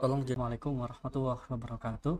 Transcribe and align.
Assalamualaikum 0.00 0.80
warahmatullahi 0.80 1.44
wabarakatuh. 1.52 2.16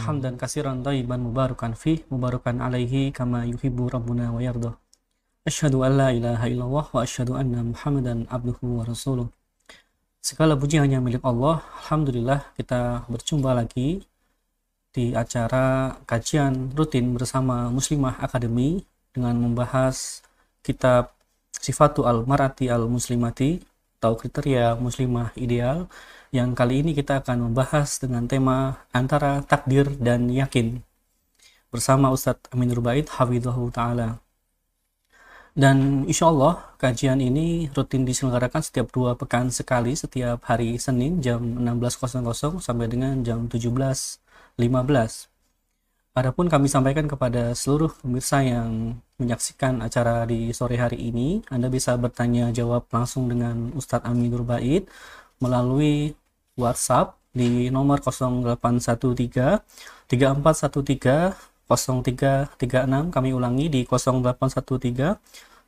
Hamdan 0.00 0.40
kasiran 0.40 0.80
tayyiban 0.80 1.20
mubarakan 1.20 1.76
fi 1.76 2.00
mubarakan 2.08 2.64
alaihi 2.64 3.12
kama 3.12 3.44
yuhibbu 3.44 3.92
rabbuna 3.92 4.32
wa 4.32 4.40
yardah. 4.40 4.80
Asyhadu 5.44 5.84
an 5.84 6.00
la 6.00 6.08
ilaha 6.08 6.48
illallah 6.48 6.88
wa 6.88 7.04
asyhadu 7.04 7.36
anna 7.36 7.60
Muhammadan 7.60 8.24
abduhu 8.32 8.80
wa 8.80 8.88
rasuluh. 8.88 9.28
Segala 10.24 10.56
puji 10.56 10.80
hanya 10.80 11.04
milik 11.04 11.20
Allah. 11.20 11.60
Alhamdulillah 11.84 12.48
kita 12.56 13.04
berjumpa 13.12 13.52
lagi 13.52 14.00
di 14.88 15.12
acara 15.12 16.00
kajian 16.08 16.72
rutin 16.72 17.12
bersama 17.12 17.68
Muslimah 17.68 18.24
Academy 18.24 18.88
dengan 19.12 19.36
membahas 19.36 20.24
kitab 20.64 21.12
Sifatu 21.52 22.08
al-Marati 22.08 22.72
al-Muslimati 22.72 23.60
atau 24.00 24.16
kriteria 24.16 24.80
muslimah 24.80 25.36
ideal 25.36 25.84
yang 26.30 26.54
kali 26.54 26.86
ini 26.86 26.94
kita 26.94 27.26
akan 27.26 27.50
membahas 27.50 27.98
dengan 27.98 28.30
tema 28.30 28.86
antara 28.94 29.42
takdir 29.42 29.90
dan 29.98 30.30
yakin. 30.30 30.78
Bersama 31.74 32.10
Ustadz 32.14 32.50
Amin 32.54 32.70
Rubaid 32.70 33.10
Hafidhahu 33.10 33.70
Ta'ala. 33.74 34.22
Dan 35.50 36.06
insya 36.06 36.30
Allah 36.30 36.62
kajian 36.78 37.18
ini 37.18 37.66
rutin 37.74 38.06
diselenggarakan 38.06 38.62
setiap 38.62 38.94
dua 38.94 39.18
pekan 39.18 39.50
sekali 39.50 39.98
setiap 39.98 40.46
hari 40.46 40.78
Senin 40.78 41.18
jam 41.18 41.42
16.00 41.42 42.62
sampai 42.62 42.86
dengan 42.86 43.18
jam 43.26 43.50
17.15 43.50 44.22
Adapun 46.10 46.46
kami 46.46 46.66
sampaikan 46.70 47.06
kepada 47.10 47.54
seluruh 47.54 47.90
pemirsa 48.02 48.42
yang 48.42 48.98
menyaksikan 49.18 49.78
acara 49.82 50.26
di 50.26 50.50
sore 50.50 50.74
hari 50.74 50.98
ini, 50.98 51.42
Anda 51.50 51.70
bisa 51.70 51.94
bertanya 51.98 52.50
jawab 52.50 52.86
langsung 52.90 53.30
dengan 53.30 53.70
Ustadz 53.74 54.06
Amin 54.06 54.30
Nurbaid 54.30 54.90
melalui 55.40 56.14
WhatsApp 56.60 57.16
di 57.32 57.72
nomor 57.72 58.04
0813 58.04 59.64
3413 60.10 61.32
0336 61.70 63.14
kami 63.14 63.30
ulangi 63.32 63.66
di 63.70 63.80
0813 63.86 65.16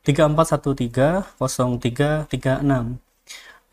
3413 0.03 1.23
0336 1.39 2.99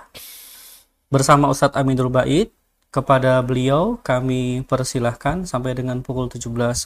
bersama 1.13 1.53
Ustadz 1.53 1.77
Amin 1.77 2.01
Bait. 2.09 2.49
Kepada 2.93 3.41
beliau 3.41 3.97
kami 4.05 4.69
persilahkan 4.69 5.49
sampai 5.49 5.73
dengan 5.73 6.05
pukul 6.05 6.29
17.00 6.29 6.77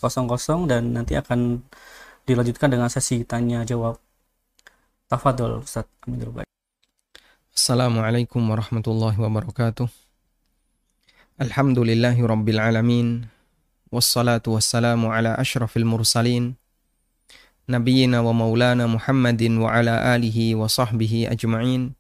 dan 0.71 0.95
nanti 0.95 1.19
akan 1.19 1.67
dilanjutkan 2.23 2.71
dengan 2.71 2.87
sesi 2.87 3.27
tanya 3.27 3.67
jawab. 3.67 3.99
Tafadol 5.11 5.67
Ustadz 5.67 5.91
Amin 6.07 6.23
Bait. 6.31 6.47
Assalamualaikum 7.51 8.39
warahmatullahi 8.39 9.19
wabarakatuh. 9.19 9.91
Alhamdulillahi 11.43 12.23
rabbil 12.23 12.63
alamin. 12.63 13.27
Wassalatu 13.91 14.55
wassalamu 14.55 15.11
ala 15.11 15.35
ashrafil 15.35 15.91
mursalin. 15.91 16.55
Nabiyyina 17.67 18.23
wa 18.23 18.31
maulana 18.31 18.87
Muhammadin 18.87 19.59
wa 19.59 19.75
ala 19.75 20.15
alihi 20.15 20.55
wa 20.55 20.71
sahbihi 20.71 21.27
ajma'in. 21.27 21.99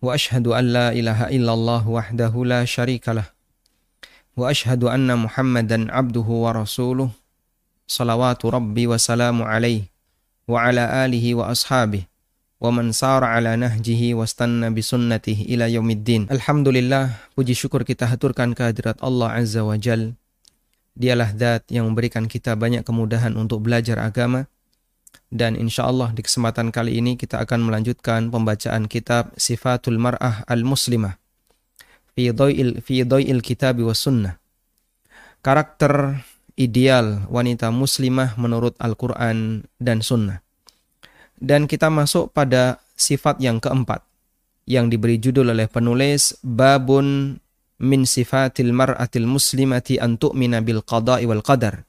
Illallah 0.00 1.82
wahdahu 1.86 2.44
la 2.44 2.66
syarikalah. 2.66 3.28
Wa 4.36 4.52
ashhadu 4.52 4.92
anna 4.92 5.16
Muhammadan 5.16 5.88
abduhu 5.88 6.44
wa 6.44 6.52
rasuluh. 6.52 7.08
Salawatu 7.88 8.52
rabbi 8.52 8.84
wa 8.84 9.00
salamu 9.00 9.48
alaih. 9.48 9.88
Wa 10.44 10.68
ala 10.68 11.04
alihi 11.06 11.34
wa 11.34 11.48
ashabihi 11.48 12.06
wa 12.56 12.72
man 12.72 12.92
sara 12.96 13.36
ala 13.36 13.52
nahjihi 13.56 14.16
wastanna 14.16 14.72
bisunnatihi 14.72 15.48
ila 15.56 15.68
yaumiddin. 15.68 16.28
Alhamdulillah, 16.32 17.12
puji 17.36 17.52
syukur 17.52 17.84
kita 17.84 18.08
haturkan 18.08 18.56
kehadirat 18.56 18.96
Allah 19.04 19.36
Azza 19.36 19.60
wa 19.60 19.76
Jal. 19.76 20.16
Dialah 20.96 21.36
zat 21.36 21.68
yang 21.68 21.84
memberikan 21.92 22.24
kita 22.24 22.56
banyak 22.56 22.80
kemudahan 22.80 23.36
untuk 23.36 23.60
belajar 23.60 24.00
agama. 24.00 24.48
Dan 25.28 25.58
insya 25.58 25.88
Allah 25.88 26.14
di 26.14 26.22
kesempatan 26.22 26.70
kali 26.70 26.98
ini 26.98 27.18
kita 27.18 27.42
akan 27.42 27.66
melanjutkan 27.66 28.30
pembacaan 28.30 28.86
kitab 28.86 29.34
Sifatul 29.36 29.98
Mar'ah 29.98 30.46
Al-Muslimah. 30.46 31.18
Fi 32.16 32.32
do'il, 32.32 32.80
fi 32.80 33.04
do'il 33.04 33.44
kitabi 33.44 33.84
wa 33.84 33.92
sunnah. 33.92 34.40
Karakter 35.44 36.24
ideal 36.56 37.28
wanita 37.28 37.68
muslimah 37.68 38.34
menurut 38.40 38.74
Al-Quran 38.80 39.68
dan 39.76 40.00
sunnah. 40.00 40.40
Dan 41.36 41.68
kita 41.68 41.92
masuk 41.92 42.32
pada 42.32 42.80
sifat 42.96 43.38
yang 43.44 43.60
keempat 43.60 44.00
yang 44.64 44.88
diberi 44.88 45.20
judul 45.20 45.52
oleh 45.52 45.68
penulis 45.68 46.34
Babun 46.40 47.36
min 47.76 48.02
sifatil 48.08 48.72
mar'atil 48.72 49.28
muslimati 49.28 50.00
an 50.00 50.16
tu'mina 50.16 50.64
bil 50.64 50.80
qada'i 50.80 51.28
wal 51.28 51.44
qadar 51.44 51.84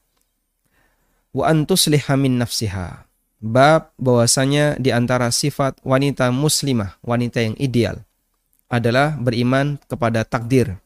wa 1.31 1.47
an 1.47 1.63
tusliha 1.63 2.19
min 2.19 2.43
nafsiha. 2.43 3.06
Bab 3.37 3.93
bahwasanya 4.01 4.81
di 4.81 4.89
antara 4.89 5.29
sifat 5.29 5.77
wanita 5.85 6.33
muslimah, 6.33 6.97
wanita 7.05 7.45
yang 7.45 7.53
ideal 7.61 8.01
adalah 8.65 9.13
beriman 9.13 9.77
kepada 9.85 10.25
takdir. 10.25 10.81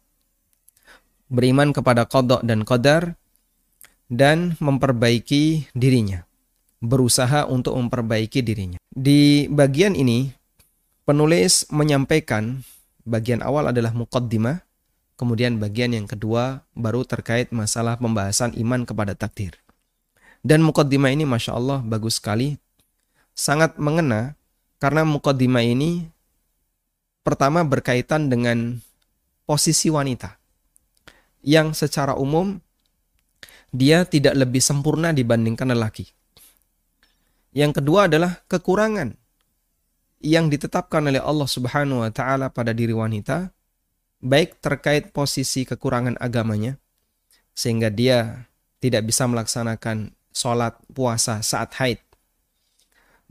Beriman 1.32 1.72
kepada 1.72 2.04
qada 2.04 2.44
dan 2.44 2.68
qadar 2.68 3.16
dan 4.12 4.60
memperbaiki 4.60 5.72
dirinya 5.72 6.28
berusaha 6.82 7.46
untuk 7.46 7.78
memperbaiki 7.78 8.42
dirinya. 8.42 8.82
Di 8.90 9.46
bagian 9.48 9.94
ini, 9.94 10.34
penulis 11.06 11.70
menyampaikan 11.70 12.66
bagian 13.06 13.46
awal 13.46 13.70
adalah 13.70 13.94
muqaddimah, 13.94 14.66
kemudian 15.16 15.62
bagian 15.62 15.94
yang 15.94 16.10
kedua 16.10 16.66
baru 16.74 17.06
terkait 17.06 17.54
masalah 17.54 18.02
pembahasan 18.02 18.58
iman 18.58 18.84
kepada 18.84 19.14
takdir. 19.14 19.61
Dan 20.42 20.66
muqaddimah 20.66 21.14
ini 21.14 21.24
Masya 21.26 21.54
Allah 21.54 21.80
bagus 21.86 22.18
sekali, 22.18 22.58
sangat 23.38 23.78
mengena 23.78 24.34
karena 24.82 25.06
muqaddimah 25.06 25.62
ini 25.62 26.10
pertama 27.22 27.62
berkaitan 27.62 28.28
dengan 28.30 28.82
posisi 29.46 29.94
wanita 29.94 30.42
yang 31.46 31.78
secara 31.78 32.18
umum 32.18 32.58
dia 33.70 34.04
tidak 34.04 34.36
lebih 34.36 34.60
sempurna 34.60 35.14
dibandingkan 35.14 35.72
lelaki. 35.72 36.10
Yang 37.54 37.84
kedua 37.84 38.08
adalah 38.08 38.42
kekurangan 38.48 39.16
yang 40.22 40.48
ditetapkan 40.48 41.02
oleh 41.06 41.20
Allah 41.20 41.50
Subhanahu 41.50 42.06
wa 42.06 42.12
taala 42.14 42.54
pada 42.54 42.72
diri 42.72 42.94
wanita 42.94 43.50
baik 44.22 44.62
terkait 44.62 45.10
posisi 45.10 45.66
kekurangan 45.66 46.16
agamanya 46.22 46.78
sehingga 47.58 47.90
dia 47.90 48.48
tidak 48.78 49.10
bisa 49.10 49.26
melaksanakan 49.26 50.14
sholat 50.32 50.76
puasa 50.92 51.44
saat 51.46 51.76
haid 51.80 52.00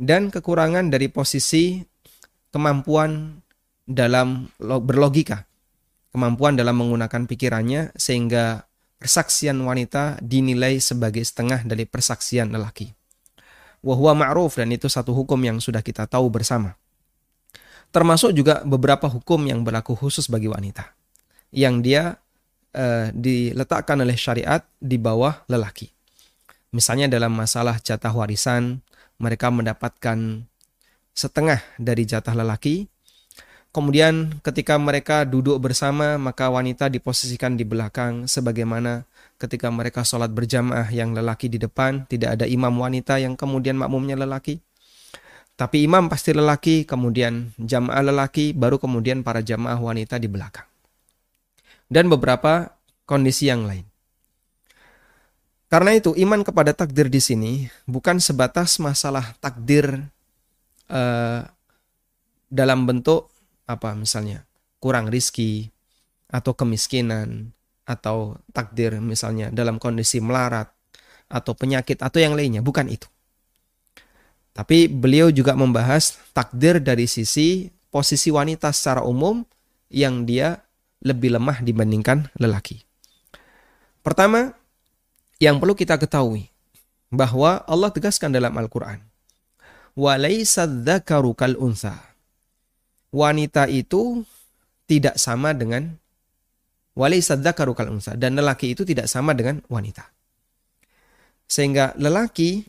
dan 0.01 0.33
kekurangan 0.33 0.89
dari 0.89 1.13
posisi 1.13 1.85
kemampuan 2.55 3.41
dalam 3.85 4.49
berlogika 4.61 5.45
kemampuan 6.15 6.57
dalam 6.57 6.79
menggunakan 6.79 7.27
pikirannya 7.27 7.97
sehingga 7.99 8.65
persaksian 9.01 9.57
wanita 9.61 10.21
dinilai 10.21 10.79
sebagai 10.79 11.25
setengah 11.25 11.65
dari 11.65 11.89
persaksian 11.89 12.53
lelaki 12.53 12.93
wahwa 13.81 14.13
ma'ruf 14.13 14.61
dan 14.61 14.69
itu 14.73 14.87
satu 14.87 15.13
hukum 15.17 15.41
yang 15.41 15.59
sudah 15.59 15.81
kita 15.81 16.05
tahu 16.05 16.29
bersama. 16.29 16.77
Termasuk 17.91 18.31
juga 18.31 18.63
beberapa 18.63 19.11
hukum 19.11 19.51
yang 19.51 19.67
berlaku 19.67 19.99
khusus 19.99 20.31
bagi 20.31 20.47
wanita 20.47 20.95
yang 21.51 21.83
dia 21.83 22.15
uh, 22.77 23.11
diletakkan 23.11 23.99
oleh 23.99 24.15
syariat 24.15 24.63
di 24.79 24.95
bawah 24.95 25.43
lelaki. 25.51 25.91
Misalnya 26.71 27.11
dalam 27.11 27.35
masalah 27.35 27.83
jatah 27.83 28.15
warisan, 28.15 28.79
mereka 29.19 29.51
mendapatkan 29.51 30.47
setengah 31.11 31.59
dari 31.77 32.07
jatah 32.07 32.33
lelaki. 32.33 32.87
Kemudian 33.71 34.43
ketika 34.43 34.79
mereka 34.79 35.23
duduk 35.27 35.59
bersama, 35.63 36.19
maka 36.19 36.51
wanita 36.51 36.91
diposisikan 36.91 37.55
di 37.55 37.63
belakang 37.63 38.27
sebagaimana 38.27 39.07
ketika 39.39 39.71
mereka 39.71 40.03
sholat 40.03 40.31
berjamaah 40.31 40.91
yang 40.91 41.15
lelaki 41.15 41.47
di 41.51 41.59
depan, 41.59 42.07
tidak 42.07 42.39
ada 42.39 42.47
imam 42.47 42.75
wanita 42.75 43.19
yang 43.19 43.35
kemudian 43.35 43.79
makmumnya 43.79 44.19
lelaki. 44.19 44.63
Tapi 45.59 45.85
imam 45.85 46.07
pasti 46.07 46.33
lelaki, 46.33 46.87
kemudian 46.87 47.53
jamaah 47.59 48.01
lelaki, 48.01 48.55
baru 48.55 48.79
kemudian 48.79 49.27
para 49.27 49.43
jamaah 49.43 49.77
wanita 49.77 50.23
di 50.23 50.31
belakang. 50.31 50.67
Dan 51.91 52.07
beberapa 52.07 52.79
kondisi 53.05 53.51
yang 53.51 53.67
lain. 53.67 53.90
Karena 55.71 55.95
itu 55.95 56.11
iman 56.19 56.43
kepada 56.43 56.75
takdir 56.75 57.07
di 57.07 57.23
sini 57.23 57.71
bukan 57.87 58.19
sebatas 58.19 58.83
masalah 58.83 59.39
takdir 59.39 60.03
uh, 60.91 61.47
dalam 62.51 62.91
bentuk 62.91 63.31
apa 63.71 63.95
misalnya 63.95 64.43
kurang 64.83 65.07
rizki 65.07 65.71
atau 66.27 66.59
kemiskinan 66.59 67.55
atau 67.87 68.35
takdir 68.51 68.99
misalnya 68.99 69.55
dalam 69.55 69.79
kondisi 69.79 70.19
melarat 70.19 70.75
atau 71.31 71.55
penyakit 71.55 72.03
atau 72.03 72.19
yang 72.19 72.35
lainnya, 72.35 72.59
bukan 72.59 72.91
itu. 72.91 73.07
Tapi 74.51 74.91
beliau 74.91 75.31
juga 75.31 75.55
membahas 75.55 76.19
takdir 76.35 76.83
dari 76.83 77.07
sisi 77.07 77.71
posisi 77.95 78.35
wanita 78.35 78.75
secara 78.75 79.07
umum 79.07 79.47
yang 79.91 80.27
dia 80.27 80.59
lebih 81.07 81.39
lemah 81.39 81.63
dibandingkan 81.63 82.27
lelaki. 82.35 82.83
Pertama, 84.03 84.51
yang 85.41 85.57
perlu 85.57 85.73
kita 85.73 85.97
ketahui 85.97 86.53
bahwa 87.11 87.65
Allah 87.65 87.91
tegaskan 87.91 88.31
dalam 88.31 88.53
Al-Qur'an, 88.55 89.01
Wanita 93.11 93.67
itu 93.67 94.23
tidak 94.87 95.19
sama 95.19 95.51
dengan 95.51 95.99
dan 98.21 98.37
lelaki 98.37 98.77
itu 98.77 98.83
tidak 98.85 99.09
sama 99.09 99.33
dengan 99.33 99.63
wanita. 99.71 100.05
Sehingga 101.51 101.97
lelaki 101.99 102.63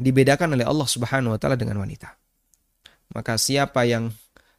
dibedakan 0.00 0.56
oleh 0.56 0.64
Allah 0.64 0.88
Subhanahu 0.88 1.36
wa 1.36 1.38
taala 1.40 1.56
dengan 1.60 1.80
wanita. 1.80 2.12
Maka 3.12 3.36
siapa 3.36 3.84
yang 3.84 4.12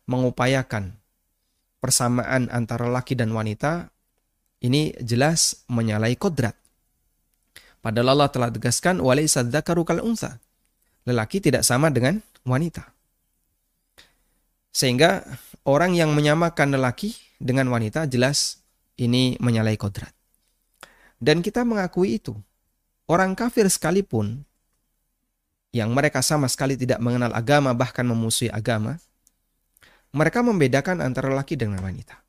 mengupayakan 0.05 0.93
persamaan 1.81 2.49
antara 2.53 2.85
laki 2.89 3.17
dan 3.17 3.33
wanita 3.33 3.89
ini 4.61 4.93
jelas 5.01 5.65
menyalahi 5.65 6.13
kodrat. 6.17 6.60
Padahal 7.81 8.13
Allah 8.13 8.29
telah 8.29 8.49
tegaskan 8.53 9.01
walaysa 9.01 9.41
dzakaru 9.41 9.81
kal 9.81 10.05
unsa. 10.05 10.37
Lelaki 11.05 11.41
tidak 11.41 11.65
sama 11.65 11.89
dengan 11.89 12.21
wanita. 12.45 12.93
Sehingga 14.69 15.25
orang 15.65 15.97
yang 15.97 16.13
menyamakan 16.13 16.77
lelaki 16.77 17.17
dengan 17.41 17.67
wanita 17.73 18.05
jelas 18.05 18.61
ini 19.01 19.35
menyalahi 19.41 19.81
kodrat. 19.81 20.13
Dan 21.17 21.41
kita 21.41 21.65
mengakui 21.65 22.21
itu. 22.21 22.37
Orang 23.09 23.33
kafir 23.35 23.67
sekalipun 23.67 24.45
yang 25.75 25.91
mereka 25.91 26.21
sama 26.21 26.47
sekali 26.47 26.75
tidak 26.75 26.99
mengenal 26.99 27.31
agama 27.33 27.71
bahkan 27.75 28.03
memusuhi 28.07 28.47
agama, 28.51 28.99
mereka 30.11 30.43
membedakan 30.43 30.99
antara 30.99 31.31
laki 31.31 31.55
dengan 31.55 31.79
wanita. 31.83 32.19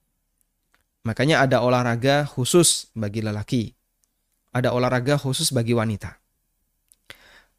Makanya 1.02 1.42
ada 1.42 1.62
olahraga 1.66 2.22
khusus 2.22 2.90
bagi 2.94 3.22
lelaki, 3.26 3.74
ada 4.52 4.70
olahraga 4.70 5.16
khusus 5.16 5.50
bagi 5.50 5.72
wanita. 5.72 6.20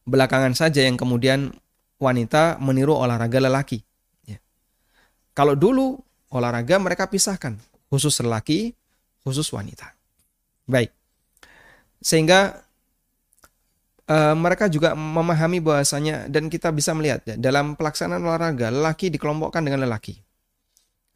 Belakangan 0.05 0.53
saja 0.53 0.85
yang 0.85 0.95
kemudian 0.95 1.49
wanita 1.97 2.61
meniru 2.61 2.93
olahraga 2.93 3.41
lelaki. 3.41 3.81
Ya. 4.29 4.37
Kalau 5.33 5.57
dulu 5.57 5.97
olahraga 6.29 6.77
mereka 6.77 7.09
pisahkan, 7.09 7.57
khusus 7.89 8.13
lelaki, 8.21 8.77
khusus 9.25 9.49
wanita. 9.49 9.89
Baik. 10.69 10.93
Sehingga 12.03 12.61
uh, 14.07 14.35
mereka 14.35 14.69
juga 14.69 14.93
memahami 14.93 15.63
bahwasanya 15.63 16.27
dan 16.29 16.51
kita 16.51 16.69
bisa 16.69 16.91
melihat 16.93 17.23
ya, 17.25 17.35
dalam 17.39 17.73
pelaksanaan 17.73 18.21
olahraga 18.21 18.69
lelaki 18.69 19.09
dikelompokkan 19.09 19.63
dengan 19.63 19.87
lelaki. 19.87 20.19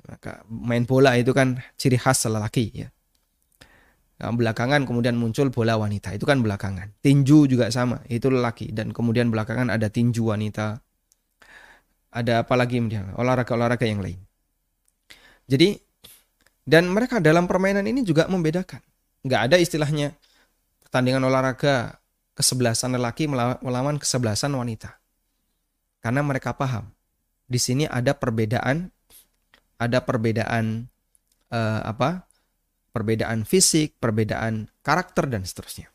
Maka 0.07 0.47
main 0.47 0.87
bola 0.87 1.19
itu 1.19 1.35
kan 1.35 1.59
ciri 1.75 1.99
khas 1.99 2.23
lelaki 2.25 2.71
ya. 2.71 2.87
Nah, 4.17 4.33
belakangan 4.33 4.81
kemudian 4.89 5.13
muncul 5.13 5.53
bola 5.53 5.77
wanita 5.77 6.09
itu 6.17 6.25
kan 6.25 6.41
belakangan. 6.41 6.89
Tinju 7.05 7.45
juga 7.45 7.69
sama, 7.69 8.01
itu 8.09 8.33
lelaki 8.33 8.73
dan 8.73 8.89
kemudian 8.89 9.29
belakangan 9.29 9.69
ada 9.69 9.93
tinju 9.93 10.33
wanita. 10.33 10.81
Ada 12.09 12.41
apa 12.41 12.53
lagi 12.57 12.81
olahraga-olahraga 13.13 13.85
yang 13.85 14.01
lain. 14.01 14.17
Jadi 15.45 15.77
dan 16.67 16.89
mereka 16.91 17.23
dalam 17.23 17.45
permainan 17.47 17.85
ini 17.85 18.03
juga 18.03 18.25
membedakan. 18.27 18.81
Nggak 19.23 19.41
ada 19.47 19.55
istilahnya 19.61 20.17
pertandingan 20.83 21.23
olahraga 21.23 22.01
kesebelasan 22.35 22.97
lelaki 22.97 23.29
melawan 23.29 24.01
kesebelasan 24.01 24.51
wanita. 24.51 24.99
Karena 26.03 26.25
mereka 26.25 26.57
paham 26.57 26.89
di 27.47 27.59
sini 27.63 27.87
ada 27.87 28.11
perbedaan, 28.11 28.91
ada 29.79 30.03
perbedaan 30.03 30.91
uh, 31.49 31.81
apa? 31.87 32.26
Perbedaan 32.97 33.45
fisik, 33.45 33.93
perbedaan 34.01 34.73
karakter 34.81 35.29
dan 35.29 35.45
seterusnya. 35.45 35.93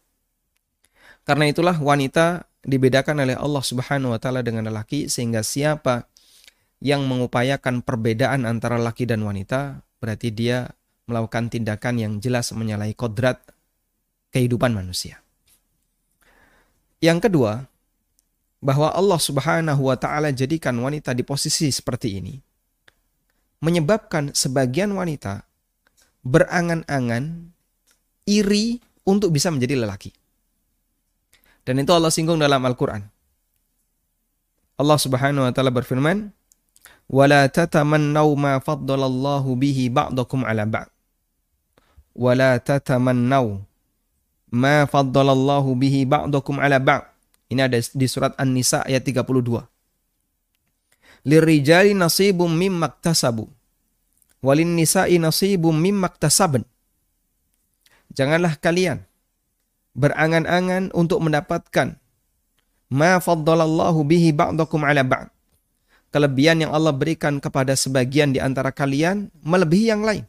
Karena 1.26 1.50
itulah 1.50 1.74
wanita 1.74 2.46
dibedakan 2.62 3.26
oleh 3.26 3.34
Allah 3.34 3.62
Subhanahu 3.66 4.14
wa 4.14 4.22
taala 4.22 4.46
dengan 4.46 4.70
lelaki 4.70 5.10
sehingga 5.10 5.42
siapa 5.42 6.06
yang 6.78 7.02
mengupayakan 7.10 7.82
perbedaan 7.82 8.46
antara 8.46 8.78
laki 8.78 9.02
dan 9.02 9.26
wanita 9.26 9.82
berarti 9.98 10.30
dia 10.30 10.70
melakukan 11.10 11.50
tindakan 11.50 11.98
yang 11.98 12.12
jelas 12.22 12.54
menyalahi 12.54 12.94
kodrat 12.94 13.42
kehidupan 14.30 14.70
manusia. 14.70 15.18
Yang 17.02 17.26
kedua, 17.26 17.66
bahwa 18.62 18.94
Allah 18.94 19.18
Subhanahu 19.18 19.90
wa 19.90 19.98
taala 19.98 20.30
jadikan 20.30 20.78
wanita 20.78 21.10
di 21.18 21.26
posisi 21.26 21.66
seperti 21.74 22.22
ini 22.22 22.38
menyebabkan 23.58 24.30
sebagian 24.34 24.94
wanita 24.94 25.42
berangan-angan, 26.22 27.50
iri 28.26 28.78
untuk 29.02 29.34
bisa 29.34 29.50
menjadi 29.50 29.82
lelaki. 29.82 30.14
Dan 31.62 31.78
itu 31.78 31.90
Allah 31.94 32.10
singgung 32.10 32.42
dalam 32.42 32.62
Al-Quran. 32.62 33.06
Allah 34.78 34.98
Subhanahu 34.98 35.46
wa 35.46 35.52
taala 35.54 35.70
berfirman, 35.70 36.34
"Wala 37.06 37.46
tatamannau 37.46 38.34
ma 38.34 38.58
faddalallahu 38.58 39.54
bihi 39.54 39.86
ba'dakum 39.86 40.42
'ala 40.42 40.66
ba'd." 40.66 40.90
Wala 42.12 42.58
tatamannau 42.58 43.62
ma 44.50 44.84
faddalallahu 44.90 45.70
bihi 45.78 46.02
ba'dakum 46.02 46.58
'ala 46.58 46.82
ba'd. 46.82 47.06
Ini 47.46 47.68
ada 47.68 47.78
di 47.78 48.06
surat 48.10 48.34
An-Nisa 48.40 48.82
ayat 48.82 49.06
32. 49.06 49.68
Lirijali 51.22 51.94
nasibum 51.94 52.50
mimmaktasabu 52.50 53.46
walin 54.42 54.74
nisa'i 54.74 55.16
nasibum 55.22 55.72
mimma 55.72 56.12
iktasabn 56.12 56.66
Janganlah 58.12 58.60
kalian 58.60 59.00
berangan-angan 59.96 60.92
untuk 60.92 61.24
mendapatkan 61.24 61.96
ma 62.92 63.16
faddalallahu 63.16 64.04
bihi 64.04 64.36
ba'dakum 64.36 64.84
ala 64.84 65.00
ba'd. 65.00 65.28
Kelebihan 66.12 66.60
yang 66.60 66.76
Allah 66.76 66.92
berikan 66.92 67.40
kepada 67.40 67.72
sebagian 67.72 68.36
di 68.36 68.40
antara 68.40 68.68
kalian 68.68 69.32
melebihi 69.40 69.86
yang 69.88 70.04
lain. 70.04 70.28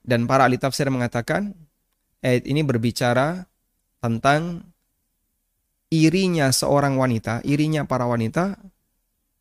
Dan 0.00 0.24
para 0.24 0.48
ahli 0.48 0.56
tafsir 0.56 0.88
mengatakan 0.88 1.52
ayat 2.24 2.48
ini 2.48 2.64
berbicara 2.64 3.44
tentang 4.00 4.64
irinya 5.92 6.48
seorang 6.48 6.96
wanita, 6.96 7.44
irinya 7.44 7.84
para 7.84 8.08
wanita 8.08 8.56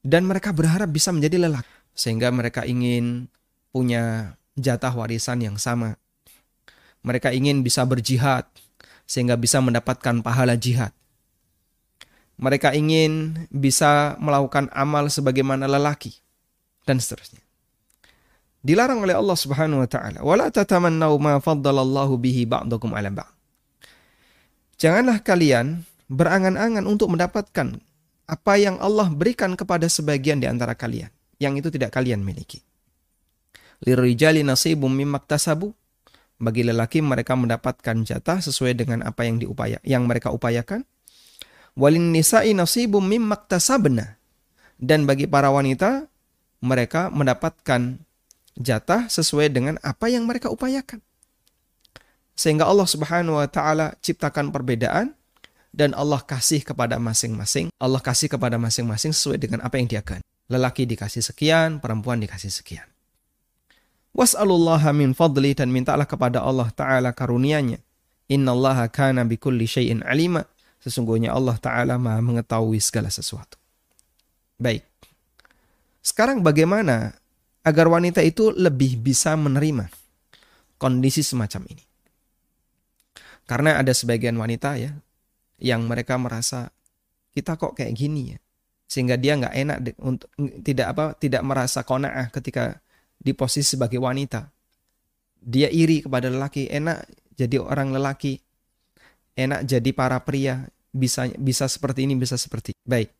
dan 0.03 0.27
mereka 0.27 0.51
berharap 0.51 0.91
bisa 0.91 1.15
menjadi 1.15 1.47
lelaki 1.47 1.71
sehingga 1.95 2.29
mereka 2.29 2.67
ingin 2.67 3.31
punya 3.71 4.35
jatah 4.59 4.91
warisan 4.93 5.41
yang 5.41 5.57
sama. 5.57 5.97
Mereka 7.01 7.31
ingin 7.31 7.63
bisa 7.63 7.81
berjihad 7.87 8.45
sehingga 9.07 9.39
bisa 9.39 9.63
mendapatkan 9.63 10.19
pahala 10.21 10.59
jihad 10.59 10.91
mereka 12.35 12.75
ingin 12.75 13.47
bisa 13.47 14.19
melakukan 14.19 14.67
amal 14.75 15.07
sebagaimana 15.07 15.71
lelaki 15.71 16.19
dan 16.83 16.99
seterusnya. 16.99 17.39
Dilarang 18.65 19.05
oleh 19.05 19.13
Allah 19.15 19.37
Subhanahu 19.37 19.85
wa 19.85 19.89
taala, 19.89 20.19
"Wala 20.25 20.49
tatamannau 20.49 21.15
ma 21.21 21.37
faddalallahu 21.37 22.17
bihi 22.17 22.49
ba'dakum 22.49 22.91
'ala 22.91 23.13
ba'd." 23.13 23.31
Janganlah 24.75 25.23
kalian 25.23 25.87
berangan-angan 26.11 26.83
untuk 26.83 27.13
mendapatkan 27.13 27.79
apa 28.25 28.53
yang 28.57 28.75
Allah 28.81 29.07
berikan 29.07 29.53
kepada 29.55 29.85
sebagian 29.87 30.41
di 30.41 30.49
antara 30.49 30.73
kalian 30.75 31.13
yang 31.41 31.59
itu 31.59 31.67
tidak 31.71 31.95
kalian 31.95 32.23
miliki. 32.23 32.63
Lirijali 33.83 34.41
nasibum 34.41 34.91
mimma 34.91 35.19
Bagi 36.35 36.67
lelaki 36.67 36.99
mereka 36.99 37.31
mendapatkan 37.39 38.03
jatah 38.03 38.43
sesuai 38.43 38.75
dengan 38.75 39.07
apa 39.07 39.23
yang 39.23 39.39
diupaya 39.39 39.79
yang 39.87 40.03
mereka 40.03 40.35
upayakan 40.35 40.83
Walin 41.75 42.15
nisa'i 42.15 42.55
nasibum 42.55 43.03
mimmaktasabna. 43.03 44.15
Dan 44.79 45.03
bagi 45.03 45.27
para 45.27 45.51
wanita, 45.51 46.07
mereka 46.63 47.11
mendapatkan 47.11 47.99
jatah 48.55 49.11
sesuai 49.11 49.51
dengan 49.51 49.75
apa 49.83 50.07
yang 50.07 50.23
mereka 50.23 50.47
upayakan. 50.47 51.03
Sehingga 52.35 52.67
Allah 52.67 52.87
Subhanahu 52.87 53.39
wa 53.39 53.47
taala 53.47 53.95
ciptakan 53.99 54.51
perbedaan 54.51 55.15
dan 55.75 55.91
Allah 55.95 56.23
kasih 56.23 56.63
kepada 56.63 56.95
masing-masing. 56.95 57.71
Allah 57.79 57.99
kasih 57.99 58.31
kepada 58.31 58.55
masing-masing 58.55 59.11
sesuai 59.11 59.39
dengan 59.39 59.59
apa 59.63 59.75
yang 59.79 59.87
dia 59.87 60.03
kan. 60.03 60.23
Lelaki 60.45 60.85
dikasih 60.85 61.25
sekian, 61.25 61.81
perempuan 61.81 62.21
dikasih 62.21 62.53
sekian. 62.53 62.85
Was'alullaha 64.15 64.95
min 64.95 65.11
fadli 65.11 65.51
dan 65.51 65.73
mintalah 65.73 66.07
kepada 66.07 66.39
Allah 66.39 66.71
Ta'ala 66.71 67.11
karunianya. 67.11 67.83
Innallaha 68.31 68.87
kana 68.87 69.27
bikulli 69.27 69.67
syai'in 69.67 70.05
alima. 70.05 70.47
Sesungguhnya 70.79 71.33
Allah 71.33 71.57
Ta'ala 71.57 71.97
maha 71.97 72.21
mengetahui 72.21 72.77
segala 72.77 73.09
sesuatu. 73.09 73.57
Baik. 74.55 74.85
Sekarang 76.05 76.45
bagaimana 76.45 77.17
agar 77.65 77.89
wanita 77.89 78.21
itu 78.21 78.53
lebih 78.53 79.01
bisa 79.01 79.33
menerima 79.33 79.89
kondisi 80.77 81.25
semacam 81.25 81.65
ini? 81.73 81.83
Karena 83.49 83.81
ada 83.81 83.91
sebagian 83.91 84.37
wanita 84.37 84.77
ya 84.77 84.93
yang 85.57 85.89
mereka 85.89 86.15
merasa 86.21 86.69
kita 87.33 87.57
kok 87.57 87.73
kayak 87.73 87.97
gini 87.97 88.37
ya. 88.37 88.39
Sehingga 88.85 89.17
dia 89.17 89.33
nggak 89.35 89.55
enak 89.55 89.77
untuk 90.05 90.29
tidak 90.61 90.87
apa 90.93 91.03
tidak 91.17 91.41
merasa 91.41 91.81
kona'ah 91.81 92.29
ketika 92.29 92.77
di 93.17 93.33
posisi 93.33 93.75
sebagai 93.75 93.97
wanita. 93.97 94.45
Dia 95.45 95.69
iri 95.69 96.05
kepada 96.05 96.29
lelaki, 96.29 96.69
enak 96.69 97.05
jadi 97.33 97.61
orang 97.61 97.93
lelaki. 97.93 98.37
Enak 99.35 99.67
jadi 99.67 99.91
para 99.91 100.15
pria, 100.23 100.63
bisa 100.95 101.27
bisa 101.35 101.67
seperti 101.67 102.07
ini, 102.07 102.15
bisa 102.15 102.39
seperti. 102.39 102.71
Baik. 102.87 103.11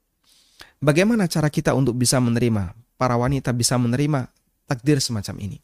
Bagaimana 0.79 1.27
cara 1.27 1.51
kita 1.51 1.75
untuk 1.75 1.98
bisa 1.98 2.22
menerima 2.22 2.72
para 2.95 3.15
wanita 3.19 3.51
bisa 3.51 3.75
menerima 3.75 4.31
takdir 4.69 5.01
semacam 5.03 5.36
ini? 5.43 5.57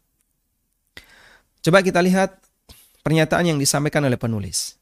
Coba 1.62 1.78
kita 1.78 2.02
lihat 2.02 2.42
pernyataan 3.06 3.54
yang 3.54 3.58
disampaikan 3.62 4.02
oleh 4.02 4.18
penulis. 4.18 4.74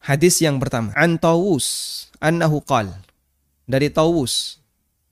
Hadis 0.00 0.40
yang 0.40 0.56
pertama, 0.56 0.92
an 0.96 1.20
Tawus 1.20 2.08
annahu 2.16 2.64
qal. 2.64 2.92
Dari 3.64 3.88
Tawus, 3.88 4.60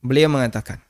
beliau 0.05 0.29
mengatakan, 0.29 0.81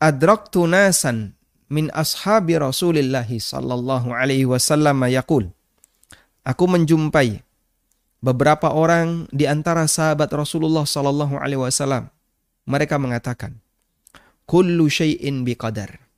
Adraktu 0.00 0.64
nasan 0.64 1.36
min 1.68 1.92
ashabi 1.92 2.56
Rasulillah 2.56 3.26
sallallahu 3.26 4.14
alaihi 4.14 4.48
wasallam 4.48 5.04
yaqul. 5.10 5.52
Aku 6.40 6.64
menjumpai 6.64 7.44
beberapa 8.24 8.72
orang 8.72 9.28
di 9.28 9.44
antara 9.44 9.84
sahabat 9.84 10.32
Rasulullah 10.32 10.88
sallallahu 10.88 11.36
alaihi 11.36 11.60
wasallam. 11.60 12.08
Mereka 12.64 12.96
mengatakan, 12.96 13.60
"Kullu 14.48 14.88
syai'in 14.88 15.44
biqadar." 15.44 16.10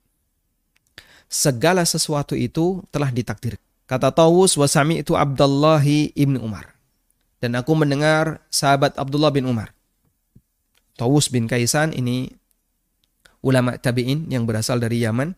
segala 1.33 1.89
sesuatu 1.89 2.37
itu 2.37 2.85
telah 2.93 3.09
ditakdir. 3.09 3.57
Kata 3.89 4.13
Tawus 4.13 4.61
wa 4.61 4.69
itu 4.93 5.17
Abdullah 5.17 5.81
ibn 6.13 6.37
Umar. 6.37 6.72
Dan 7.43 7.59
aku 7.59 7.75
mendengar 7.75 8.39
sahabat 8.55 8.95
Abdullah 8.95 9.35
bin 9.35 9.51
Umar. 9.51 9.75
Tawus 10.95 11.27
bin 11.27 11.51
Kaisan 11.51 11.91
ini 11.91 12.31
ulama 13.43 13.75
tabi'in 13.75 14.31
yang 14.31 14.47
berasal 14.47 14.79
dari 14.79 15.03
Yaman. 15.03 15.35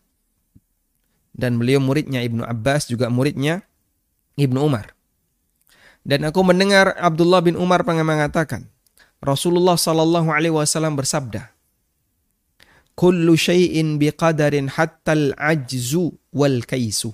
Dan 1.33 1.57
beliau 1.57 1.81
muridnya 1.81 2.21
Ibnu 2.21 2.45
Abbas 2.45 2.87
juga 2.93 3.09
muridnya 3.09 3.65
Ibnu 4.37 4.61
Umar. 4.61 4.93
Dan 6.05 6.29
aku 6.29 6.45
mendengar 6.45 6.93
Abdullah 7.01 7.41
bin 7.41 7.57
Umar 7.57 7.81
pernah 7.81 8.05
mengatakan, 8.05 8.69
Rasulullah 9.17 9.73
Shallallahu 9.73 10.29
Alaihi 10.29 10.53
Wasallam 10.53 10.93
bersabda, 10.93 11.49
kullu 12.93 13.33
syai'in 13.33 13.97
biqadarin 13.97 14.69
hattal 14.69 15.33
ajzu 15.33 16.13
wal 16.29 16.61
kaisu. 16.61 17.09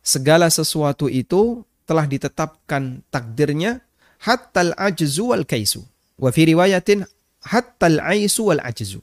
Segala 0.00 0.48
sesuatu 0.48 1.12
itu 1.12 1.60
telah 1.86 2.04
ditetapkan 2.04 3.06
takdirnya 3.08 3.80
hattal 4.20 4.74
ajzu 4.74 5.32
wal 5.32 5.46
kaisu. 5.46 5.86
Wa 6.18 6.34
fi 6.34 6.50
riwayatin 6.50 7.06
hattal 7.46 8.02
aisu 8.02 8.52
wal 8.52 8.60
ajzu. 8.60 9.00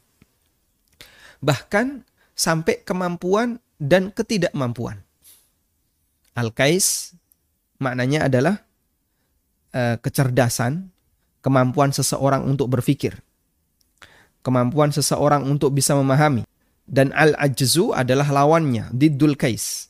Bahkan 1.43 2.03
sampai 2.35 2.83
kemampuan 2.83 3.59
dan 3.79 4.11
ketidakmampuan. 4.11 5.01
Al-kais 6.33 7.13
maknanya 7.77 8.25
adalah 8.25 8.63
uh, 9.75 9.99
kecerdasan, 10.01 10.89
kemampuan 11.45 11.93
seseorang 11.93 12.47
untuk 12.47 12.73
berpikir 12.73 13.21
kemampuan 14.43 14.91
seseorang 14.91 15.47
untuk 15.47 15.73
bisa 15.73 15.95
memahami. 15.95 16.43
Dan 16.83 17.15
al-ajzu 17.15 17.95
adalah 17.95 18.27
lawannya, 18.27 18.91
diddul 18.91 19.39
kais. 19.39 19.87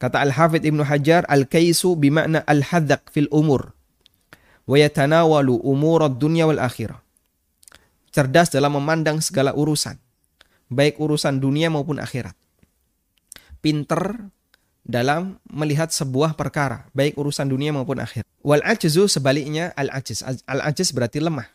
Kata 0.00 0.24
Al-Hafidh 0.24 0.64
Ibnu 0.64 0.80
Hajar, 0.80 1.28
al-kaisu 1.28 1.92
bimakna 1.92 2.40
al-hadaq 2.48 3.12
fil 3.12 3.28
umur. 3.28 3.76
Wa 4.64 4.80
yatanawalu 4.80 5.60
umur 5.60 6.08
dunya 6.08 6.48
wal 6.48 6.56
akhirah. 6.56 7.04
Cerdas 8.08 8.48
dalam 8.48 8.80
memandang 8.80 9.20
segala 9.20 9.52
urusan. 9.52 10.00
Baik 10.72 10.96
urusan 10.96 11.36
dunia 11.36 11.68
maupun 11.68 12.00
akhirat. 12.00 12.32
Pinter 13.60 14.32
dalam 14.88 15.36
melihat 15.52 15.92
sebuah 15.92 16.32
perkara. 16.32 16.88
Baik 16.96 17.20
urusan 17.20 17.52
dunia 17.52 17.76
maupun 17.76 18.00
akhirat. 18.00 18.24
Wal 18.40 18.64
ajzu 18.64 19.04
sebaliknya 19.04 19.76
al-ajiz. 19.76 20.24
Al-ajiz 20.48 20.96
berarti 20.96 21.20
lemah 21.20 21.46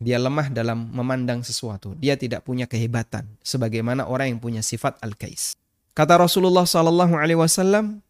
dia 0.00 0.16
lemah 0.16 0.48
dalam 0.48 0.88
memandang 0.96 1.44
sesuatu. 1.44 1.92
Dia 2.00 2.16
tidak 2.16 2.48
punya 2.48 2.64
kehebatan 2.64 3.28
sebagaimana 3.44 4.08
orang 4.08 4.32
yang 4.32 4.40
punya 4.40 4.64
sifat 4.64 4.96
al-kais. 5.04 5.60
Kata 5.92 6.22
Rasulullah 6.22 6.64
sallallahu 6.64 7.14
alaihi 7.18 7.38
wasallam, 7.38 8.00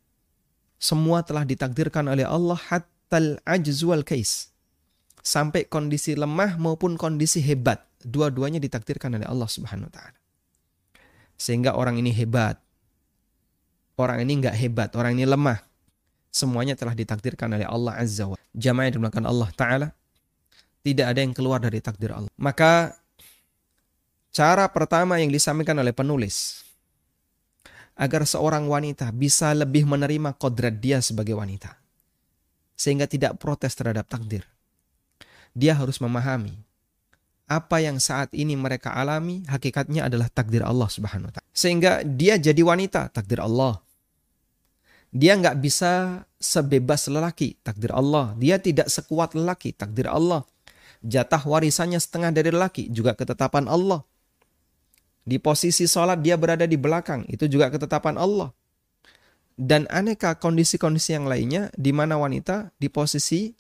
semua 0.81 1.25
telah 1.25 1.45
ditakdirkan 1.45 2.09
oleh 2.09 2.25
Allah 2.25 2.57
hatta 2.57 3.41
ajzu 3.45 3.93
wal 3.93 4.05
kais. 4.05 4.53
Sampai 5.21 5.69
kondisi 5.69 6.17
lemah 6.17 6.57
maupun 6.57 6.97
kondisi 6.97 7.45
hebat, 7.45 7.85
dua-duanya 8.01 8.57
ditakdirkan 8.57 9.21
oleh 9.21 9.29
Allah 9.29 9.49
Subhanahu 9.49 9.89
wa 9.89 9.93
taala. 9.93 10.19
Sehingga 11.37 11.77
orang 11.77 12.01
ini 12.01 12.13
hebat. 12.13 12.57
Orang 14.01 14.25
ini 14.25 14.41
enggak 14.41 14.57
hebat, 14.57 14.97
orang 14.97 15.21
ini 15.21 15.29
lemah. 15.29 15.61
Semuanya 16.33 16.73
telah 16.73 16.97
ditakdirkan 16.97 17.53
oleh 17.53 17.69
Allah 17.69 18.01
Azza 18.01 18.25
wa 18.25 18.41
Jamaah 18.57 18.89
yang 18.89 18.95
dimulakan 18.97 19.25
Allah 19.29 19.51
Ta'ala 19.53 19.89
tidak 20.81 21.07
ada 21.13 21.21
yang 21.21 21.35
keluar 21.37 21.61
dari 21.61 21.79
takdir 21.79 22.11
Allah. 22.11 22.33
Maka 22.41 22.97
cara 24.33 24.65
pertama 24.73 25.21
yang 25.21 25.29
disampaikan 25.29 25.77
oleh 25.77 25.93
penulis 25.93 26.65
agar 28.01 28.25
seorang 28.25 28.65
wanita 28.65 29.13
bisa 29.13 29.53
lebih 29.53 29.85
menerima 29.85 30.33
kodrat 30.41 30.81
dia 30.81 31.05
sebagai 31.05 31.37
wanita 31.37 31.77
sehingga 32.81 33.05
tidak 33.05 33.37
protes 33.37 33.77
terhadap 33.77 34.09
takdir. 34.09 34.49
Dia 35.53 35.77
harus 35.77 36.01
memahami 36.01 36.57
apa 37.51 37.83
yang 37.83 37.99
saat 38.01 38.33
ini 38.33 38.55
mereka 38.57 38.95
alami 38.95 39.45
hakikatnya 39.45 40.07
adalah 40.09 40.33
takdir 40.33 40.65
Allah 40.65 40.89
Subhanahu 40.89 41.29
wa 41.29 41.35
taala. 41.35 41.51
Sehingga 41.53 42.01
dia 42.07 42.41
jadi 42.41 42.63
wanita, 42.63 43.13
takdir 43.13 43.43
Allah. 43.43 43.83
Dia 45.11 45.35
nggak 45.35 45.59
bisa 45.59 46.23
sebebas 46.39 47.11
lelaki, 47.11 47.59
takdir 47.61 47.91
Allah. 47.91 48.33
Dia 48.39 48.63
tidak 48.63 48.87
sekuat 48.87 49.35
lelaki, 49.35 49.75
takdir 49.75 50.07
Allah. 50.07 50.47
Jatah 51.03 51.43
warisannya 51.43 51.99
setengah 51.99 52.31
dari 52.31 52.55
lelaki, 52.55 52.87
juga 52.89 53.19
ketetapan 53.19 53.67
Allah. 53.67 54.07
Di 55.31 55.39
posisi 55.39 55.87
sholat 55.87 56.19
dia 56.19 56.35
berada 56.35 56.67
di 56.67 56.75
belakang, 56.75 57.23
itu 57.31 57.47
juga 57.47 57.71
ketetapan 57.71 58.19
Allah. 58.19 58.51
Dan 59.55 59.87
aneka 59.87 60.35
kondisi-kondisi 60.35 61.15
yang 61.15 61.31
lainnya 61.31 61.71
di 61.79 61.95
mana 61.95 62.19
wanita 62.19 62.75
di 62.83 62.91
posisi 62.91 63.55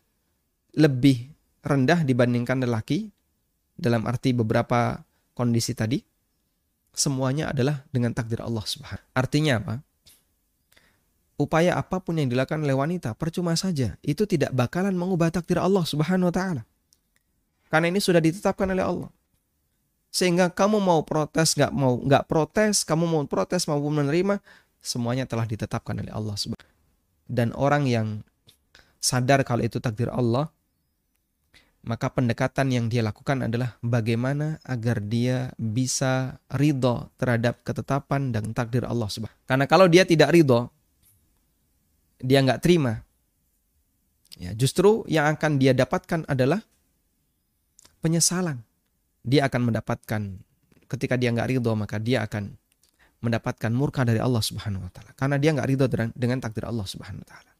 lebih 0.74 1.30
rendah 1.62 2.02
dibandingkan 2.02 2.66
lelaki, 2.66 3.06
dalam 3.78 4.02
arti 4.10 4.34
beberapa 4.34 4.98
kondisi 5.38 5.78
tadi, 5.78 6.02
semuanya 6.90 7.54
adalah 7.54 7.86
dengan 7.94 8.10
takdir 8.18 8.42
Allah 8.42 8.66
Subhanahu. 8.66 9.06
Artinya 9.14 9.62
apa? 9.62 9.74
Upaya 11.38 11.78
apa 11.78 12.02
pun 12.02 12.18
yang 12.18 12.26
dilakukan 12.28 12.60
oleh 12.60 12.74
wanita 12.74 13.14
percuma 13.14 13.54
saja. 13.54 13.94
Itu 14.02 14.26
tidak 14.26 14.52
bakalan 14.52 14.92
mengubah 14.98 15.30
takdir 15.30 15.62
Allah 15.62 15.86
Subhanahu 15.86 16.28
wa 16.28 16.34
taala. 16.34 16.62
Karena 17.70 17.88
ini 17.88 18.02
sudah 18.02 18.18
ditetapkan 18.18 18.68
oleh 18.68 18.82
Allah. 18.82 19.08
Sehingga 20.10 20.50
kamu 20.50 20.82
mau 20.82 21.06
protes, 21.06 21.54
nggak 21.54 21.70
mau 21.70 21.94
nggak 22.02 22.26
protes, 22.26 22.82
kamu 22.82 23.06
mau 23.06 23.22
protes 23.30 23.70
maupun 23.70 24.02
menerima, 24.02 24.42
semuanya 24.82 25.24
telah 25.24 25.46
ditetapkan 25.46 25.94
oleh 26.02 26.10
Allah. 26.10 26.34
Dan 27.30 27.54
orang 27.54 27.86
yang 27.86 28.26
sadar 28.98 29.46
kalau 29.46 29.62
itu 29.62 29.78
takdir 29.78 30.10
Allah, 30.10 30.50
maka 31.80 32.12
pendekatan 32.12 32.68
yang 32.68 32.86
dia 32.92 33.00
lakukan 33.00 33.40
adalah 33.40 33.80
bagaimana 33.80 34.60
agar 34.66 35.00
dia 35.00 35.54
bisa 35.56 36.42
ridho 36.52 37.08
terhadap 37.16 37.64
ketetapan 37.64 38.34
dan 38.34 38.52
takdir 38.52 38.84
Allah 38.84 39.08
subhanahu 39.08 39.48
Karena 39.48 39.64
kalau 39.64 39.88
dia 39.88 40.04
tidak 40.04 40.34
ridho, 40.34 40.68
dia 42.20 42.44
nggak 42.44 42.60
terima, 42.60 43.00
ya 44.36 44.52
justru 44.52 45.08
yang 45.08 45.32
akan 45.32 45.56
dia 45.56 45.72
dapatkan 45.72 46.28
adalah 46.28 46.60
penyesalan. 48.04 48.60
Dia 49.20 49.48
akan 49.48 49.72
mendapatkan 49.72 50.22
ketika 50.90 51.14
dia 51.14 51.30
nggak 51.30 51.48
ridho 51.54 51.72
maka 51.78 52.02
dia 52.02 52.26
akan 52.26 52.56
mendapatkan 53.20 53.70
murka 53.70 54.02
dari 54.02 54.18
Allah 54.18 54.40
Subhanahu 54.40 54.88
wa 54.88 54.90
taala 54.90 55.12
karena 55.12 55.36
dia 55.36 55.52
nggak 55.52 55.68
ridho 55.68 55.86
dengan, 56.16 56.38
takdir 56.40 56.64
Allah 56.64 56.88
Subhanahu 56.88 57.22
wa 57.22 57.28
taala. 57.28 57.52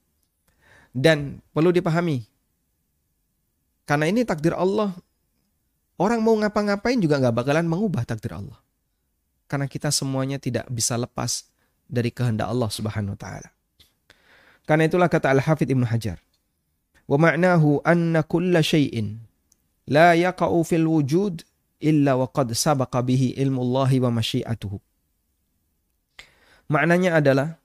Dan 0.90 1.38
perlu 1.55 1.71
dipahami 1.71 2.25
karena 3.87 4.09
ini 4.09 4.26
takdir 4.26 4.57
Allah 4.57 4.97
orang 6.00 6.25
mau 6.25 6.35
ngapa-ngapain 6.40 6.99
juga 6.99 7.21
nggak 7.21 7.37
bakalan 7.37 7.69
mengubah 7.69 8.02
takdir 8.09 8.35
Allah. 8.35 8.59
Karena 9.47 9.67
kita 9.69 9.90
semuanya 9.93 10.38
tidak 10.38 10.67
bisa 10.71 10.97
lepas 10.97 11.50
dari 11.90 12.09
kehendak 12.14 12.49
Allah 12.49 12.71
Subhanahu 12.73 13.14
wa 13.14 13.21
taala. 13.21 13.50
Karena 14.64 14.87
itulah 14.87 15.11
kata 15.11 15.35
Al-Hafidh 15.35 15.75
Ibnu 15.75 15.83
Hajar. 15.90 16.23
Wa 17.11 17.19
ma'nahu 17.19 17.83
anna 17.83 18.23
kulla 18.23 18.62
syai'in 18.62 19.19
la 19.90 20.14
yaqa'u 20.14 20.62
fil 20.62 20.87
wujud 20.87 21.43
illa 21.80 22.14
wa 22.14 22.28
qad 22.28 22.52
sabaqa 22.52 23.00
bihi 23.00 23.34
ilmu 23.40 23.64
Allah 23.64 23.90
wa 24.06 24.20
masyiatuhu. 24.20 24.78
Maknanya 26.70 27.18
adalah 27.18 27.58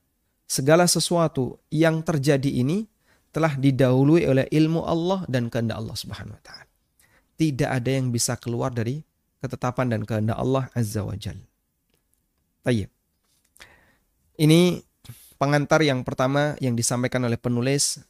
segala 0.50 0.90
sesuatu 0.90 1.62
yang 1.70 2.02
terjadi 2.02 2.50
ini 2.50 2.90
telah 3.30 3.54
didahului 3.54 4.26
oleh 4.26 4.46
ilmu 4.50 4.82
Allah 4.88 5.28
dan 5.28 5.52
kehendak 5.52 5.78
Allah 5.78 5.94
Subhanahu 5.94 6.34
wa 6.34 6.42
taala. 6.42 6.72
Tidak 7.36 7.68
ada 7.68 7.92
yang 7.92 8.10
bisa 8.10 8.40
keluar 8.40 8.72
dari 8.72 9.04
ketetapan 9.44 9.92
dan 9.92 10.02
kehendak 10.08 10.40
Allah 10.40 10.72
Azza 10.72 11.04
wa 11.04 11.14
Jalla. 11.20 11.46
Tayyib. 12.64 12.90
Ini 14.40 14.82
pengantar 15.38 15.84
yang 15.84 16.02
pertama 16.02 16.56
yang 16.64 16.74
disampaikan 16.74 17.22
oleh 17.28 17.38
penulis. 17.38 18.02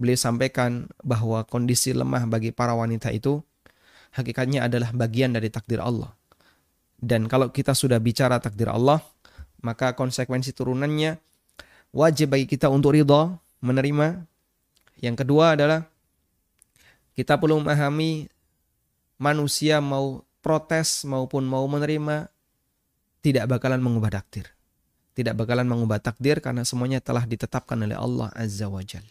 Beliau 0.00 0.16
sampaikan 0.16 0.88
bahwa 1.04 1.44
kondisi 1.44 1.92
lemah 1.92 2.24
bagi 2.26 2.54
para 2.54 2.72
wanita 2.72 3.12
itu 3.12 3.44
hakikatnya 4.12 4.68
adalah 4.68 4.92
bagian 4.92 5.34
dari 5.34 5.48
takdir 5.48 5.80
Allah. 5.80 6.12
Dan 6.96 7.26
kalau 7.26 7.50
kita 7.50 7.74
sudah 7.74 7.98
bicara 7.98 8.38
takdir 8.38 8.70
Allah, 8.70 9.02
maka 9.64 9.92
konsekuensi 9.98 10.54
turunannya 10.54 11.18
wajib 11.90 12.32
bagi 12.32 12.46
kita 12.46 12.70
untuk 12.70 12.94
ridha, 12.94 13.34
menerima. 13.58 14.22
Yang 15.02 15.26
kedua 15.26 15.58
adalah 15.58 15.80
kita 17.18 17.36
perlu 17.36 17.58
memahami 17.58 18.30
manusia 19.18 19.82
mau 19.82 20.22
protes 20.38 21.02
maupun 21.02 21.42
mau 21.42 21.66
menerima 21.66 22.30
tidak 23.22 23.50
bakalan 23.50 23.82
mengubah 23.82 24.22
takdir. 24.22 24.50
Tidak 25.12 25.34
bakalan 25.36 25.68
mengubah 25.68 26.00
takdir 26.00 26.40
karena 26.40 26.64
semuanya 26.64 27.02
telah 27.02 27.26
ditetapkan 27.26 27.76
oleh 27.76 27.98
Allah 27.98 28.32
Azza 28.32 28.70
wa 28.70 28.80
Jal. 28.80 29.04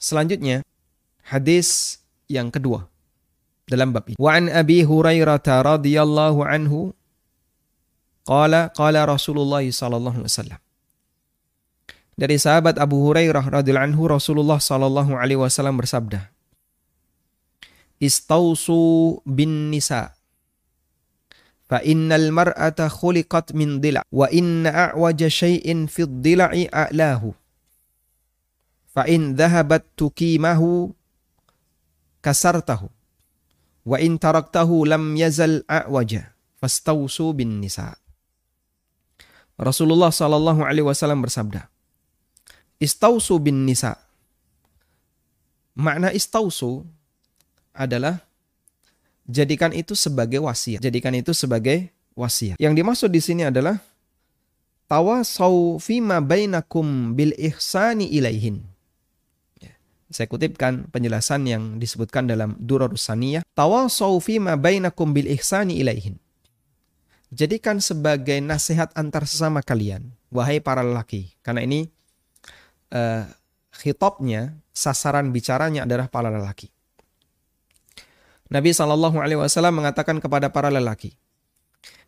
Selanjutnya, 0.00 0.64
hadis 1.28 1.99
yang 2.30 2.54
kedua 2.54 2.86
dalam 3.66 3.90
bab 3.90 4.06
ini. 4.06 4.14
Wa 4.14 4.38
an 4.38 4.46
Abi 4.46 4.86
Hurairah 4.86 5.42
radhiyallahu 5.42 6.46
anhu 6.46 6.94
qala 8.22 8.70
qala 8.70 9.02
Rasulullah 9.10 9.66
sallallahu 9.66 10.22
alaihi 10.22 10.30
wasallam. 10.30 10.60
Dari 12.14 12.36
sahabat 12.38 12.78
Abu 12.78 13.02
Hurairah 13.02 13.42
radhiyallahu 13.42 13.88
anhu 13.90 14.02
Rasulullah 14.06 14.62
sallallahu 14.62 15.18
alaihi 15.18 15.40
wasallam 15.42 15.74
bersabda, 15.80 16.30
"Istausu 17.98 19.18
bin 19.26 19.74
nisa' 19.74 20.14
fa 21.70 21.78
innal 21.86 22.34
mar'ata 22.34 22.90
khuliqat 22.90 23.54
min 23.54 23.78
dila' 23.78 24.02
wa 24.10 24.26
inna 24.34 24.90
a'waja 24.90 25.30
syai'in 25.30 25.86
fi 25.86 26.02
dhila'i 26.02 26.66
a'lahu 26.66 27.30
fa 28.90 29.06
in 29.06 29.38
dhahabat 29.38 29.86
tuqimahu 29.94 30.90
kasartahu 32.20 32.88
wa 33.84 33.96
in 33.96 34.20
taraktahu 34.20 34.84
lam 34.84 35.16
yazal 35.16 35.64
a'waja 35.66 36.32
fastausu 36.60 37.32
bin 37.32 37.60
nisa 37.60 37.96
Rasulullah 39.60 40.08
sallallahu 40.08 40.64
alaihi 40.64 40.88
wasallam 40.88 41.20
bersabda 41.20 41.68
Istausu 42.80 43.36
bin 43.36 43.68
nisa 43.68 44.00
Makna 45.76 46.12
istausu 46.16 46.84
adalah 47.76 48.20
jadikan 49.24 49.70
itu 49.70 49.94
sebagai 49.94 50.42
wasiat. 50.42 50.82
Jadikan 50.82 51.14
itu 51.14 51.30
sebagai 51.32 51.88
wasiat. 52.18 52.58
Yang 52.58 52.74
dimaksud 52.82 53.08
di 53.08 53.22
sini 53.22 53.42
adalah 53.46 53.78
tawasau 54.90 55.78
fima 55.78 56.18
bainakum 56.18 57.14
bil 57.14 57.32
ihsani 57.38 58.10
ilaihin. 58.10 58.60
Ya, 60.10 60.26
saya 60.26 60.26
kutipkan 60.26 60.90
penjelasan 60.90 61.46
yang 61.46 61.78
disebutkan 61.78 62.26
dalam 62.26 62.58
Durarus 62.58 63.06
Saniyah. 63.06 63.46
Tawasau 63.54 64.18
fima 64.18 64.58
bainakum 64.58 65.14
bil 65.14 65.30
ihsani 65.30 65.78
ilaihin. 65.78 66.18
Jadikan 67.30 67.78
sebagai 67.78 68.42
nasihat 68.42 68.90
antar 68.98 69.22
sesama 69.22 69.62
kalian, 69.62 70.10
wahai 70.34 70.58
para 70.58 70.82
lelaki. 70.82 71.30
Karena 71.46 71.62
ini 71.62 71.86
uh, 72.90 73.22
khitabnya, 73.70 74.58
sasaran 74.74 75.30
bicaranya 75.30 75.86
adalah 75.86 76.10
para 76.10 76.26
lelaki. 76.26 76.74
Nabi 78.50 78.74
Shallallahu 78.74 79.22
Alaihi 79.22 79.38
Wasallam 79.38 79.78
mengatakan 79.78 80.18
kepada 80.18 80.50
para 80.50 80.74
lelaki, 80.74 81.14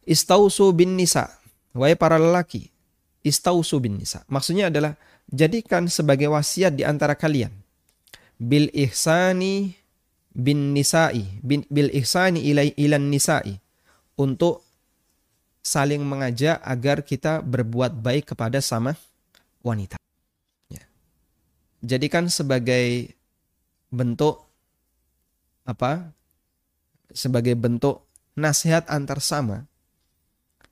Istausu 0.02 0.74
bin 0.74 0.98
nisa, 0.98 1.30
wahai 1.70 1.94
para 1.94 2.18
lelaki, 2.18 2.74
istausu 3.22 3.78
bin 3.78 3.94
nisa. 3.94 4.26
Maksudnya 4.26 4.74
adalah 4.74 4.98
jadikan 5.30 5.86
sebagai 5.86 6.26
wasiat 6.26 6.74
di 6.74 6.82
antara 6.82 7.14
kalian. 7.14 7.61
Bil 8.42 8.74
ihsani 8.74 9.70
bin 10.34 10.74
nisa'i, 10.74 11.22
bin, 11.46 11.62
bil 11.70 11.94
ihsani 11.94 12.42
ilai 12.42 12.74
ilan 12.74 13.06
nisa'i. 13.06 13.54
Untuk 14.18 14.66
saling 15.62 16.02
mengajak 16.02 16.58
agar 16.58 17.06
kita 17.06 17.38
berbuat 17.40 18.02
baik 18.02 18.34
kepada 18.34 18.58
sama 18.58 18.98
wanita. 19.62 19.96
Ya. 20.66 20.82
Jadikan 21.86 22.26
sebagai 22.26 23.14
bentuk 23.94 24.42
apa 25.62 26.10
sebagai 27.14 27.54
bentuk 27.54 28.02
nasihat 28.34 28.88
antar 28.90 29.22
sama, 29.22 29.70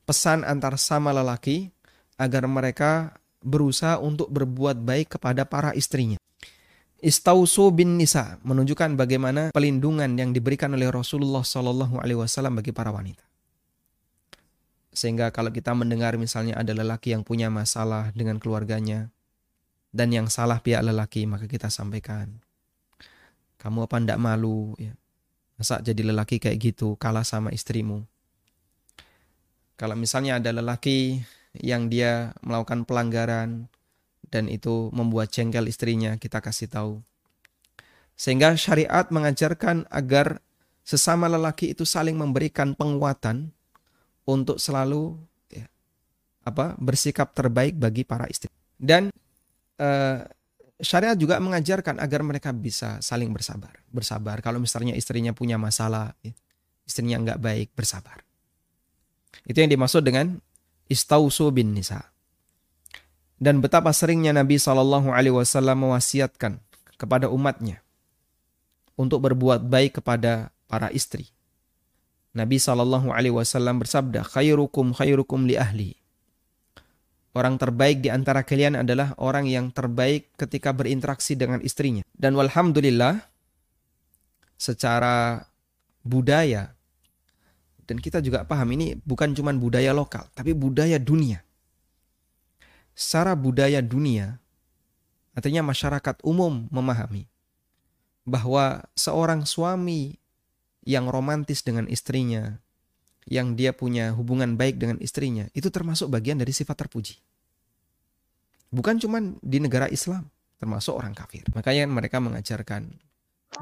pesan 0.09 0.43
antar 0.43 0.75
sama 0.81 1.15
lelaki 1.15 1.71
agar 2.19 2.49
mereka 2.51 3.15
berusaha 3.41 3.97
untuk 4.03 4.29
berbuat 4.29 4.83
baik 4.83 5.17
kepada 5.17 5.47
para 5.47 5.73
istrinya. 5.73 6.19
Istausu 7.01 7.73
bin 7.73 7.97
nisa 7.97 8.37
menunjukkan 8.45 8.93
bagaimana 8.97 9.51
pelindungan 9.57 10.13
yang 10.21 10.37
diberikan 10.37 10.73
oleh 10.77 10.93
Rasulullah 10.93 11.41
Shallallahu 11.41 11.97
Alaihi 11.97 12.21
Wasallam 12.21 12.61
bagi 12.61 12.77
para 12.77 12.93
wanita. 12.93 13.25
Sehingga 14.93 15.33
kalau 15.33 15.49
kita 15.49 15.73
mendengar 15.73 16.21
misalnya 16.21 16.61
ada 16.61 16.77
lelaki 16.77 17.17
yang 17.17 17.25
punya 17.25 17.49
masalah 17.49 18.13
dengan 18.13 18.37
keluarganya 18.37 19.09
dan 19.97 20.13
yang 20.13 20.29
salah 20.29 20.61
pihak 20.61 20.85
lelaki 20.85 21.25
maka 21.25 21.51
kita 21.51 21.67
sampaikan 21.67 22.39
kamu 23.59 23.91
apa 23.91 23.97
ndak 23.99 24.19
malu 24.23 24.79
ya 24.79 24.95
Masa 25.61 25.77
jadi 25.85 26.09
lelaki 26.09 26.41
kayak 26.41 26.57
gitu 26.57 26.97
kalah 26.97 27.21
sama 27.21 27.53
istrimu? 27.53 28.09
Kalau 29.77 29.93
misalnya 29.93 30.41
ada 30.41 30.57
lelaki 30.57 31.21
yang 31.53 31.93
dia 31.93 32.33
melakukan 32.41 32.89
pelanggaran 32.89 33.69
dan 34.31 34.47
itu 34.47 34.89
membuat 34.95 35.35
jengkel 35.35 35.67
istrinya, 35.67 36.15
kita 36.17 36.39
kasih 36.39 36.71
tahu. 36.71 37.03
Sehingga 38.15 38.55
syariat 38.55 39.11
mengajarkan 39.11 39.91
agar 39.91 40.39
sesama 40.87 41.27
lelaki 41.27 41.75
itu 41.75 41.83
saling 41.83 42.15
memberikan 42.15 42.73
penguatan 42.79 43.51
untuk 44.25 44.63
selalu 44.63 45.19
ya, 45.51 45.67
apa 46.47 46.79
bersikap 46.79 47.35
terbaik 47.35 47.77
bagi 47.77 48.07
para 48.07 48.31
istri. 48.31 48.49
Dan 48.79 49.11
uh, 49.83 50.19
syariat 50.81 51.17
juga 51.17 51.37
mengajarkan 51.39 52.01
agar 52.01 52.21
mereka 52.25 52.51
bisa 52.55 52.99
saling 53.05 53.31
bersabar. 53.35 53.73
Bersabar 53.91 54.41
kalau 54.41 54.61
misalnya 54.63 54.97
istrinya 54.97 55.35
punya 55.35 55.61
masalah, 55.61 56.15
ya, 56.25 56.33
istrinya 56.87 57.21
nggak 57.21 57.41
baik, 57.41 57.69
bersabar. 57.77 58.23
Itu 59.47 59.63
yang 59.63 59.71
dimaksud 59.71 60.03
dengan 60.03 60.39
istausu 60.91 61.55
bin 61.55 61.73
nisa. 61.73 62.10
Dan 63.41 63.65
betapa 63.65 63.89
seringnya 63.97 64.37
Nabi 64.37 64.61
Shallallahu 64.61 65.17
Alaihi 65.17 65.33
Wasallam 65.33 65.89
mewasiatkan 65.89 66.61
kepada 67.01 67.33
umatnya 67.33 67.81
untuk 69.01 69.25
berbuat 69.25 69.65
baik 69.65 70.05
kepada 70.05 70.53
para 70.69 70.93
istri. 70.93 71.33
Nabi 72.37 72.61
Shallallahu 72.61 73.09
Alaihi 73.09 73.33
Wasallam 73.33 73.81
bersabda, 73.81 74.29
"Khairukum 74.29 74.93
khairukum 74.93 75.49
li 75.49 75.57
ahli." 75.57 75.97
Orang 77.33 77.57
terbaik 77.57 78.05
di 78.05 78.13
antara 78.13 78.45
kalian 78.45 78.77
adalah 78.77 79.17
orang 79.17 79.49
yang 79.49 79.73
terbaik 79.73 80.35
ketika 80.37 80.77
berinteraksi 80.77 81.39
dengan 81.39 81.63
istrinya. 81.65 82.05
Dan 82.11 82.37
walhamdulillah, 82.37 83.23
secara 84.59 85.47
budaya, 86.05 86.75
dan 87.87 88.03
kita 88.03 88.21
juga 88.21 88.43
paham 88.47 88.75
ini 88.75 88.99
bukan 88.99 89.35
cuma 89.35 89.55
budaya 89.55 89.95
lokal, 89.95 90.27
tapi 90.35 90.55
budaya 90.55 90.99
dunia. 90.99 91.43
Secara 93.01 93.33
budaya 93.33 93.81
dunia, 93.81 94.37
artinya 95.33 95.65
masyarakat 95.65 96.21
umum 96.21 96.69
memahami 96.69 97.25
bahwa 98.29 98.85
seorang 98.93 99.49
suami 99.49 100.21
yang 100.85 101.09
romantis 101.09 101.65
dengan 101.65 101.89
istrinya, 101.89 102.61
yang 103.25 103.57
dia 103.57 103.73
punya 103.73 104.13
hubungan 104.13 104.61
baik 104.61 104.77
dengan 104.77 105.01
istrinya, 105.01 105.49
itu 105.57 105.73
termasuk 105.73 106.13
bagian 106.13 106.37
dari 106.37 106.53
sifat 106.53 106.77
terpuji. 106.77 107.17
Bukan 108.69 109.01
cuma 109.01 109.25
di 109.41 109.59
negara 109.65 109.89
Islam, 109.89 110.29
termasuk 110.61 110.93
orang 110.93 111.17
kafir. 111.17 111.49
Makanya 111.57 111.89
mereka 111.89 112.21
mengajarkan 112.21 112.85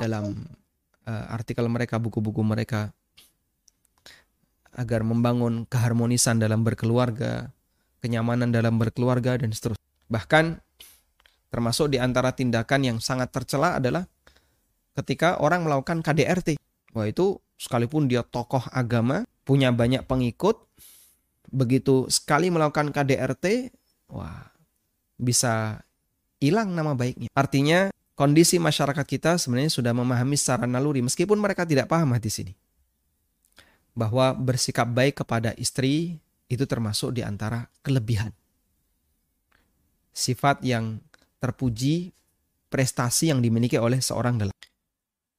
dalam 0.02 0.50
uh, 1.06 1.26
artikel 1.30 1.62
mereka, 1.70 2.02
buku-buku 2.02 2.42
mereka, 2.42 2.90
agar 4.74 5.06
membangun 5.06 5.62
keharmonisan 5.64 6.42
dalam 6.42 6.66
berkeluarga, 6.66 7.54
kenyamanan 7.98 8.50
dalam 8.50 8.78
berkeluarga, 8.78 9.38
dan 9.38 9.50
seterusnya. 9.50 9.84
Bahkan 10.08 10.58
termasuk 11.48 11.92
di 11.92 11.98
antara 12.00 12.32
tindakan 12.32 12.80
yang 12.84 12.98
sangat 13.00 13.32
tercela 13.32 13.80
adalah 13.80 14.04
ketika 14.98 15.38
orang 15.38 15.64
melakukan 15.64 16.02
KDRT. 16.02 16.58
Wah 16.96 17.06
itu 17.06 17.38
sekalipun 17.60 18.08
dia 18.08 18.24
tokoh 18.24 18.64
agama, 18.72 19.26
punya 19.44 19.70
banyak 19.74 20.04
pengikut, 20.06 20.58
begitu 21.48 22.08
sekali 22.12 22.52
melakukan 22.52 22.92
KDRT, 22.92 23.72
wah 24.12 24.52
bisa 25.18 25.82
hilang 26.38 26.72
nama 26.72 26.94
baiknya. 26.94 27.28
Artinya 27.34 27.90
kondisi 28.14 28.58
masyarakat 28.62 29.04
kita 29.04 29.36
sebenarnya 29.36 29.72
sudah 29.72 29.92
memahami 29.92 30.38
secara 30.38 30.64
naluri 30.66 31.02
meskipun 31.02 31.38
mereka 31.38 31.66
tidak 31.66 31.90
paham 31.90 32.14
di 32.16 32.30
sini. 32.30 32.52
Bahwa 33.98 34.30
bersikap 34.36 34.86
baik 34.86 35.26
kepada 35.26 35.50
istri 35.58 36.22
itu 36.48 36.64
termasuk 36.64 37.12
di 37.12 37.20
antara 37.20 37.68
kelebihan. 37.84 38.32
Sifat 40.16 40.64
yang 40.64 40.98
terpuji, 41.38 42.10
prestasi 42.72 43.30
yang 43.30 43.44
dimiliki 43.44 43.78
oleh 43.78 44.00
seorang 44.00 44.40
dalam. 44.40 44.56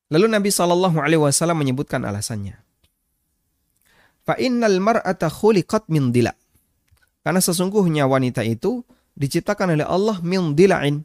Lalu 0.10 0.26
Nabi 0.26 0.50
Shallallahu 0.50 0.98
Alaihi 1.02 1.22
Wasallam 1.22 1.60
menyebutkan 1.60 2.02
alasannya. 2.02 2.58
Fa 4.26 4.38
innal 4.38 4.78
mar'ata 4.82 5.30
khuliqat 5.30 5.90
min 5.90 6.14
dila. 6.14 6.34
Karena 7.26 7.42
sesungguhnya 7.42 8.10
wanita 8.10 8.42
itu 8.46 8.82
diciptakan 9.14 9.76
oleh 9.78 9.86
Allah 9.86 10.18
min 10.24 10.54
dila'in. 10.58 11.02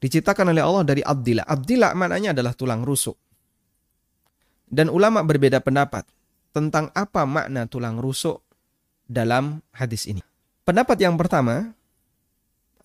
Diciptakan 0.00 0.52
oleh 0.52 0.64
Allah 0.64 0.84
dari 0.84 1.04
abdila. 1.04 1.44
Abdila 1.44 1.92
maknanya 1.92 2.32
adalah 2.32 2.56
tulang 2.56 2.82
rusuk. 2.84 3.16
Dan 4.64 4.88
ulama 4.88 5.20
berbeda 5.20 5.60
pendapat 5.60 6.08
tentang 6.50 6.88
apa 6.96 7.28
makna 7.28 7.68
tulang 7.68 8.00
rusuk 8.00 8.49
dalam 9.10 9.58
hadis 9.74 10.06
ini. 10.06 10.22
Pendapat 10.62 11.02
yang 11.02 11.18
pertama 11.18 11.74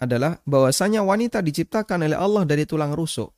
adalah 0.02 0.42
bahwasanya 0.42 1.06
wanita 1.06 1.46
diciptakan 1.46 2.10
oleh 2.10 2.18
Allah 2.18 2.42
dari 2.50 2.66
tulang 2.66 2.98
rusuk. 2.98 3.30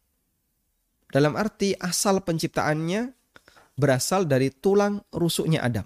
Dalam 1.12 1.36
arti 1.36 1.76
asal 1.76 2.24
penciptaannya 2.24 3.12
berasal 3.76 4.24
dari 4.24 4.48
tulang 4.56 5.04
rusuknya 5.12 5.68
Adam. 5.68 5.84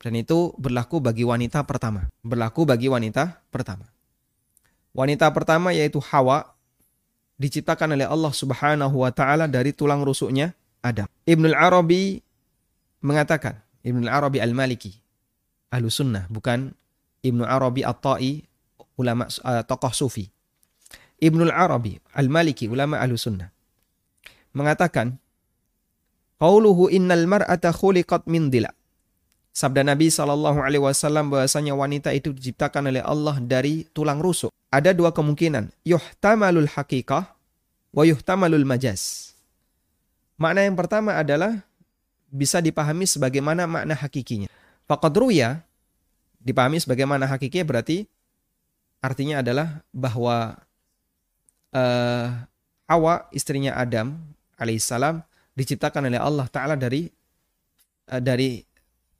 Dan 0.00 0.16
itu 0.16 0.52
berlaku 0.56 1.00
bagi 1.00 1.24
wanita 1.24 1.64
pertama. 1.64 2.08
Berlaku 2.24 2.64
bagi 2.64 2.88
wanita 2.88 3.40
pertama. 3.52 3.84
Wanita 4.96 5.28
pertama 5.28 5.76
yaitu 5.76 6.00
Hawa 6.00 6.56
diciptakan 7.36 7.96
oleh 7.96 8.08
Allah 8.08 8.32
Subhanahu 8.32 8.96
wa 9.04 9.12
taala 9.12 9.44
dari 9.44 9.76
tulang 9.76 10.00
rusuknya 10.04 10.56
Adam. 10.80 11.08
Ibnu 11.28 11.52
Arabi 11.52 12.20
mengatakan, 13.04 13.60
Ibnu 13.84 14.08
Arabi 14.08 14.40
Al-Maliki, 14.40 14.92
ahlu 15.70 15.88
sunnah, 15.88 16.26
bukan 16.28 16.74
Ibnu 17.22 17.46
Arabi 17.46 17.86
At-Ta'i, 17.86 18.42
ulama 18.98 19.30
uh, 19.46 19.62
tokoh 19.64 19.94
sufi. 19.94 20.26
Ibnu 21.20 21.46
Arabi 21.48 22.00
Al-Maliki, 22.16 22.66
ulama 22.66 22.98
ahlu 22.98 23.16
sunnah, 23.16 23.48
mengatakan, 24.52 25.16
Qauluhu 26.40 26.88
innal 26.88 27.28
mar'ata 27.28 27.68
khuliqat 27.68 28.24
min 28.24 28.48
dila. 28.48 28.72
Sabda 29.52 29.84
Nabi 29.84 30.08
Shallallahu 30.08 30.62
Alaihi 30.64 30.80
Wasallam 30.80 31.28
bahwasanya 31.28 31.76
wanita 31.76 32.16
itu 32.16 32.32
diciptakan 32.32 32.88
oleh 32.88 33.04
Allah 33.04 33.36
dari 33.44 33.84
tulang 33.92 34.16
rusuk. 34.22 34.48
Ada 34.72 34.96
dua 34.96 35.12
kemungkinan, 35.12 35.68
yuhtamalul 35.84 36.70
hakikah 36.70 37.36
wa 37.92 38.02
yuhtamalul 38.06 38.64
majas. 38.64 39.34
Makna 40.40 40.64
yang 40.64 40.78
pertama 40.78 41.18
adalah 41.20 41.60
bisa 42.32 42.64
dipahami 42.64 43.04
sebagaimana 43.04 43.68
makna 43.68 43.92
hakikinya. 43.92 44.48
Faqadruya 44.90 45.62
dipahami 46.42 46.82
sebagaimana 46.82 47.30
hakikinya 47.30 47.62
berarti 47.62 48.10
artinya 48.98 49.38
adalah 49.38 49.86
bahwa 49.94 50.58
uh, 51.70 52.26
Hawa 52.90 53.30
istrinya 53.30 53.78
Adam 53.78 54.18
alaihissalam 54.58 55.22
diciptakan 55.54 56.10
oleh 56.10 56.18
Allah 56.18 56.50
Taala 56.50 56.74
dari 56.74 57.06
uh, 58.10 58.18
dari 58.18 58.58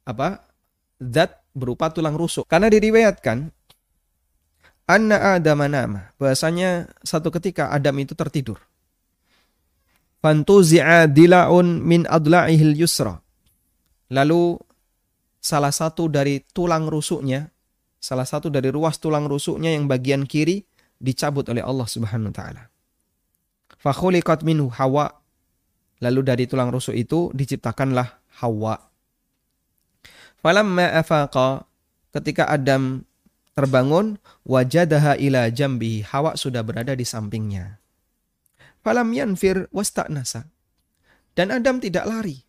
apa 0.02 0.42
zat 0.98 1.38
berupa 1.54 1.86
tulang 1.94 2.18
rusuk. 2.18 2.50
Karena 2.50 2.66
diriwayatkan 2.66 3.46
anna 4.90 5.38
Adam 5.38 5.62
nama 5.70 6.10
bahasanya 6.18 6.90
satu 7.06 7.30
ketika 7.30 7.70
Adam 7.70 7.94
itu 8.02 8.18
tertidur. 8.18 8.58
Fantuzi'a 10.18 11.06
dila'un 11.06 11.80
min 11.80 12.10
adla'ihil 12.10 12.74
yusra. 12.74 13.22
Lalu 14.10 14.58
salah 15.40 15.72
satu 15.72 16.06
dari 16.06 16.44
tulang 16.52 16.86
rusuknya, 16.86 17.48
salah 17.96 18.28
satu 18.28 18.52
dari 18.52 18.68
ruas 18.68 19.00
tulang 19.00 19.26
rusuknya 19.26 19.72
yang 19.72 19.88
bagian 19.88 20.28
kiri 20.28 20.68
dicabut 21.00 21.48
oleh 21.48 21.64
Allah 21.64 21.88
Subhanahu 21.88 22.30
wa 22.30 22.36
taala. 22.36 22.62
Fakhuliqat 23.80 24.44
minhu 24.44 24.68
Hawa. 24.68 25.16
Lalu 26.00 26.20
dari 26.24 26.44
tulang 26.48 26.72
rusuk 26.72 26.96
itu 26.96 27.32
diciptakanlah 27.32 28.20
Hawa. 28.40 28.76
Falamma 30.40 30.96
afaqa 30.96 31.68
ketika 32.16 32.48
Adam 32.48 33.04
terbangun 33.52 34.16
wajadaha 34.48 35.20
ila 35.20 35.52
jambi 35.52 36.00
Hawa 36.00 36.40
sudah 36.40 36.64
berada 36.64 36.96
di 36.96 37.04
sampingnya. 37.04 37.80
Falam 38.80 39.12
yanfir 39.12 39.68
wasta'nasa. 39.72 40.48
Dan 41.36 41.52
Adam 41.52 41.84
tidak 41.84 42.08
lari. 42.08 42.40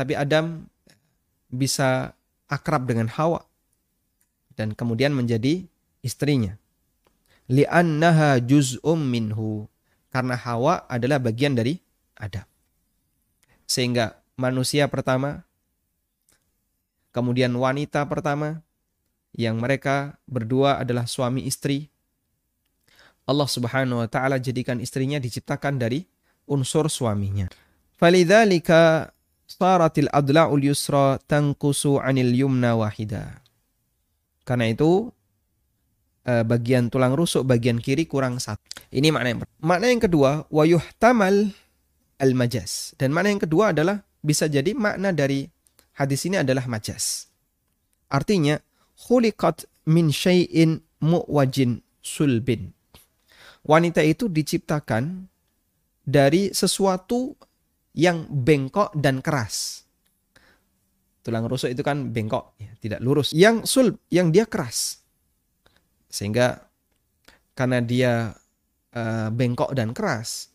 Tapi 0.00 0.16
Adam 0.16 0.64
bisa 1.48 2.16
akrab 2.48 2.88
dengan 2.88 3.08
Hawa 3.08 3.44
dan 4.56 4.72
kemudian 4.72 5.12
menjadi 5.12 5.64
istrinya. 6.00 6.56
Li'annaha 7.48 8.40
juz'um 8.42 8.98
minhu. 8.98 9.68
Karena 10.08 10.40
Hawa 10.40 10.88
adalah 10.88 11.20
bagian 11.20 11.52
dari 11.52 11.76
Adam. 12.16 12.44
Sehingga 13.68 14.16
manusia 14.40 14.88
pertama 14.88 15.44
kemudian 17.12 17.52
wanita 17.52 18.04
pertama 18.08 18.64
yang 19.36 19.60
mereka 19.60 20.16
berdua 20.24 20.80
adalah 20.80 21.04
suami 21.04 21.44
istri. 21.44 21.92
Allah 23.28 23.44
Subhanahu 23.44 24.00
wa 24.00 24.08
taala 24.08 24.40
jadikan 24.40 24.80
istrinya 24.80 25.20
diciptakan 25.20 25.76
dari 25.76 26.08
unsur 26.48 26.88
suaminya. 26.88 27.52
Falidzalika 28.00 29.12
saratil 29.48 30.12
adla'ul 30.12 30.68
yusra 30.68 31.16
tanqusu 31.24 31.96
'anil 31.98 32.36
yumna 32.36 32.76
wahida. 32.76 33.40
Karena 34.44 34.68
itu 34.68 35.08
eh, 36.28 36.44
bagian 36.44 36.92
tulang 36.92 37.16
rusuk 37.16 37.48
bagian 37.48 37.80
kiri 37.80 38.04
kurang 38.04 38.36
satu. 38.36 38.62
Ini 38.92 39.08
makna 39.08 39.28
yang 39.32 39.40
pertama. 39.42 39.58
Makna 39.64 39.86
yang 39.88 40.02
kedua, 40.04 40.30
wa 40.52 40.64
yuhtamal 40.68 41.36
al 42.20 42.32
majas. 42.36 42.92
Dan 43.00 43.16
makna 43.16 43.32
yang 43.32 43.42
kedua 43.42 43.72
adalah 43.72 44.04
bisa 44.20 44.46
jadi 44.46 44.76
makna 44.76 45.16
dari 45.16 45.48
hadis 45.96 46.28
ini 46.28 46.40
adalah 46.40 46.68
majas. 46.68 47.32
Artinya, 48.08 48.60
khuliqat 48.96 49.68
min 49.88 50.12
syai'in 50.12 50.80
mu'wajin 51.00 51.80
sulbin. 52.00 52.72
Wanita 53.68 54.00
itu 54.00 54.32
diciptakan 54.32 55.28
dari 56.08 56.56
sesuatu 56.56 57.36
yang 57.98 58.30
bengkok 58.30 58.94
dan 58.94 59.18
keras. 59.18 59.82
Tulang 61.26 61.50
rusuk 61.50 61.74
itu 61.74 61.82
kan 61.82 62.14
bengkok, 62.14 62.54
ya, 62.62 62.70
tidak 62.78 63.02
lurus. 63.02 63.34
Yang 63.34 63.66
sulb, 63.66 63.98
yang 64.08 64.30
dia 64.30 64.46
keras. 64.46 65.02
Sehingga 66.06 66.62
karena 67.58 67.82
dia 67.82 68.32
uh, 68.94 69.28
bengkok 69.34 69.74
dan 69.74 69.90
keras, 69.90 70.54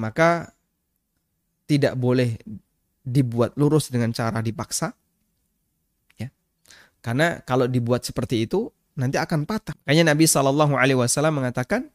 maka 0.00 0.56
tidak 1.68 2.00
boleh 2.00 2.40
dibuat 3.04 3.52
lurus 3.60 3.92
dengan 3.92 4.16
cara 4.16 4.40
dipaksa. 4.40 4.96
Ya. 6.16 6.32
Karena 7.04 7.44
kalau 7.44 7.68
dibuat 7.68 8.08
seperti 8.08 8.48
itu 8.48 8.72
nanti 8.96 9.20
akan 9.20 9.44
patah. 9.44 9.76
Kayaknya 9.84 10.16
Nabi 10.16 10.24
Shallallahu 10.24 10.74
alaihi 10.80 10.98
wasallam 10.98 11.44
mengatakan 11.44 11.92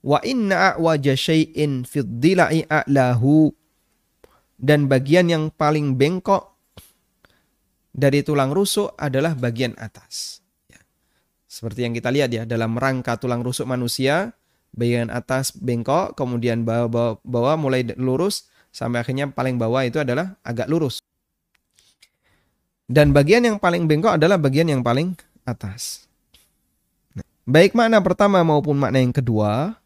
wa 0.00 0.18
inna 0.24 0.74
a'waja 0.74 1.12
syai'in 1.16 1.84
dan 4.60 4.80
bagian 4.92 5.26
yang 5.32 5.44
paling 5.48 5.96
bengkok 5.96 6.52
dari 7.90 8.20
tulang 8.22 8.52
rusuk 8.52 8.94
adalah 9.00 9.32
bagian 9.34 9.74
atas. 9.80 10.44
Ya. 10.68 10.80
Seperti 11.48 11.88
yang 11.88 11.96
kita 11.96 12.12
lihat 12.12 12.30
ya 12.30 12.44
dalam 12.44 12.76
rangka 12.76 13.16
tulang 13.16 13.40
rusuk 13.40 13.66
manusia, 13.66 14.36
bagian 14.76 15.10
atas 15.10 15.56
bengkok, 15.56 16.14
kemudian 16.14 16.62
bawah, 16.62 16.86
bawah, 16.86 17.14
bawah 17.24 17.56
mulai 17.58 17.82
lurus, 17.98 18.46
sampai 18.70 19.02
akhirnya 19.02 19.32
paling 19.32 19.58
bawah 19.58 19.82
itu 19.82 19.98
adalah 19.98 20.38
agak 20.46 20.70
lurus. 20.70 21.02
Dan 22.90 23.14
bagian 23.14 23.46
yang 23.46 23.56
paling 23.62 23.86
bengkok 23.86 24.18
adalah 24.18 24.36
bagian 24.38 24.66
yang 24.66 24.82
paling 24.82 25.14
atas. 25.46 26.10
Nah, 27.14 27.26
baik 27.46 27.72
makna 27.74 28.02
pertama 28.02 28.42
maupun 28.42 28.74
makna 28.74 28.98
yang 28.98 29.14
kedua. 29.14 29.79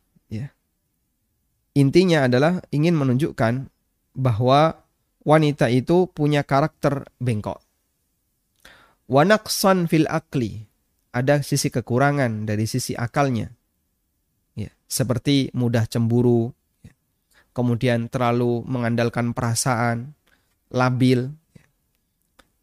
Intinya 1.74 2.30
adalah 2.30 2.62
ingin 2.70 2.94
menunjukkan 2.94 3.66
bahwa 4.14 4.78
wanita 5.26 5.66
itu 5.74 6.06
punya 6.06 6.46
karakter 6.46 7.10
bengkok. 7.18 7.58
Wanaksan 9.10 9.90
fil 9.90 10.06
akli. 10.06 10.64
Ada 11.14 11.42
sisi 11.46 11.70
kekurangan 11.70 12.46
dari 12.46 12.66
sisi 12.66 12.94
akalnya. 12.94 13.50
Ya, 14.58 14.70
seperti 14.90 15.50
mudah 15.54 15.86
cemburu, 15.86 16.50
ya. 16.82 16.90
kemudian 17.54 18.10
terlalu 18.10 18.66
mengandalkan 18.66 19.30
perasaan, 19.30 20.10
labil, 20.74 21.30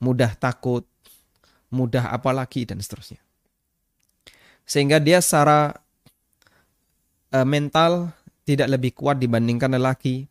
mudah 0.04 0.36
takut, 0.36 0.84
mudah 1.71 2.12
apalagi 2.12 2.67
dan 2.67 2.84
seterusnya. 2.84 3.24
Sehingga 4.67 5.00
dia 5.00 5.24
secara 5.24 5.80
uh, 7.32 7.47
mental 7.47 8.12
tidak 8.45 8.67
lebih 8.77 8.91
kuat 8.97 9.21
dibandingkan 9.21 9.77
lelaki. 9.77 10.27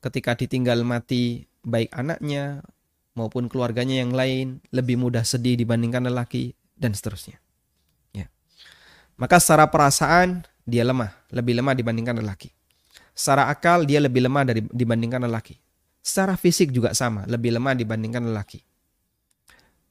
Ketika 0.00 0.38
ditinggal 0.38 0.86
mati 0.86 1.44
baik 1.66 1.90
anaknya 1.90 2.62
maupun 3.18 3.50
keluarganya 3.50 4.04
yang 4.04 4.12
lain 4.14 4.60
lebih 4.70 5.00
mudah 5.00 5.24
sedih 5.24 5.58
dibandingkan 5.58 6.06
lelaki 6.06 6.54
dan 6.76 6.92
seterusnya. 6.92 7.40
Ya. 8.12 8.28
Maka 9.16 9.40
secara 9.40 9.66
perasaan 9.66 10.44
dia 10.68 10.84
lemah, 10.84 11.10
lebih 11.32 11.58
lemah 11.58 11.74
dibandingkan 11.74 12.20
lelaki. 12.20 12.52
Secara 13.16 13.48
akal 13.48 13.88
dia 13.88 13.98
lebih 13.98 14.28
lemah 14.28 14.44
dari 14.44 14.60
dibandingkan 14.60 15.24
lelaki. 15.24 15.56
Secara 16.04 16.36
fisik 16.36 16.70
juga 16.70 16.92
sama, 16.92 17.24
lebih 17.26 17.56
lemah 17.56 17.74
dibandingkan 17.74 18.22
lelaki. 18.28 18.60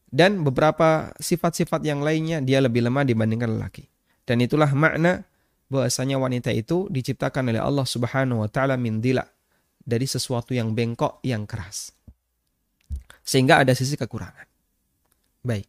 Dan 0.06 0.46
beberapa 0.46 1.12
sifat-sifat 1.20 1.84
yang 1.84 2.00
lainnya 2.00 2.39
dia 2.39 2.63
lebih 2.63 2.86
lemah 2.86 3.04
dibandingkan 3.04 3.52
lelaki. 3.58 3.89
Dan 4.24 4.39
itulah 4.39 4.72
makna 4.72 5.26
bahwasanya 5.69 6.21
wanita 6.21 6.54
itu 6.54 6.86
diciptakan 6.93 7.51
oleh 7.54 7.62
Allah 7.62 7.86
Subhanahu 7.88 8.45
wa 8.45 8.49
taala 8.49 8.78
min 8.78 9.01
dila 9.01 9.25
dari 9.82 10.06
sesuatu 10.06 10.54
yang 10.54 10.73
bengkok 10.73 11.21
yang 11.25 11.45
keras. 11.45 11.93
Sehingga 13.25 13.65
ada 13.65 13.73
sisi 13.73 13.97
kekurangan. 13.97 14.45
Baik. 15.45 15.65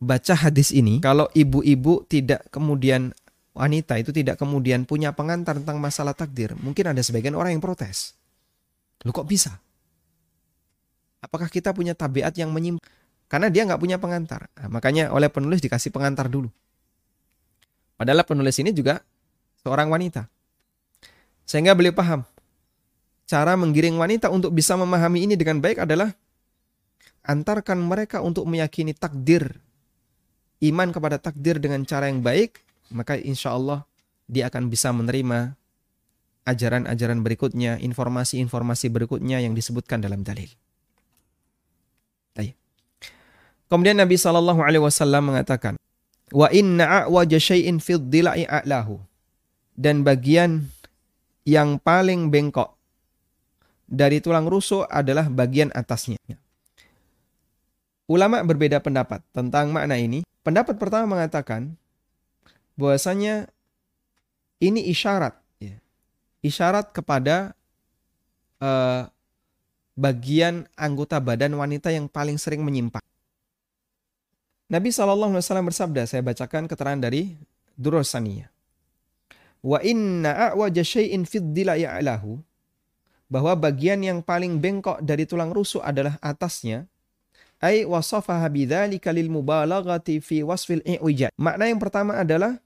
Baca 0.00 0.34
hadis 0.34 0.72
ini 0.72 1.02
kalau 1.02 1.28
ibu-ibu 1.36 2.08
tidak 2.08 2.48
kemudian 2.48 3.12
wanita 3.52 3.98
itu 4.00 4.14
tidak 4.14 4.40
kemudian 4.40 4.86
punya 4.88 5.12
pengantar 5.12 5.58
tentang 5.60 5.76
masalah 5.82 6.14
takdir, 6.16 6.56
mungkin 6.56 6.94
ada 6.94 7.02
sebagian 7.02 7.36
orang 7.36 7.58
yang 7.58 7.62
protes. 7.62 8.16
Lu 9.04 9.12
kok 9.12 9.28
bisa? 9.28 9.60
Apakah 11.20 11.52
kita 11.52 11.76
punya 11.76 11.92
tabiat 11.92 12.32
yang 12.40 12.48
menyimpang? 12.48 12.80
Karena 13.30 13.46
dia 13.46 13.62
nggak 13.62 13.78
punya 13.78 14.00
pengantar. 14.00 14.50
Nah, 14.58 14.68
makanya 14.72 15.14
oleh 15.14 15.30
penulis 15.30 15.62
dikasih 15.62 15.94
pengantar 15.94 16.26
dulu. 16.26 16.50
Padahal 18.00 18.24
penulis 18.24 18.56
ini 18.56 18.72
juga 18.72 19.04
seorang 19.60 19.92
wanita. 19.92 20.24
Sehingga 21.44 21.76
beliau 21.76 21.92
paham. 21.92 22.24
Cara 23.28 23.52
menggiring 23.60 24.00
wanita 24.00 24.32
untuk 24.32 24.56
bisa 24.56 24.72
memahami 24.80 25.28
ini 25.28 25.36
dengan 25.36 25.60
baik 25.60 25.84
adalah 25.84 26.16
antarkan 27.28 27.76
mereka 27.76 28.24
untuk 28.24 28.48
meyakini 28.48 28.96
takdir. 28.96 29.60
Iman 30.64 30.96
kepada 30.96 31.20
takdir 31.20 31.60
dengan 31.60 31.84
cara 31.84 32.08
yang 32.08 32.24
baik, 32.24 32.64
maka 32.88 33.20
insya 33.20 33.52
Allah 33.52 33.84
dia 34.24 34.48
akan 34.48 34.72
bisa 34.72 34.88
menerima 34.96 35.52
ajaran-ajaran 36.48 37.20
berikutnya, 37.20 37.76
informasi-informasi 37.84 38.88
berikutnya 38.88 39.44
yang 39.44 39.52
disebutkan 39.52 40.00
dalam 40.00 40.24
dalil. 40.24 40.48
Kemudian 43.70 43.94
Nabi 43.94 44.18
Shallallahu 44.18 44.66
Alaihi 44.66 44.82
Wasallam 44.82 45.30
mengatakan, 45.30 45.78
wa 46.30 46.48
inna 46.50 47.04
a'waja 47.04 47.38
syai'in 47.38 47.78
fid 47.82 48.10
dila'i 48.10 48.46
a'lahu. 48.46 48.98
Dan 49.74 50.04
bagian 50.04 50.68
yang 51.48 51.80
paling 51.80 52.28
bengkok 52.28 52.76
dari 53.88 54.20
tulang 54.20 54.46
rusuk 54.46 54.84
adalah 54.86 55.26
bagian 55.26 55.72
atasnya. 55.72 56.20
Ulama 58.10 58.42
berbeda 58.42 58.82
pendapat 58.82 59.22
tentang 59.30 59.70
makna 59.70 59.96
ini. 59.96 60.26
Pendapat 60.42 60.76
pertama 60.76 61.06
mengatakan 61.06 61.78
bahwasanya 62.74 63.48
ini 64.60 64.90
isyarat 64.90 65.40
isyarat 66.40 66.92
kepada 66.92 67.52
uh, 68.60 69.08
bagian 69.96 70.64
anggota 70.76 71.20
badan 71.20 71.56
wanita 71.56 71.92
yang 71.92 72.08
paling 72.08 72.40
sering 72.40 72.64
menyimpang. 72.64 73.04
Nabi 74.70 74.94
SAW 74.94 75.42
bersabda, 75.66 76.06
saya 76.06 76.22
bacakan 76.22 76.70
keterangan 76.70 77.02
dari 77.02 77.34
Durosaniya. 77.74 78.46
Wa 79.60 79.82
inna 79.82 80.54
a'waja 80.54 80.86
syai'in 80.86 81.26
fid 81.26 81.52
ya'lahu 81.52 82.38
bahwa 83.26 83.52
bagian 83.58 83.98
yang 84.00 84.22
paling 84.22 84.62
bengkok 84.62 85.02
dari 85.02 85.26
tulang 85.26 85.50
rusuk 85.50 85.82
adalah 85.82 86.16
atasnya 86.22 86.86
ay 87.60 87.84
wasafaha 87.84 88.46
bidzalika 88.48 89.12
lil 89.12 89.28
mubalaghati 89.28 90.22
fi 90.22 90.40
wasfil 90.46 90.80
i'wijat. 90.86 91.34
Makna 91.36 91.68
yang 91.68 91.82
pertama 91.82 92.16
adalah 92.16 92.56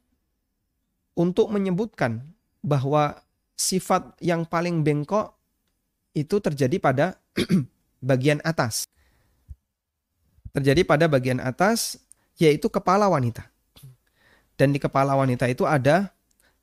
untuk 1.18 1.50
menyebutkan 1.50 2.22
bahwa 2.62 3.18
sifat 3.58 4.14
yang 4.22 4.46
paling 4.46 4.86
bengkok 4.86 5.34
itu 6.14 6.38
terjadi 6.38 6.76
pada 6.78 7.06
bagian 8.04 8.38
atas. 8.46 8.86
Terjadi 10.54 10.86
pada 10.86 11.10
bagian 11.10 11.42
atas 11.42 11.98
yaitu 12.38 12.70
kepala 12.70 13.10
wanita. 13.10 13.50
Dan 14.54 14.70
di 14.70 14.78
kepala 14.78 15.18
wanita 15.18 15.50
itu 15.50 15.66
ada 15.66 16.14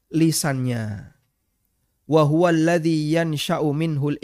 lisannya. 0.07 1.11
Wa 2.07 2.23
huwa 2.23 2.55
yansha'u 2.55 3.67
minhul. 3.75 4.15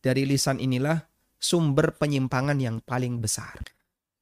Dari 0.00 0.22
lisan 0.24 0.56
inilah 0.56 1.04
sumber 1.36 1.92
penyimpangan 1.96 2.56
yang 2.56 2.80
paling 2.80 3.20
besar. 3.20 3.60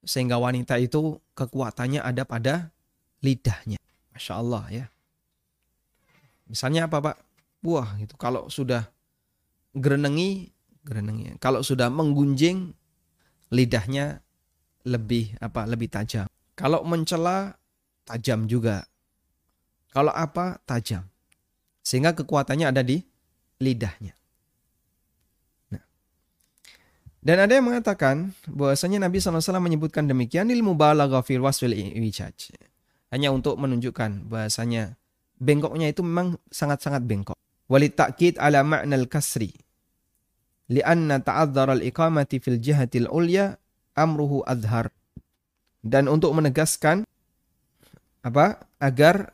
Sehingga 0.02 0.38
wanita 0.38 0.78
itu 0.78 1.18
kekuatannya 1.38 2.02
ada 2.02 2.22
pada 2.26 2.74
lidahnya. 3.22 3.78
Masya 4.14 4.34
Allah 4.38 4.64
ya. 4.70 4.86
Misalnya 6.46 6.86
apa 6.86 7.02
Pak? 7.02 7.16
Buah 7.62 7.98
gitu. 7.98 8.14
Kalau 8.14 8.46
sudah 8.46 8.86
gerenengi, 9.74 10.54
gerenengi. 10.86 11.34
Kalau 11.42 11.66
sudah 11.66 11.90
menggunjing, 11.90 12.70
lidahnya 13.50 14.22
lebih 14.86 15.34
apa? 15.42 15.66
Lebih 15.66 15.90
tajam. 15.90 16.26
Kalau 16.56 16.86
mencela, 16.86 17.58
tajam 18.06 18.46
juga. 18.46 18.86
Kalau 19.90 20.14
apa? 20.14 20.62
Tajam. 20.64 21.04
Sehingga 21.82 22.14
kekuatannya 22.14 22.66
ada 22.70 22.82
di 22.82 23.02
lidahnya. 23.60 24.14
Nah. 25.74 25.84
Dan 27.20 27.36
ada 27.42 27.52
yang 27.52 27.66
mengatakan 27.66 28.32
bahwasanya 28.48 29.02
Nabi 29.06 29.18
SAW 29.20 29.42
menyebutkan 29.62 30.06
demikian 30.06 30.48
ilmu 30.50 30.74
balagha 30.78 31.20
fil 31.22 31.42
wasfil 31.42 31.74
Hanya 33.12 33.28
untuk 33.30 33.58
menunjukkan 33.58 34.26
bahasanya 34.26 34.98
bengkoknya 35.36 35.92
itu 35.92 36.00
memang 36.02 36.40
sangat-sangat 36.48 37.04
bengkok. 37.04 37.36
Walit 37.66 37.98
ta'kid 37.98 38.38
ala 38.38 38.62
ma'nal 38.62 39.10
kasri. 39.10 39.50
Lianna 40.66 41.22
ta'adzar 41.22 41.70
al-iqamati 41.70 42.42
fil 42.42 42.58
jihatil 42.58 43.06
ulya 43.06 43.54
amruhu. 43.94 44.42
Dan 45.86 46.10
untuk 46.10 46.34
menegaskan 46.34 47.06
apa 48.26 48.66
agar 48.82 49.30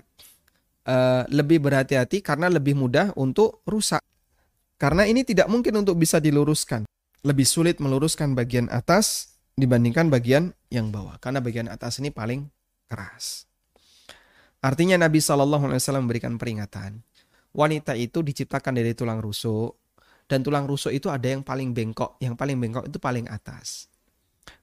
uh, 0.84 1.24
lebih 1.32 1.64
berhati-hati 1.64 2.20
karena 2.20 2.52
lebih 2.52 2.76
mudah 2.76 3.16
untuk 3.16 3.64
rusak. 3.64 4.04
Karena 4.76 5.08
ini 5.08 5.24
tidak 5.24 5.48
mungkin 5.48 5.80
untuk 5.80 5.96
bisa 5.96 6.20
diluruskan. 6.20 6.84
Lebih 7.22 7.46
sulit 7.46 7.78
meluruskan 7.78 8.34
bagian 8.34 8.66
atas 8.68 9.38
dibandingkan 9.54 10.10
bagian 10.10 10.52
yang 10.68 10.92
bawah. 10.92 11.16
Karena 11.22 11.40
bagian 11.40 11.70
atas 11.70 12.02
ini 12.02 12.10
paling 12.10 12.50
keras. 12.90 13.46
Artinya 14.62 14.94
Nabi 15.00 15.18
Wasallam 15.18 16.06
memberikan 16.06 16.36
peringatan. 16.36 17.00
Wanita 17.52 17.96
itu 17.96 18.20
diciptakan 18.20 18.76
dari 18.76 18.92
tulang 18.92 19.22
rusuk 19.22 19.81
dan 20.32 20.40
tulang 20.40 20.64
rusuk 20.64 20.88
itu 20.88 21.12
ada 21.12 21.28
yang 21.28 21.44
paling 21.44 21.76
bengkok, 21.76 22.16
yang 22.24 22.32
paling 22.32 22.56
bengkok 22.56 22.88
itu 22.88 22.96
paling 22.96 23.28
atas. 23.28 23.92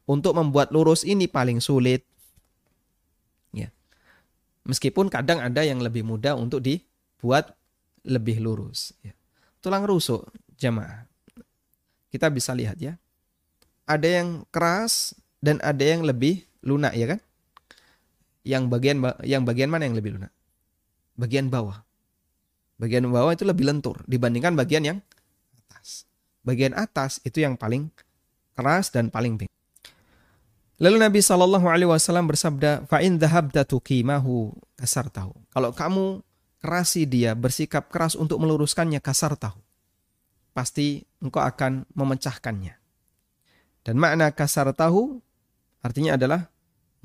Untuk 0.09 0.33
membuat 0.33 0.73
lurus 0.73 1.05
ini 1.05 1.29
paling 1.29 1.61
sulit. 1.61 2.01
Ya. 3.53 3.69
Meskipun 4.65 5.13
kadang 5.13 5.37
ada 5.37 5.61
yang 5.61 5.77
lebih 5.77 6.01
mudah 6.01 6.33
untuk 6.33 6.65
dibuat 6.65 7.53
lebih 8.01 8.41
lurus. 8.41 8.97
Ya. 9.05 9.13
Tulang 9.61 9.85
rusuk 9.85 10.25
jamaah. 10.57 11.05
Kita 12.09 12.33
bisa 12.33 12.57
lihat 12.57 12.81
ya. 12.81 12.97
Ada 13.85 14.25
yang 14.25 14.49
keras 14.49 15.13
dan 15.37 15.61
ada 15.61 15.85
yang 15.85 16.01
lebih 16.01 16.49
lunak 16.65 16.97
ya 16.97 17.13
kan? 17.13 17.21
yang 18.49 18.71
bagian 18.71 18.97
yang 19.21 19.45
bagian 19.45 19.69
mana 19.69 19.85
yang 19.85 19.93
lebih 19.93 20.17
lunak? 20.17 20.33
Bagian 21.19 21.53
bawah. 21.53 21.83
Bagian 22.79 23.05
bawah 23.11 23.29
itu 23.35 23.43
lebih 23.43 23.67
lentur 23.67 24.01
dibandingkan 24.07 24.55
bagian 24.57 24.83
yang. 24.87 24.99
Bagian 26.49 26.73
atas 26.73 27.21
itu 27.21 27.45
yang 27.45 27.53
paling 27.53 27.93
keras 28.57 28.89
dan 28.89 29.13
paling 29.13 29.37
bengkok. 29.37 29.53
Lalu 30.81 30.97
Nabi 30.97 31.21
Shallallahu 31.21 31.69
Alaihi 31.69 31.85
Wasallam 31.93 32.25
bersabda, 32.25 32.89
"Fa'in 32.89 33.21
tuqimahu 33.21 34.57
kasar 34.81 35.13
tahu." 35.13 35.37
Kalau 35.53 35.69
kamu 35.77 36.25
kerasi 36.57 37.05
dia, 37.05 37.37
bersikap 37.37 37.93
keras 37.93 38.17
untuk 38.17 38.41
meluruskannya 38.41 38.97
kasar 38.97 39.37
tahu, 39.37 39.61
pasti 40.57 41.05
engkau 41.21 41.45
akan 41.45 41.85
memecahkannya. 41.93 42.73
Dan 43.85 43.95
makna 44.01 44.33
kasar 44.33 44.73
tahu 44.73 45.21
artinya 45.85 46.17
adalah 46.17 46.49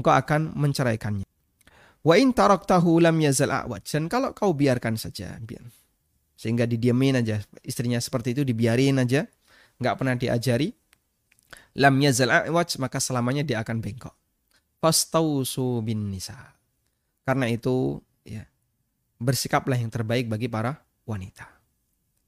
engkau 0.00 0.16
akan 0.16 0.56
menceraikannya. 0.56 1.28
Wa 2.00 2.16
in 2.16 2.32
taraktahu 2.32 2.96
lam 3.04 3.20
yazal 3.20 3.52
a'waj. 3.52 3.84
Dan 3.84 4.08
kalau 4.08 4.32
kau 4.32 4.56
biarkan 4.56 4.96
saja, 4.96 5.36
biar. 5.36 5.83
Sehingga 6.34 6.66
didiamin 6.66 7.22
aja, 7.22 7.40
istrinya 7.62 7.98
seperti 8.02 8.34
itu 8.34 8.42
dibiarin 8.42 8.98
aja, 8.98 9.26
nggak 9.78 9.94
pernah 9.98 10.14
diajari, 10.18 10.74
lam 11.78 11.94
yazal 12.02 12.30
a'waj 12.30 12.78
maka 12.82 12.98
selamanya 12.98 13.42
dia 13.46 13.62
akan 13.62 13.78
bengkok. 13.78 14.14
Fastausu 14.82 15.80
bin 15.80 16.12
nisa. 16.12 16.36
Karena 17.24 17.48
itu 17.48 18.04
ya 18.26 18.44
bersikaplah 19.16 19.80
yang 19.80 19.88
terbaik 19.88 20.28
bagi 20.28 20.50
para 20.50 20.84
wanita. 21.08 21.48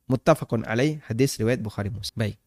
Muttafaqun 0.07 0.65
alaih 0.65 1.03
hadis 1.11 1.37
riwayat 1.37 1.61
Bukhari 1.61 1.91
Muslim. 1.91 2.17
Baik. 2.17 2.39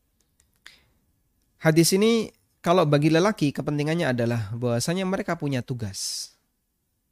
Hadis 1.60 1.92
ini 1.92 2.32
kalau 2.64 2.88
bagi 2.88 3.12
lelaki 3.12 3.52
kepentingannya 3.52 4.16
adalah 4.16 4.56
bahwasanya 4.56 5.04
mereka 5.04 5.36
punya 5.36 5.60
tugas. 5.60 6.32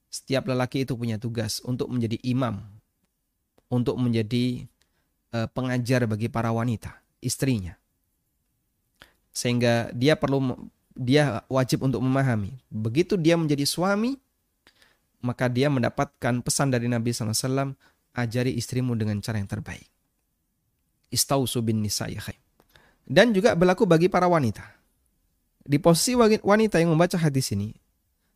Setiap 0.07 0.47
lelaki 0.47 0.87
itu 0.87 0.95
punya 0.95 1.19
tugas 1.19 1.59
untuk 1.67 1.91
menjadi 1.91 2.15
imam, 2.23 2.63
untuk 3.67 3.99
menjadi 3.99 4.67
uh, 5.35 5.47
pengajar 5.51 6.07
bagi 6.07 6.31
para 6.31 6.51
wanita, 6.51 6.95
istrinya 7.19 7.77
sehingga 9.37 9.93
dia 9.93 10.17
perlu 10.17 10.57
dia 10.97 11.45
wajib 11.45 11.85
untuk 11.85 12.01
memahami. 12.01 12.57
Begitu 12.73 13.13
dia 13.21 13.37
menjadi 13.37 13.69
suami, 13.69 14.17
maka 15.21 15.45
dia 15.45 15.69
mendapatkan 15.69 16.41
pesan 16.41 16.73
dari 16.73 16.89
Nabi 16.89 17.13
SAW, 17.13 17.77
ajari 18.17 18.57
istrimu 18.57 18.97
dengan 18.97 19.21
cara 19.21 19.37
yang 19.37 19.45
terbaik. 19.45 19.85
Istausu 21.13 21.61
bin 21.61 21.85
nisa'i 21.85 22.17
Dan 23.05 23.31
juga 23.31 23.53
berlaku 23.53 23.85
bagi 23.85 24.09
para 24.09 24.25
wanita. 24.25 24.65
Di 25.61 25.77
posisi 25.77 26.17
wanita 26.41 26.81
yang 26.81 26.97
membaca 26.97 27.21
hadis 27.21 27.53
ini, 27.53 27.77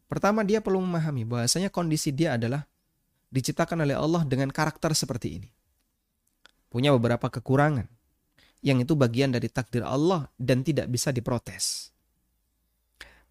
pertama 0.06 0.46
dia 0.46 0.62
perlu 0.62 0.86
memahami 0.86 1.26
bahwasanya 1.26 1.74
kondisi 1.74 2.14
dia 2.14 2.38
adalah 2.38 2.70
diciptakan 3.32 3.88
oleh 3.88 3.96
Allah 3.96 4.28
dengan 4.28 4.52
karakter 4.52 4.92
seperti 4.92 5.42
ini. 5.42 5.50
Punya 6.68 6.92
beberapa 6.92 7.32
kekurangan 7.32 7.88
yang 8.62 8.84
itu 8.84 8.94
bagian 8.94 9.34
dari 9.34 9.50
takdir 9.50 9.82
Allah 9.82 10.30
dan 10.38 10.62
tidak 10.62 10.88
bisa 10.92 11.10
diprotes. 11.10 11.90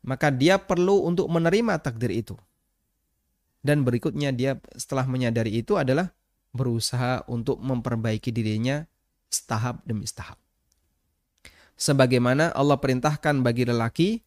Maka 0.03 0.33
dia 0.33 0.59
perlu 0.59 1.07
untuk 1.07 1.29
menerima 1.29 1.79
takdir 1.79 2.11
itu. 2.11 2.35
Dan 3.61 3.85
berikutnya 3.85 4.33
dia 4.33 4.57
setelah 4.73 5.05
menyadari 5.05 5.61
itu 5.61 5.77
adalah 5.77 6.09
berusaha 6.57 7.23
untuk 7.29 7.61
memperbaiki 7.61 8.33
dirinya 8.33 8.83
setahap 9.29 9.85
demi 9.85 10.09
setahap. 10.09 10.41
Sebagaimana 11.77 12.53
Allah 12.53 12.81
perintahkan 12.81 13.41
bagi 13.45 13.69
lelaki 13.69 14.21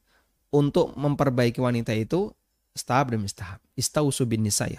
untuk 0.53 0.93
memperbaiki 0.93 1.57
wanita 1.57 1.93
itu 1.97 2.29
setahap 2.77 3.17
demi 3.17 3.25
setahap. 3.25 3.62
Istausu 3.73 4.25
bin 4.29 4.45
nisa'i. 4.45 4.77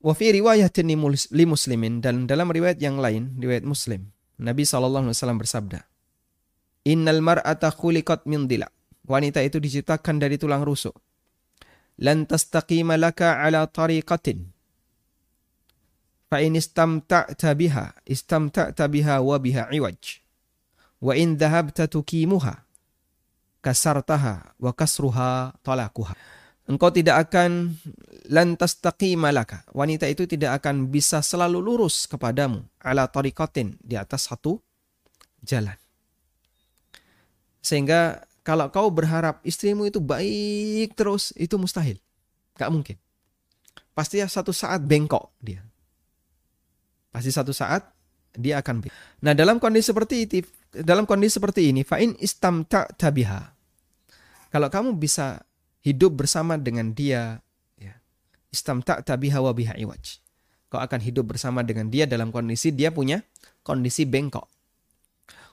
Wa 0.00 0.16
fi 0.16 0.32
riwayatin 0.32 0.88
li 1.30 1.44
muslimin 1.44 2.00
dan 2.00 2.24
dalam 2.24 2.48
riwayat 2.48 2.80
yang 2.80 2.96
lain, 2.96 3.36
riwayat 3.36 3.68
muslim, 3.68 4.08
Nabi 4.40 4.64
SAW 4.64 5.12
bersabda, 5.12 5.84
Innal 6.88 7.20
mar'ata 7.20 7.68
khuliqat 7.68 8.24
min 8.24 8.48
dila. 8.48 8.64
Wanita 9.04 9.44
itu 9.44 9.60
diciptakan 9.60 10.16
dari 10.16 10.40
tulang 10.40 10.64
rusuk. 10.64 10.96
Lan 12.00 12.24
tastaqima 12.24 12.96
laka 12.96 13.44
ala 13.44 13.68
tariqatin. 13.68 14.48
Fa 16.32 16.40
in 16.40 16.56
istamta'ta 16.56 17.52
biha, 17.52 18.00
istamta'ta 18.08 18.88
biha 18.88 19.20
wa 19.20 19.36
biha 19.36 19.68
iwaj. 19.68 20.24
Wa 21.04 21.12
in 21.12 21.36
dhahabta 21.36 21.90
tukimuha, 21.90 22.64
kasartaha 23.60 24.56
wa 24.56 24.72
kasruha 24.72 25.52
talakuha. 25.60 26.16
Engkau 26.70 26.94
tidak 26.94 27.26
akan 27.26 27.74
lantas 28.30 28.78
taqima 28.78 29.34
laka. 29.34 29.66
Wanita 29.74 30.06
itu 30.06 30.22
tidak 30.30 30.62
akan 30.62 30.86
bisa 30.86 31.18
selalu 31.18 31.58
lurus 31.58 32.06
kepadamu 32.06 32.62
ala 32.78 33.10
tariqatin 33.10 33.74
di 33.82 33.98
atas 33.98 34.30
satu 34.30 34.62
jalan. 35.42 35.74
Sehingga 37.58 38.22
kalau 38.46 38.70
kau 38.70 38.86
berharap 38.88 39.42
istrimu 39.42 39.90
itu 39.90 39.98
baik 39.98 40.94
terus, 40.94 41.34
itu 41.34 41.58
mustahil. 41.58 41.98
Gak 42.54 42.70
mungkin. 42.70 42.96
Pasti 43.90 44.22
satu 44.22 44.54
saat 44.54 44.86
bengkok 44.86 45.34
dia. 45.42 45.66
Pasti 47.10 47.34
satu 47.34 47.50
saat 47.50 47.82
dia 48.30 48.62
akan 48.62 48.86
bengkok. 48.86 48.96
Nah 49.26 49.34
dalam 49.34 49.58
kondisi 49.58 49.90
seperti 49.90 50.16
itu, 50.22 50.46
dalam 50.70 51.02
kondisi 51.02 51.36
seperti 51.42 51.74
ini, 51.74 51.82
fa'in 51.82 52.14
istamta 52.22 52.86
tabiha. 52.94 53.58
Kalau 54.54 54.70
kamu 54.70 54.94
bisa 54.96 55.49
hidup 55.80 56.24
bersama 56.24 56.56
dengan 56.60 56.92
dia 56.92 57.40
ya. 57.76 57.94
Istamta'ta 58.52 59.16
biha 59.16 59.38
wa 59.40 59.52
biha 59.52 59.76
iwaj. 59.76 60.20
Kau 60.70 60.78
akan 60.78 61.00
hidup 61.02 61.34
bersama 61.34 61.66
dengan 61.66 61.90
dia 61.90 62.06
dalam 62.06 62.30
kondisi 62.30 62.70
dia 62.70 62.94
punya 62.94 63.26
kondisi 63.66 64.06
bengkok. 64.06 64.46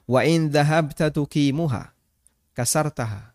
Wa 0.08 0.22
in 0.24 0.48
dhahabta 0.48 1.10
tuqimuha 1.10 1.90
kasartaha. 2.54 3.34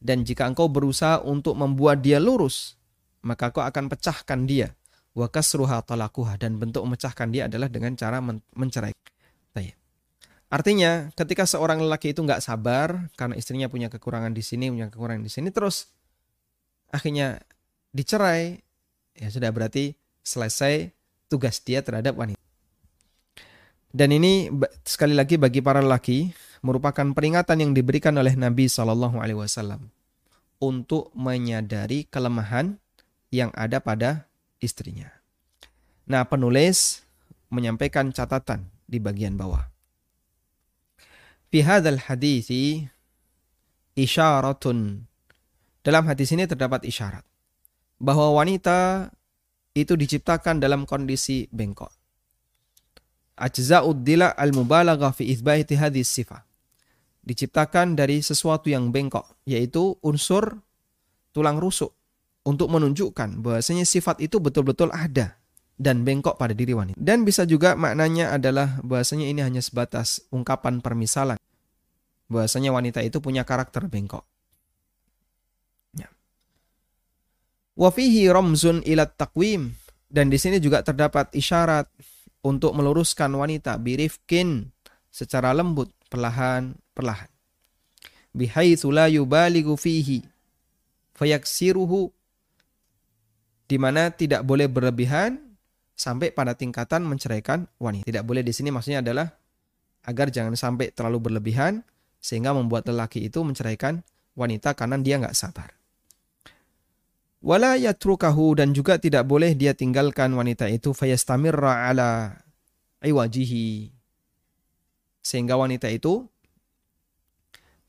Dan 0.00 0.24
jika 0.24 0.44
engkau 0.44 0.68
berusaha 0.68 1.20
untuk 1.24 1.56
membuat 1.56 2.04
dia 2.04 2.20
lurus 2.20 2.76
maka 3.24 3.48
kau 3.48 3.64
akan 3.64 3.88
pecahkan 3.88 4.44
dia. 4.44 4.76
Wa 5.14 5.30
kasruha 5.30 5.80
talakuha 5.86 6.36
dan 6.36 6.58
bentuk 6.58 6.84
memecahkan 6.84 7.30
dia 7.30 7.46
adalah 7.46 7.70
dengan 7.70 7.94
cara 7.94 8.20
mencerai. 8.52 8.92
Artinya, 10.54 11.10
ketika 11.18 11.50
seorang 11.50 11.82
lelaki 11.82 12.14
itu 12.14 12.22
nggak 12.22 12.38
sabar 12.38 13.10
karena 13.18 13.34
istrinya 13.34 13.66
punya 13.66 13.90
kekurangan 13.90 14.30
di 14.30 14.38
sini, 14.38 14.70
punya 14.70 14.86
kekurangan 14.86 15.26
di 15.26 15.32
sini, 15.32 15.50
terus 15.50 15.90
akhirnya 16.94 17.42
dicerai, 17.90 18.62
ya 19.18 19.26
sudah 19.26 19.50
berarti 19.50 19.98
selesai 20.22 20.94
tugas 21.26 21.58
dia 21.66 21.82
terhadap 21.82 22.14
wanita. 22.14 22.38
Dan 23.94 24.14
ini 24.14 24.50
sekali 24.86 25.14
lagi 25.14 25.38
bagi 25.38 25.58
para 25.62 25.82
laki 25.82 26.30
merupakan 26.62 27.10
peringatan 27.14 27.62
yang 27.62 27.72
diberikan 27.74 28.14
oleh 28.14 28.34
Nabi 28.34 28.70
Shallallahu 28.70 29.18
Alaihi 29.18 29.38
Wasallam 29.38 29.90
untuk 30.58 31.10
menyadari 31.14 32.06
kelemahan 32.10 32.78
yang 33.30 33.50
ada 33.54 33.78
pada 33.82 34.26
istrinya. 34.58 35.10
Nah, 36.10 36.26
penulis 36.26 37.06
menyampaikan 37.50 38.10
catatan 38.10 38.66
di 38.86 38.98
bagian 38.98 39.38
bawah. 39.38 39.62
Fi 41.54 41.62
hadzal 41.62 42.02
hadithi 42.02 42.90
isyaratun 43.94 45.06
dalam 45.84 46.08
hadis 46.08 46.32
ini 46.32 46.48
terdapat 46.48 46.88
isyarat 46.88 47.22
bahwa 48.00 48.32
wanita 48.40 49.12
itu 49.76 49.94
diciptakan 49.94 50.58
dalam 50.58 50.88
kondisi 50.88 51.46
bengkok. 51.52 51.92
Ajza'ud 53.34 54.06
dila 54.06 54.32
al-mubalaghah 54.32 55.10
fi 55.12 55.28
itsbati 55.28 55.74
hadis 55.76 56.08
sifat. 56.08 56.40
Diciptakan 57.24 57.98
dari 57.98 58.22
sesuatu 58.22 58.70
yang 58.70 58.94
bengkok, 58.94 59.44
yaitu 59.44 59.98
unsur 60.00 60.62
tulang 61.34 61.58
rusuk 61.58 61.90
untuk 62.46 62.70
menunjukkan 62.70 63.40
bahwasanya 63.42 63.82
sifat 63.88 64.20
itu 64.22 64.38
betul-betul 64.38 64.92
ada 64.92 65.40
dan 65.74 66.06
bengkok 66.06 66.38
pada 66.38 66.54
diri 66.54 66.76
wanita. 66.76 66.94
Dan 67.00 67.26
bisa 67.26 67.42
juga 67.48 67.74
maknanya 67.74 68.36
adalah 68.36 68.78
bahwasanya 68.86 69.26
ini 69.26 69.40
hanya 69.42 69.64
sebatas 69.64 70.22
ungkapan 70.30 70.78
permisalan. 70.78 71.40
Bahwasanya 72.30 72.70
wanita 72.70 73.02
itu 73.02 73.18
punya 73.18 73.42
karakter 73.42 73.88
bengkok. 73.90 74.22
Wafihi 77.74 78.30
romzun 78.30 78.82
ilat 78.86 79.18
takwim. 79.18 79.74
Dan 80.06 80.30
di 80.30 80.38
sini 80.38 80.62
juga 80.62 80.86
terdapat 80.86 81.34
isyarat 81.34 81.90
untuk 82.46 82.70
meluruskan 82.76 83.34
wanita 83.34 83.74
birifkin 83.82 84.70
secara 85.10 85.50
lembut, 85.50 85.90
perlahan, 86.06 86.78
perlahan. 86.94 87.26
Bihaitsu 88.30 88.94
la 88.94 89.10
yubaligu 89.10 89.74
fihi 89.74 90.22
fayaksiruhu 91.18 92.10
di 93.66 93.76
mana 93.78 94.10
tidak 94.14 94.46
boleh 94.46 94.70
berlebihan 94.70 95.38
sampai 95.94 96.34
pada 96.34 96.54
tingkatan 96.54 97.06
menceraikan 97.06 97.66
wanita. 97.78 98.06
Tidak 98.06 98.22
boleh 98.26 98.42
di 98.42 98.54
sini 98.54 98.70
maksudnya 98.70 99.02
adalah 99.02 99.30
agar 100.04 100.28
jangan 100.28 100.54
sampai 100.54 100.92
terlalu 100.92 101.30
berlebihan 101.30 101.80
sehingga 102.18 102.52
membuat 102.52 102.86
lelaki 102.86 103.24
itu 103.24 103.40
menceraikan 103.40 104.02
wanita 104.36 104.74
karena 104.76 105.00
dia 105.00 105.18
nggak 105.22 105.34
sabar. 105.34 105.70
Wala 107.44 107.76
yatrukahu 107.76 108.56
dan 108.56 108.72
juga 108.72 108.96
tidak 108.96 109.28
boleh 109.28 109.52
dia 109.52 109.76
tinggalkan 109.76 110.32
wanita 110.32 110.64
itu 110.72 110.96
fayastamirra 110.96 111.92
ala 111.92 112.40
iwajihi. 113.04 113.92
Sehingga 115.20 115.60
wanita 115.60 115.92
itu 115.92 116.24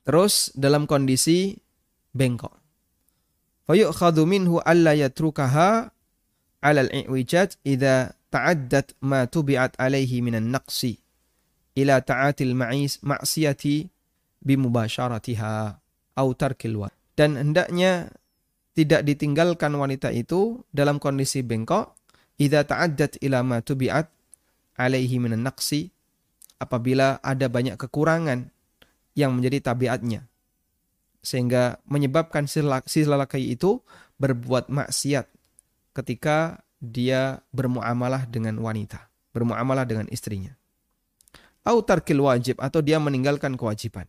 terus 0.04 0.52
dalam 0.60 0.84
kondisi 0.84 1.56
bengkok. 2.12 2.52
Fayu'khadhu 3.64 4.28
minhu 4.28 4.60
alla 4.60 4.92
yatrukaha 4.92 5.88
'ala 6.60 6.80
al-i'wijat 6.84 7.56
idza 7.64 8.12
ta'addat 8.36 9.00
ma 9.08 9.24
tubi'at 9.24 9.80
alaihi 9.80 10.20
minan 10.20 10.52
naqsi 10.52 11.00
ila 11.80 12.04
ta'atil 12.04 12.52
ma'is 12.60 13.00
ma'siyati 13.00 13.88
bimubasharatiha 14.44 15.80
au 16.20 16.28
tarkil. 16.36 16.92
Dan 17.16 17.40
hendaknya 17.40 18.12
tidak 18.76 19.08
ditinggalkan 19.08 19.72
wanita 19.74 20.12
itu 20.12 20.62
dalam 20.70 21.00
kondisi 21.00 21.42
bengkok 21.42 21.96
idza 22.36 22.68
ta'addat 22.68 23.24
ila 23.24 23.40
ma 23.42 23.58
tubi'at 23.64 24.12
alaihi 24.76 25.16
minan 25.18 25.48
naqsi 25.48 25.88
apabila 26.60 27.24
ada 27.24 27.48
banyak 27.48 27.80
kekurangan 27.80 28.52
yang 29.16 29.32
menjadi 29.32 29.72
tabiatnya 29.72 30.28
sehingga 31.26 31.82
menyebabkan 31.90 32.46
si 32.46 32.62
lelaki 33.02 33.50
itu 33.50 33.82
berbuat 34.22 34.70
maksiat 34.70 35.26
ketika 35.98 36.62
dia 36.78 37.42
bermuamalah 37.50 38.30
dengan 38.30 38.62
wanita, 38.62 39.10
bermuamalah 39.34 39.90
dengan 39.90 40.06
istrinya. 40.14 40.54
Au 41.66 41.82
tarkil 41.82 42.22
wajib 42.22 42.62
atau 42.62 42.86
dia 42.86 43.02
meninggalkan 43.02 43.58
kewajiban. 43.58 44.06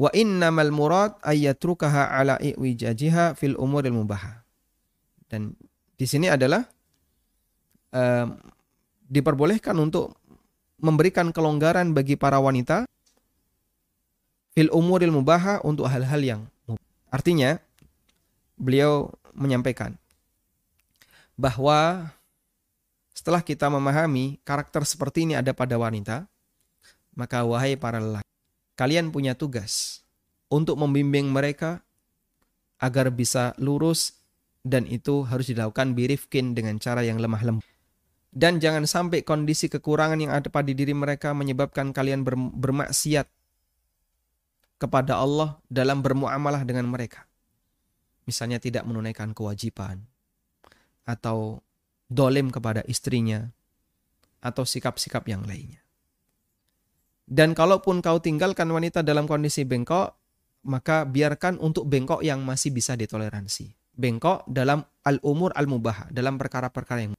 Wa 0.00 0.08
innamal 0.16 0.72
murad 0.72 1.20
ayyatrukaha 1.20 2.16
ala 2.16 2.40
iwijajiha 2.40 3.36
fil 3.36 3.52
umuril 3.60 3.92
mubaha. 3.92 4.40
Dan 5.28 5.52
di 6.00 6.08
sini 6.08 6.32
adalah 6.32 6.64
um, 7.92 8.40
diperbolehkan 9.04 9.76
untuk 9.76 10.16
memberikan 10.80 11.28
kelonggaran 11.36 11.92
bagi 11.92 12.16
para 12.16 12.40
wanita 12.40 12.88
fil 14.56 14.72
umuril 14.72 15.12
mubaha 15.12 15.60
untuk 15.60 15.84
hal-hal 15.86 16.20
yang 16.24 16.42
artinya 17.12 17.60
beliau 18.56 19.12
menyampaikan 19.36 19.94
bahwa 21.36 22.08
setelah 23.12 23.44
kita 23.44 23.68
memahami 23.68 24.40
karakter 24.42 24.82
seperti 24.88 25.28
ini 25.28 25.34
ada 25.36 25.52
pada 25.52 25.76
wanita 25.76 26.24
maka 27.12 27.44
wahai 27.44 27.76
para 27.76 28.00
lelaki 28.00 28.29
kalian 28.80 29.12
punya 29.12 29.36
tugas 29.36 30.00
untuk 30.48 30.80
membimbing 30.80 31.28
mereka 31.28 31.84
agar 32.80 33.12
bisa 33.12 33.52
lurus 33.60 34.16
dan 34.64 34.88
itu 34.88 35.20
harus 35.28 35.52
dilakukan 35.52 35.92
birifkin 35.92 36.56
dengan 36.56 36.80
cara 36.80 37.04
yang 37.04 37.20
lemah 37.20 37.44
lembut. 37.44 37.68
Dan 38.32 38.56
jangan 38.56 38.88
sampai 38.88 39.20
kondisi 39.20 39.68
kekurangan 39.68 40.16
yang 40.16 40.32
ada 40.32 40.48
pada 40.48 40.72
diri 40.72 40.96
mereka 40.96 41.36
menyebabkan 41.36 41.92
kalian 41.92 42.24
bermaksiat 42.56 43.28
kepada 44.80 45.20
Allah 45.20 45.60
dalam 45.68 46.00
bermuamalah 46.00 46.64
dengan 46.64 46.88
mereka. 46.88 47.28
Misalnya 48.24 48.62
tidak 48.62 48.88
menunaikan 48.88 49.36
kewajiban, 49.36 50.08
atau 51.04 51.60
dolim 52.08 52.48
kepada 52.48 52.80
istrinya, 52.86 53.50
atau 54.40 54.64
sikap-sikap 54.64 55.26
yang 55.28 55.44
lainnya. 55.44 55.82
Dan 57.30 57.54
kalaupun 57.54 58.02
kau 58.02 58.18
tinggalkan 58.18 58.66
wanita 58.66 59.06
dalam 59.06 59.30
kondisi 59.30 59.62
bengkok, 59.62 60.18
maka 60.66 61.06
biarkan 61.06 61.62
untuk 61.62 61.86
bengkok 61.86 62.26
yang 62.26 62.42
masih 62.42 62.74
bisa 62.74 62.98
ditoleransi. 62.98 63.70
Bengkok 63.94 64.42
dalam 64.50 64.82
al-umur 65.06 65.54
al-mubah, 65.54 66.10
dalam 66.10 66.34
perkara-perkara 66.34 67.06
yang 67.06 67.14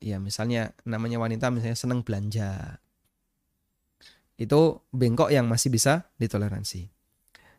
ya 0.00 0.16
misalnya 0.16 0.72
namanya 0.88 1.20
wanita 1.20 1.52
misalnya 1.52 1.76
senang 1.76 2.00
belanja 2.00 2.80
itu 4.40 4.80
bengkok 4.88 5.28
yang 5.28 5.44
masih 5.44 5.68
bisa 5.68 6.08
ditoleransi. 6.16 6.88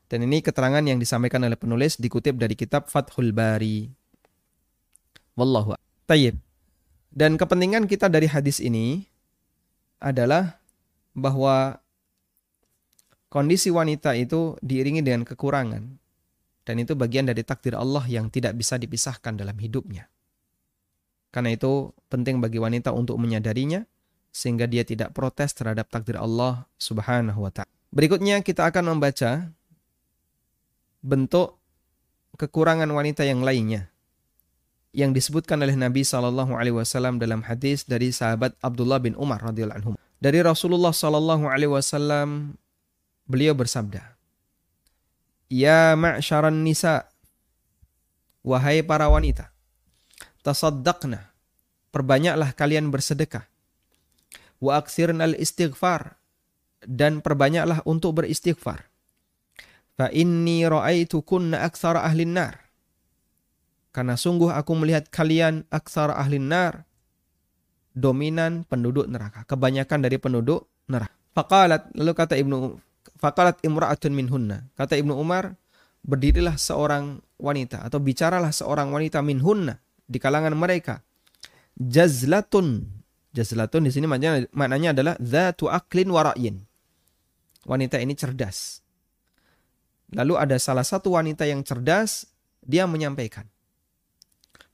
Dan 0.10 0.26
ini 0.26 0.42
keterangan 0.42 0.82
yang 0.82 0.98
disampaikan 0.98 1.46
oleh 1.46 1.56
penulis 1.56 1.96
dikutip 2.02 2.36
dari 2.36 2.58
kitab 2.58 2.90
Fathul 2.90 3.32
Bari. 3.32 3.86
Wallahu 5.38 5.78
tayyib. 6.10 6.42
Dan 7.14 7.38
kepentingan 7.38 7.86
kita 7.86 8.10
dari 8.10 8.26
hadis 8.26 8.58
ini 8.58 9.06
adalah 10.02 10.61
bahwa 11.12 11.80
kondisi 13.32 13.72
wanita 13.72 14.16
itu 14.16 14.56
diiringi 14.60 15.04
dengan 15.04 15.24
kekurangan 15.24 15.84
dan 16.68 16.76
itu 16.78 16.94
bagian 16.94 17.28
dari 17.28 17.42
takdir 17.42 17.74
Allah 17.74 18.06
yang 18.06 18.30
tidak 18.30 18.56
bisa 18.56 18.78
dipisahkan 18.78 19.36
dalam 19.36 19.58
hidupnya. 19.58 20.08
Karena 21.32 21.56
itu 21.56 21.96
penting 22.12 22.44
bagi 22.44 22.60
wanita 22.60 22.92
untuk 22.92 23.16
menyadarinya 23.16 23.88
sehingga 24.36 24.68
dia 24.68 24.84
tidak 24.84 25.16
protes 25.16 25.56
terhadap 25.56 25.88
takdir 25.88 26.20
Allah 26.20 26.68
Subhanahu 26.76 27.48
wa 27.48 27.52
taala. 27.52 27.72
Berikutnya 27.92 28.40
kita 28.44 28.68
akan 28.68 28.96
membaca 28.96 29.52
bentuk 31.04 31.60
kekurangan 32.40 32.88
wanita 32.88 33.28
yang 33.28 33.44
lainnya 33.44 33.92
yang 34.92 35.16
disebutkan 35.16 35.60
oleh 35.64 35.76
Nabi 35.76 36.04
Wasallam 36.04 37.16
dalam 37.20 37.44
hadis 37.48 37.88
dari 37.88 38.12
sahabat 38.12 38.56
Abdullah 38.60 39.00
bin 39.00 39.16
Umar 39.16 39.40
radhiyallahu 39.40 39.80
anhu. 39.80 39.92
Dari 40.22 40.38
Rasulullah 40.46 40.94
Shallallahu 40.94 41.50
Alaihi 41.50 41.74
Wasallam 41.74 42.54
beliau 43.26 43.58
bersabda, 43.58 44.06
Ya 45.50 45.98
ma'syaran 45.98 46.62
nisa, 46.62 47.10
wahai 48.46 48.86
para 48.86 49.10
wanita, 49.10 49.50
tasaddaqna, 50.46 51.34
perbanyaklah 51.90 52.54
kalian 52.54 52.94
bersedekah 52.94 53.50
wa 54.62 54.78
aksirnal 54.78 55.34
istighfar 55.36 56.22
dan 56.86 57.20
perbanyaklah 57.20 57.82
untuk 57.84 58.22
beristighfar. 58.22 58.86
Fa 59.98 60.08
inni 60.14 60.62
ra'aitukunna 60.64 61.66
aktsara 61.66 62.06
ahlin 62.06 62.38
nar. 62.38 62.62
Karena 63.92 64.16
sungguh 64.16 64.54
aku 64.54 64.72
melihat 64.78 65.10
kalian 65.12 65.68
aksara 65.68 66.16
ahlin 66.16 66.48
nar 66.48 66.88
dominan 67.92 68.64
penduduk 68.68 69.08
neraka, 69.08 69.44
kebanyakan 69.48 70.00
dari 70.04 70.18
penduduk 70.18 70.68
neraka. 70.88 71.16
Faqalat 71.32 71.92
lalu 71.96 72.12
kata 72.12 72.36
Ibnu 72.36 72.76
faqalat 73.20 73.64
imra'atun 73.64 74.12
minhunna. 74.12 74.68
Kata 74.76 75.00
Ibnu 75.00 75.16
Umar, 75.16 75.56
berdirilah 76.04 76.60
seorang 76.60 77.24
wanita 77.40 77.88
atau 77.88 78.04
bicaralah 78.04 78.52
seorang 78.52 78.92
wanita 78.92 79.24
minhunna 79.24 79.80
di 80.08 80.18
kalangan 80.20 80.56
mereka. 80.56 81.00
Jazlatun 81.80 83.02
Jazlatun 83.32 83.88
di 83.88 83.92
sini 83.96 84.12
maknanya, 84.12 84.44
maknanya 84.52 84.90
adalah 84.92 85.16
zatu 85.24 85.72
aklin 85.72 86.12
wara'yin. 86.12 86.60
Wanita 87.64 87.96
ini 88.04 88.12
cerdas. 88.12 88.84
Lalu 90.12 90.36
ada 90.36 90.60
salah 90.60 90.84
satu 90.84 91.16
wanita 91.16 91.48
yang 91.48 91.64
cerdas, 91.64 92.28
dia 92.60 92.84
menyampaikan. 92.84 93.48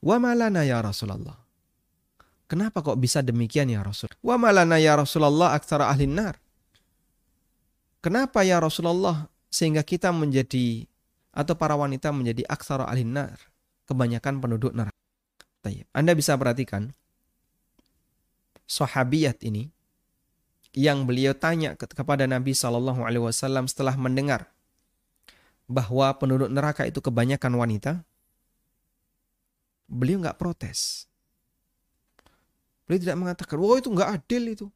Wa 0.02 0.18
malana 0.18 0.66
ya 0.66 0.82
Rasulullah. 0.82 1.38
Kenapa 2.48 2.80
kok 2.80 2.96
bisa 2.96 3.20
demikian 3.20 3.68
ya 3.68 3.84
Rasul? 3.84 4.08
Wa 4.24 4.40
malana 4.40 4.80
ya 4.80 4.96
Rasulullah 4.96 5.52
aksara 5.52 5.92
ahlin 5.92 6.16
nar. 6.16 6.40
Kenapa 8.00 8.40
ya 8.40 8.56
Rasulullah 8.56 9.28
sehingga 9.52 9.84
kita 9.84 10.08
menjadi 10.16 10.88
atau 11.36 11.54
para 11.54 11.76
wanita 11.76 12.08
menjadi 12.08 12.48
aksara 12.48 12.88
ahlin 12.88 13.12
nar. 13.12 13.36
Kebanyakan 13.84 14.40
penduduk 14.40 14.72
neraka. 14.72 14.96
Anda 15.92 16.16
bisa 16.16 16.32
perhatikan 16.40 16.96
sahabiyat 18.64 19.44
ini 19.44 19.68
yang 20.72 21.08
beliau 21.08 21.32
tanya 21.36 21.76
kepada 21.76 22.28
Nabi 22.28 22.52
Wasallam 22.56 23.64
setelah 23.68 23.96
mendengar 23.96 24.48
bahwa 25.68 26.08
penduduk 26.16 26.48
neraka 26.48 26.88
itu 26.88 27.04
kebanyakan 27.04 27.52
wanita, 27.60 27.92
beliau 29.88 30.20
nggak 30.24 30.40
protes. 30.40 31.04
Beliau 32.88 33.00
tidak 33.04 33.18
mengatakan, 33.20 33.60
wah 33.60 33.76
itu 33.76 33.92
nggak 33.92 34.10
adil 34.16 34.42
itu. 34.48 34.66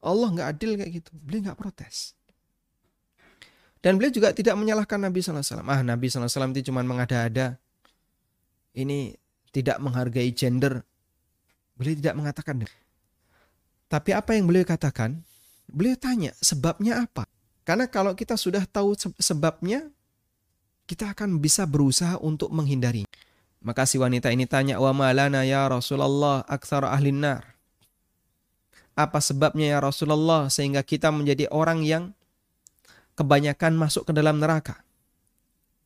Allah 0.00 0.28
nggak 0.32 0.48
adil 0.56 0.70
kayak 0.80 0.92
gitu. 1.04 1.10
Beliau 1.20 1.52
nggak 1.52 1.58
protes. 1.60 2.16
Dan 3.84 4.00
beliau 4.00 4.08
juga 4.08 4.32
tidak 4.32 4.56
menyalahkan 4.56 4.96
Nabi 4.96 5.20
SAW. 5.20 5.60
Ah 5.68 5.84
Nabi 5.84 6.08
SAW 6.08 6.52
itu 6.56 6.72
cuma 6.72 6.80
mengada-ada. 6.80 7.60
Ini 8.72 9.16
tidak 9.52 9.76
menghargai 9.84 10.32
gender. 10.32 10.80
Beliau 11.76 11.96
tidak 12.00 12.16
mengatakan. 12.16 12.64
Tapi 13.90 14.10
apa 14.16 14.32
yang 14.32 14.48
beliau 14.48 14.64
katakan? 14.64 15.20
Beliau 15.68 15.96
tanya, 16.00 16.32
sebabnya 16.40 17.04
apa? 17.04 17.28
Karena 17.68 17.84
kalau 17.86 18.16
kita 18.16 18.34
sudah 18.34 18.64
tahu 18.64 18.96
sebabnya, 19.20 19.86
kita 20.88 21.12
akan 21.12 21.38
bisa 21.38 21.68
berusaha 21.68 22.18
untuk 22.18 22.50
menghindari. 22.50 23.06
Maka 23.60 23.84
si 23.84 24.00
wanita 24.00 24.32
ini 24.32 24.48
tanya, 24.48 24.80
wa 24.80 24.92
malana 24.96 25.44
ya 25.44 25.68
Rasulullah 25.68 26.40
aksar 26.48 26.84
ahlin 26.88 27.20
nar. 27.20 27.44
Apa 28.96 29.20
sebabnya 29.20 29.76
ya 29.76 29.78
Rasulullah 29.84 30.48
sehingga 30.48 30.80
kita 30.80 31.12
menjadi 31.12 31.48
orang 31.52 31.84
yang 31.84 32.16
kebanyakan 33.16 33.76
masuk 33.76 34.08
ke 34.08 34.12
dalam 34.16 34.40
neraka? 34.40 34.80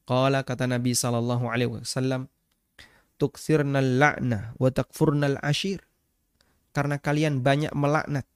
Qala 0.06 0.46
kata 0.46 0.70
Nabi 0.70 0.94
sallallahu 0.94 1.50
alaihi 1.50 1.82
wasallam, 1.82 2.30
tuksirnal 3.18 3.98
la'na 3.98 4.54
wa 4.54 4.68
takfurnal 4.70 5.42
ashir 5.42 5.82
karena 6.74 6.98
kalian 6.98 7.42
banyak 7.42 7.70
melaknat 7.74 8.26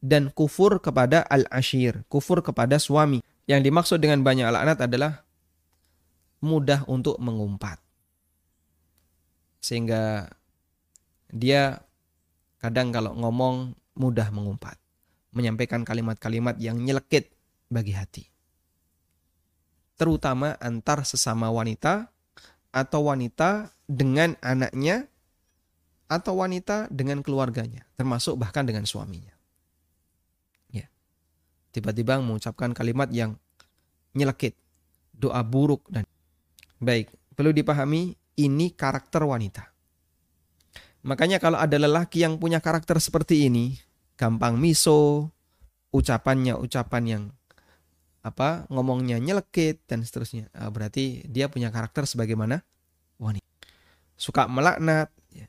dan 0.00 0.32
kufur 0.32 0.80
kepada 0.80 1.20
al-ashir, 1.28 2.08
kufur 2.08 2.40
kepada 2.40 2.80
suami. 2.80 3.20
Yang 3.44 3.60
dimaksud 3.68 3.98
dengan 4.00 4.24
banyak 4.24 4.48
laknat 4.48 4.78
adalah 4.88 5.26
mudah 6.40 6.88
untuk 6.88 7.20
mengumpat. 7.20 7.76
Sehingga 9.60 10.28
dia 11.30 11.84
kadang 12.58 12.90
kalau 12.90 13.14
ngomong 13.14 13.76
mudah 13.96 14.32
mengumpat. 14.32 14.76
Menyampaikan 15.30 15.86
kalimat-kalimat 15.86 16.58
yang 16.58 16.82
nyelekit 16.82 17.30
bagi 17.70 17.94
hati. 17.94 18.24
Terutama 19.94 20.58
antar 20.58 21.06
sesama 21.06 21.54
wanita 21.54 22.10
atau 22.74 23.06
wanita 23.06 23.70
dengan 23.86 24.34
anaknya 24.42 25.06
atau 26.10 26.42
wanita 26.42 26.90
dengan 26.90 27.22
keluarganya, 27.22 27.86
termasuk 27.94 28.34
bahkan 28.34 28.66
dengan 28.66 28.82
suaminya 28.82 29.30
tiba-tiba 31.70 32.18
mengucapkan 32.18 32.74
kalimat 32.74 33.08
yang 33.14 33.38
nyelekit, 34.14 34.58
doa 35.14 35.40
buruk 35.46 35.86
dan 35.88 36.04
baik. 36.82 37.10
Perlu 37.38 37.54
dipahami 37.54 38.18
ini 38.36 38.70
karakter 38.74 39.24
wanita. 39.24 39.70
Makanya 41.00 41.40
kalau 41.40 41.56
ada 41.56 41.80
lelaki 41.80 42.22
yang 42.22 42.36
punya 42.36 42.60
karakter 42.60 43.00
seperti 43.00 43.48
ini, 43.48 43.80
gampang 44.20 44.60
miso, 44.60 45.32
ucapannya 45.90 46.60
ucapan 46.60 47.02
yang 47.08 47.22
apa 48.20 48.68
ngomongnya 48.68 49.16
nyelekit 49.16 49.80
dan 49.88 50.04
seterusnya. 50.04 50.52
Ah, 50.52 50.68
berarti 50.68 51.24
dia 51.24 51.48
punya 51.48 51.72
karakter 51.72 52.04
sebagaimana 52.04 52.60
wanita. 53.16 53.48
Suka 54.20 54.44
melaknat, 54.44 55.08
ya. 55.32 55.48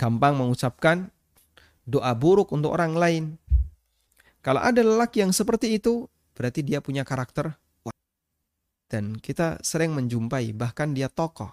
gampang 0.00 0.40
mengucapkan 0.40 1.12
doa 1.84 2.16
buruk 2.16 2.56
untuk 2.56 2.72
orang 2.72 2.96
lain, 2.96 3.24
kalau 4.46 4.62
ada 4.62 4.78
lelaki 4.78 5.26
yang 5.26 5.34
seperti 5.34 5.74
itu, 5.74 6.06
berarti 6.38 6.62
dia 6.62 6.78
punya 6.78 7.02
karakter 7.02 7.58
dan 8.86 9.18
kita 9.18 9.58
sering 9.62 9.92
menjumpai 9.94 10.54
bahkan 10.54 10.94
dia 10.94 11.10
tokoh. 11.10 11.50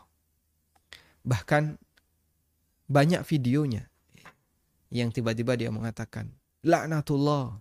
Bahkan 1.23 1.79
banyak 2.91 3.23
videonya 3.25 3.89
yang 4.93 5.09
tiba-tiba 5.09 5.57
dia 5.57 5.69
mengatakan 5.73 6.29
laknatullah 6.61 7.57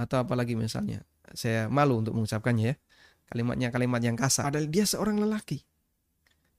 atau 0.00 0.16
apalagi 0.16 0.56
misalnya 0.56 1.04
saya 1.36 1.68
malu 1.68 2.00
untuk 2.00 2.16
mengucapkannya 2.16 2.72
ya 2.72 2.76
kalimatnya 3.28 3.68
kalimat 3.68 4.00
yang 4.00 4.16
kasar 4.16 4.48
padahal 4.48 4.70
dia 4.72 4.88
seorang 4.88 5.20
lelaki 5.20 5.60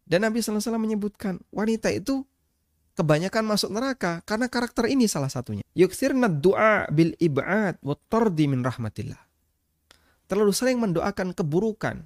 dan 0.04 0.28
Nabi 0.28 0.44
SAW 0.44 0.78
menyebutkan 0.78 1.40
wanita 1.50 1.88
itu 1.90 2.28
kebanyakan 2.94 3.44
masuk 3.48 3.72
neraka 3.72 4.20
karena 4.28 4.52
karakter 4.52 4.92
ini 4.92 5.08
salah 5.08 5.32
satunya. 5.32 5.64
Yukthirna 5.74 6.30
du'a 6.30 6.92
bil 6.92 7.16
ib'ad 7.18 7.80
wa 7.82 7.96
tardi 8.12 8.46
min 8.52 8.62
rahmatillah. 8.62 9.20
Terlalu 10.28 10.54
sering 10.56 10.78
mendoakan 10.80 11.36
keburukan, 11.36 12.04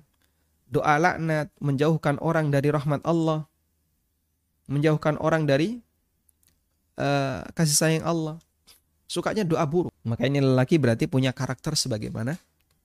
doa 0.68 0.96
laknat, 0.98 1.54
menjauhkan 1.62 2.18
orang 2.20 2.50
dari 2.52 2.74
rahmat 2.74 3.06
Allah, 3.06 3.46
menjauhkan 4.68 5.16
orang 5.22 5.48
dari 5.48 5.80
uh, 7.00 7.46
kasih 7.54 7.78
sayang 7.78 8.06
Allah. 8.06 8.36
Sukanya 9.08 9.48
doa 9.48 9.64
buruk. 9.64 9.94
Maka 10.04 10.28
ini 10.28 10.44
lelaki 10.44 10.76
berarti 10.76 11.08
punya 11.08 11.32
karakter 11.32 11.80
sebagaimana 11.80 12.36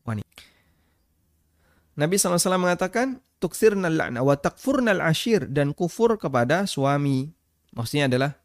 wanita. 0.07 0.31
Nabi 1.99 2.15
SAW 2.15 2.63
mengatakan, 2.63 3.19
tuksirna 3.43 3.91
la'na 3.91 4.23
wa 4.23 4.39
takfurnal 4.39 5.03
ashir 5.03 5.51
dan 5.51 5.75
kufur 5.75 6.15
kepada 6.15 6.65
suami 6.71 7.35
Maksudnya 7.73 8.05
adalah 8.09 8.37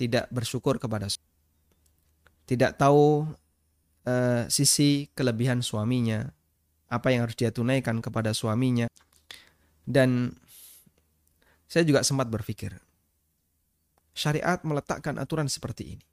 tidak 0.00 0.32
bersyukur 0.32 0.80
kepada 0.80 1.12
tidak 2.48 2.74
tahu 2.80 3.28
uh, 4.06 4.46
sisi 4.48 5.10
kelebihan 5.12 5.60
suaminya, 5.60 6.30
apa 6.92 7.10
yang 7.10 7.26
harus 7.28 7.36
dia 7.36 7.50
tunaikan 7.50 7.98
kepada 8.04 8.34
suaminya. 8.36 8.86
Dan 9.82 10.34
saya 11.66 11.82
juga 11.82 12.06
sempat 12.06 12.30
berpikir, 12.30 12.76
syariat 14.14 14.60
meletakkan 14.62 15.18
aturan 15.18 15.50
seperti 15.50 15.98
ini. 15.98 16.06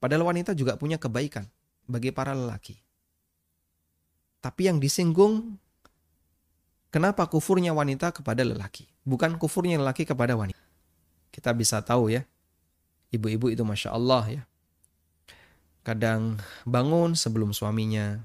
Padahal 0.00 0.24
wanita 0.24 0.56
juga 0.56 0.80
punya 0.80 0.96
kebaikan 0.96 1.44
bagi 1.84 2.08
para 2.08 2.32
lelaki. 2.32 2.80
Tapi 4.40 4.72
yang 4.72 4.80
disinggung, 4.80 5.60
kenapa 6.88 7.28
kufurnya 7.28 7.76
wanita 7.76 8.08
kepada 8.08 8.40
lelaki? 8.40 8.88
Bukan 9.04 9.36
kufurnya 9.36 9.76
lelaki 9.76 10.08
kepada 10.08 10.32
wanita 10.32 10.70
kita 11.30 11.54
bisa 11.54 11.78
tahu 11.80 12.10
ya, 12.10 12.26
ibu-ibu 13.14 13.48
itu 13.48 13.62
masya 13.62 13.94
Allah 13.94 14.24
ya, 14.26 14.42
kadang 15.80 16.38
bangun 16.68 17.16
sebelum 17.16 17.56
suaminya 17.56 18.20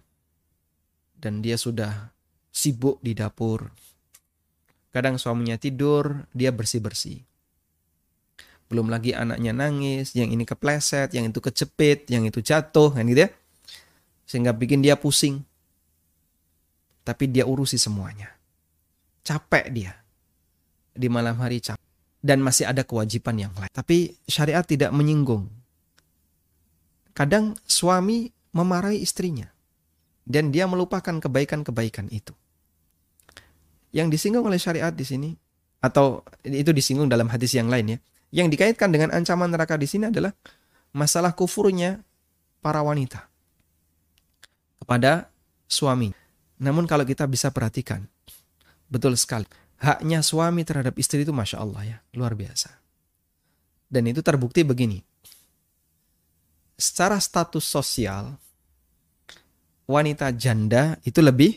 dan 1.20 1.40
dia 1.40 1.56
sudah 1.56 2.12
sibuk 2.52 3.00
di 3.04 3.16
dapur. 3.16 3.72
Kadang 4.96 5.20
suaminya 5.20 5.60
tidur, 5.60 6.24
dia 6.32 6.56
bersih-bersih. 6.56 7.20
Belum 8.72 8.88
lagi 8.88 9.12
anaknya 9.12 9.52
nangis, 9.52 10.16
yang 10.16 10.32
ini 10.32 10.48
kepleset, 10.48 11.12
yang 11.12 11.28
itu 11.28 11.44
kecepit, 11.44 12.08
yang 12.08 12.24
itu 12.24 12.40
jatuh, 12.40 12.96
kan 12.96 13.04
gitu 13.04 13.28
ya. 13.28 13.30
Sehingga 14.24 14.56
bikin 14.56 14.80
dia 14.80 14.96
pusing. 14.96 15.44
Tapi 17.04 17.28
dia 17.30 17.44
urusi 17.44 17.76
semuanya. 17.76 18.32
Capek 19.22 19.66
dia. 19.70 19.94
Di 20.96 21.12
malam 21.12 21.38
hari 21.44 21.60
capek 21.60 21.86
dan 22.26 22.42
masih 22.42 22.66
ada 22.66 22.82
kewajiban 22.82 23.38
yang 23.38 23.54
lain. 23.54 23.70
Tapi 23.70 24.18
syariat 24.26 24.66
tidak 24.66 24.90
menyinggung. 24.90 25.46
Kadang 27.16 27.56
suami 27.64 28.28
memarahi 28.52 29.00
istrinya 29.00 29.48
dan 30.28 30.52
dia 30.52 30.68
melupakan 30.68 31.16
kebaikan-kebaikan 31.16 32.12
itu. 32.12 32.36
Yang 33.96 34.20
disinggung 34.20 34.44
oleh 34.44 34.60
syariat 34.60 34.92
di 34.92 35.08
sini 35.08 35.32
atau 35.80 36.28
itu 36.44 36.76
disinggung 36.76 37.08
dalam 37.08 37.32
hadis 37.32 37.56
yang 37.56 37.72
lain 37.72 37.96
ya. 37.96 38.00
Yang 38.44 38.60
dikaitkan 38.60 38.92
dengan 38.92 39.16
ancaman 39.16 39.48
neraka 39.48 39.80
di 39.80 39.88
sini 39.88 40.12
adalah 40.12 40.36
masalah 40.92 41.32
kufurnya 41.32 42.04
para 42.60 42.84
wanita 42.84 43.32
kepada 44.84 45.32
suami. 45.72 46.12
Namun 46.60 46.84
kalau 46.84 47.08
kita 47.08 47.24
bisa 47.32 47.48
perhatikan, 47.56 48.04
betul 48.92 49.16
sekali 49.16 49.48
haknya 49.80 50.20
suami 50.24 50.68
terhadap 50.68 50.96
istri 51.00 51.24
itu 51.24 51.32
Masya 51.32 51.64
Allah 51.64 51.82
ya, 51.84 51.98
luar 52.16 52.36
biasa. 52.36 52.72
Dan 53.88 54.10
itu 54.10 54.20
terbukti 54.20 54.66
begini. 54.66 55.00
Secara 56.76 57.20
status 57.24 57.64
sosial, 57.64 58.36
wanita 59.88 60.32
janda 60.36 61.00
itu 61.08 61.24
lebih, 61.24 61.56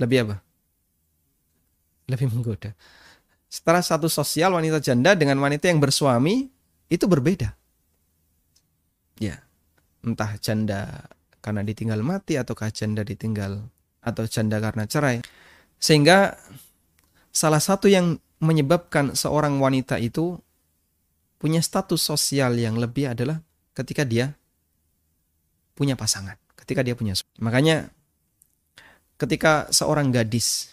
lebih 0.00 0.18
apa? 0.24 0.36
Lebih 2.08 2.32
menggoda. 2.32 2.72
Secara 3.46 3.84
status 3.84 4.12
sosial, 4.12 4.56
wanita 4.56 4.80
janda 4.80 5.12
dengan 5.12 5.36
wanita 5.40 5.68
yang 5.68 5.78
bersuami 5.78 6.48
itu 6.88 7.04
berbeda. 7.04 7.52
Ya, 9.20 9.44
entah 10.04 10.36
janda 10.40 11.08
karena 11.40 11.62
ditinggal 11.62 12.02
mati 12.02 12.34
ataukah 12.34 12.74
janda 12.74 13.06
ditinggal 13.06 13.62
atau 14.02 14.24
janda 14.26 14.58
karena 14.58 14.86
cerai 14.86 15.22
sehingga 15.78 16.34
salah 17.30 17.62
satu 17.62 17.86
yang 17.86 18.18
menyebabkan 18.42 19.14
seorang 19.14 19.62
wanita 19.62 19.98
itu 20.02 20.38
punya 21.36 21.60
status 21.60 22.00
sosial 22.00 22.56
yang 22.56 22.76
lebih 22.76 23.12
adalah 23.12 23.40
ketika 23.76 24.02
dia 24.02 24.32
punya 25.76 25.94
pasangan, 25.94 26.36
ketika 26.56 26.80
dia 26.80 26.96
punya 26.96 27.12
Makanya 27.40 27.92
ketika 29.20 29.68
seorang 29.68 30.08
gadis 30.12 30.72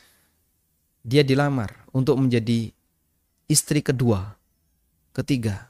dia 1.03 1.23
dilamar 1.23 1.83
untuk 1.91 2.15
menjadi 2.15 2.71
istri 3.51 3.83
kedua, 3.83 4.35
ketiga, 5.11 5.67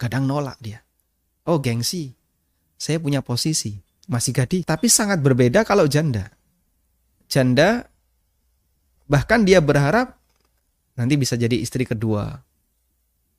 kadang 0.00 0.24
nolak 0.24 0.56
dia. 0.60 0.80
Oh, 1.44 1.60
gengsi. 1.60 2.16
Saya 2.80 2.96
punya 2.96 3.20
posisi, 3.20 3.76
masih 4.08 4.32
gadis, 4.32 4.64
tapi 4.64 4.88
sangat 4.88 5.20
berbeda 5.20 5.68
kalau 5.68 5.84
janda. 5.84 6.32
Janda 7.28 7.90
Bahkan 9.10 9.42
dia 9.42 9.58
berharap 9.58 10.14
nanti 10.94 11.18
bisa 11.18 11.34
jadi 11.34 11.58
istri 11.58 11.82
kedua, 11.82 12.38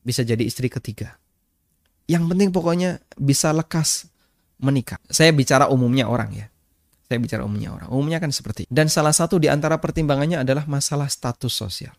bisa 0.02 0.26
jadi 0.26 0.42
istri 0.42 0.68
ketiga. 0.68 1.18
Yang 2.10 2.24
penting 2.34 2.50
pokoknya 2.52 3.00
bisa 3.16 3.54
lekas 3.54 4.10
menikah. 4.62 5.00
Saya 5.08 5.32
bicara 5.34 5.70
umumnya 5.70 6.10
orang 6.10 6.32
ya. 6.34 6.48
Saya 7.08 7.20
bicara 7.20 7.44
umumnya 7.44 7.76
orang. 7.76 7.88
Umumnya 7.92 8.20
kan 8.24 8.32
seperti. 8.32 8.66
Dan 8.72 8.88
salah 8.88 9.12
satu 9.12 9.38
di 9.38 9.52
antara 9.52 9.78
pertimbangannya 9.78 10.42
adalah 10.42 10.64
masalah 10.66 11.12
status 11.12 11.52
sosial. 11.52 11.94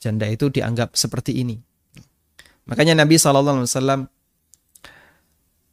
Janda 0.00 0.26
itu 0.26 0.48
dianggap 0.48 0.96
seperti 0.96 1.40
ini. 1.40 1.56
Makanya 2.66 3.02
Nabi 3.04 3.18
SAW 3.18 3.60
uh, 3.60 4.06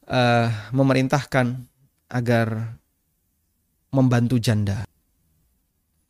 eh, 0.07 0.49
memerintahkan 0.73 1.47
agar 2.13 2.77
membantu 3.91 4.37
janda. 4.39 4.85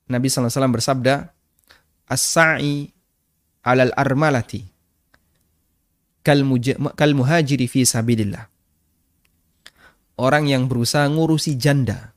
Nabi 0.08 0.28
SAW 0.32 0.72
bersabda, 0.72 1.32
As-sa'i 2.08 2.88
alal 3.68 3.92
armalati 4.00 4.77
kal, 6.28 7.12
muhajiri 7.16 7.72
fi 7.72 7.88
sabilillah. 7.88 8.52
Orang 10.20 10.52
yang 10.52 10.68
berusaha 10.68 11.08
ngurusi 11.08 11.56
janda 11.56 12.12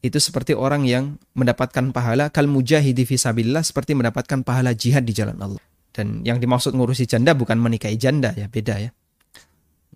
itu 0.00 0.16
seperti 0.16 0.54
orang 0.56 0.88
yang 0.88 1.20
mendapatkan 1.36 1.92
pahala 1.92 2.32
kal 2.32 2.48
mujahidi 2.48 3.04
fi 3.04 3.20
sabilillah 3.20 3.60
seperti 3.60 3.92
mendapatkan 3.92 4.40
pahala 4.40 4.72
jihad 4.72 5.04
di 5.04 5.12
jalan 5.12 5.36
Allah. 5.36 5.60
Dan 5.92 6.24
yang 6.24 6.40
dimaksud 6.40 6.72
ngurusi 6.72 7.04
janda 7.04 7.36
bukan 7.36 7.60
menikahi 7.60 8.00
janda 8.00 8.32
ya, 8.32 8.48
beda 8.48 8.80
ya. 8.80 8.90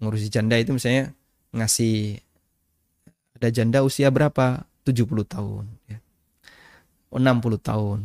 Ngurusi 0.00 0.28
janda 0.28 0.56
itu 0.60 0.76
misalnya 0.76 1.12
ngasih 1.56 2.20
ada 3.40 3.48
janda 3.48 3.80
usia 3.80 4.12
berapa? 4.12 4.68
70 4.84 5.06
tahun 5.24 5.64
ya. 5.88 5.98
60 7.12 7.60
tahun. 7.60 7.98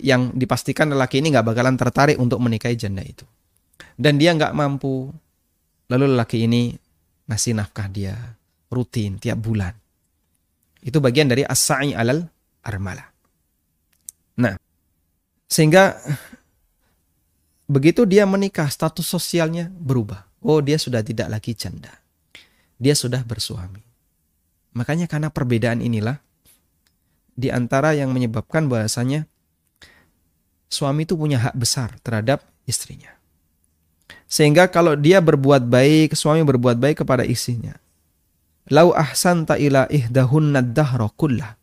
Yang 0.00 0.22
dipastikan 0.36 0.88
lelaki 0.88 1.20
ini 1.20 1.32
nggak 1.32 1.44
bakalan 1.52 1.76
tertarik 1.76 2.16
untuk 2.16 2.40
menikahi 2.40 2.76
janda 2.76 3.04
itu. 3.04 3.24
Dan 4.00 4.16
dia 4.16 4.32
nggak 4.32 4.56
mampu. 4.56 5.12
Lalu 5.92 6.16
lelaki 6.16 6.48
ini 6.48 6.72
ngasih 7.28 7.52
nafkah 7.52 7.92
dia 7.92 8.16
rutin 8.72 9.20
tiap 9.20 9.44
bulan. 9.44 9.76
Itu 10.80 11.04
bagian 11.04 11.28
dari 11.28 11.44
as-sa'i 11.44 11.92
alal 11.92 12.24
armala. 12.64 13.04
Nah, 14.40 14.56
sehingga 15.44 16.00
begitu 17.68 18.08
dia 18.08 18.24
menikah 18.24 18.72
status 18.72 19.04
sosialnya 19.04 19.68
berubah. 19.68 20.24
Oh, 20.40 20.64
dia 20.64 20.80
sudah 20.80 21.04
tidak 21.04 21.28
lagi 21.28 21.52
janda. 21.52 21.92
Dia 22.80 22.96
sudah 22.96 23.20
bersuami. 23.20 23.84
Makanya 24.72 25.04
karena 25.04 25.28
perbedaan 25.28 25.84
inilah 25.84 26.16
di 27.36 27.52
antara 27.52 27.92
yang 27.92 28.08
menyebabkan 28.16 28.72
bahasanya 28.72 29.28
suami 30.72 31.04
itu 31.04 31.12
punya 31.12 31.36
hak 31.44 31.60
besar 31.60 32.00
terhadap 32.00 32.40
istrinya. 32.64 33.19
Sehingga 34.30 34.70
kalau 34.70 34.94
dia 34.94 35.18
berbuat 35.18 35.66
baik, 35.66 36.14
suami 36.14 36.46
berbuat 36.46 36.78
baik 36.78 37.02
kepada 37.02 37.26
istrinya, 37.26 37.74
Lau 38.70 38.94
ahsanta 38.94 39.58
ila 39.58 39.90
ihdahunna 39.90 40.62
dahra 40.62 41.10
kullah. 41.18 41.58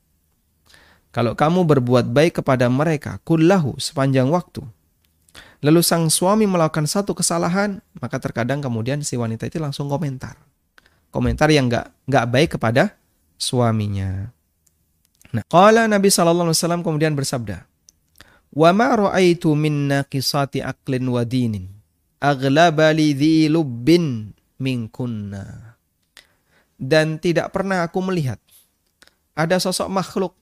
Kalau 1.16 1.34
kamu 1.40 1.64
berbuat 1.64 2.12
baik 2.12 2.44
kepada 2.44 2.68
mereka 2.68 3.24
kullahu 3.24 3.80
sepanjang 3.80 4.28
waktu. 4.28 4.62
Lalu 5.64 5.82
sang 5.82 6.12
suami 6.12 6.46
melakukan 6.46 6.86
satu 6.86 7.18
kesalahan, 7.18 7.82
maka 7.98 8.20
terkadang 8.22 8.62
kemudian 8.62 9.02
si 9.02 9.18
wanita 9.18 9.48
itu 9.48 9.58
langsung 9.58 9.90
komentar. 9.90 10.38
Komentar 11.10 11.48
yang 11.50 11.72
nggak 11.72 11.90
nggak 12.06 12.26
baik 12.30 12.50
kepada 12.60 12.94
suaminya. 13.40 14.30
Nah, 15.32 15.42
qala 15.48 15.88
Nabi 15.88 16.12
sallallahu 16.12 16.52
alaihi 16.52 16.60
wasallam 16.60 16.84
kemudian 16.84 17.16
bersabda, 17.18 17.66
"Wa 18.54 18.70
ma 18.76 18.94
ra'aitu 18.94 19.56
min 19.58 19.90
naqisati 19.90 20.62
aqlin 20.62 21.08
wa 21.08 21.24
dinin 21.26 21.77
aghlaba 22.22 22.94
li 22.94 23.14
dhi 23.14 23.48
lubbin 23.52 24.34
minkunna." 24.62 25.68
dan 26.78 27.18
tidak 27.18 27.50
pernah 27.50 27.82
aku 27.82 28.00
melihat 28.06 28.38
ada 29.34 29.58
sosok 29.58 29.90
makhluk 29.90 30.34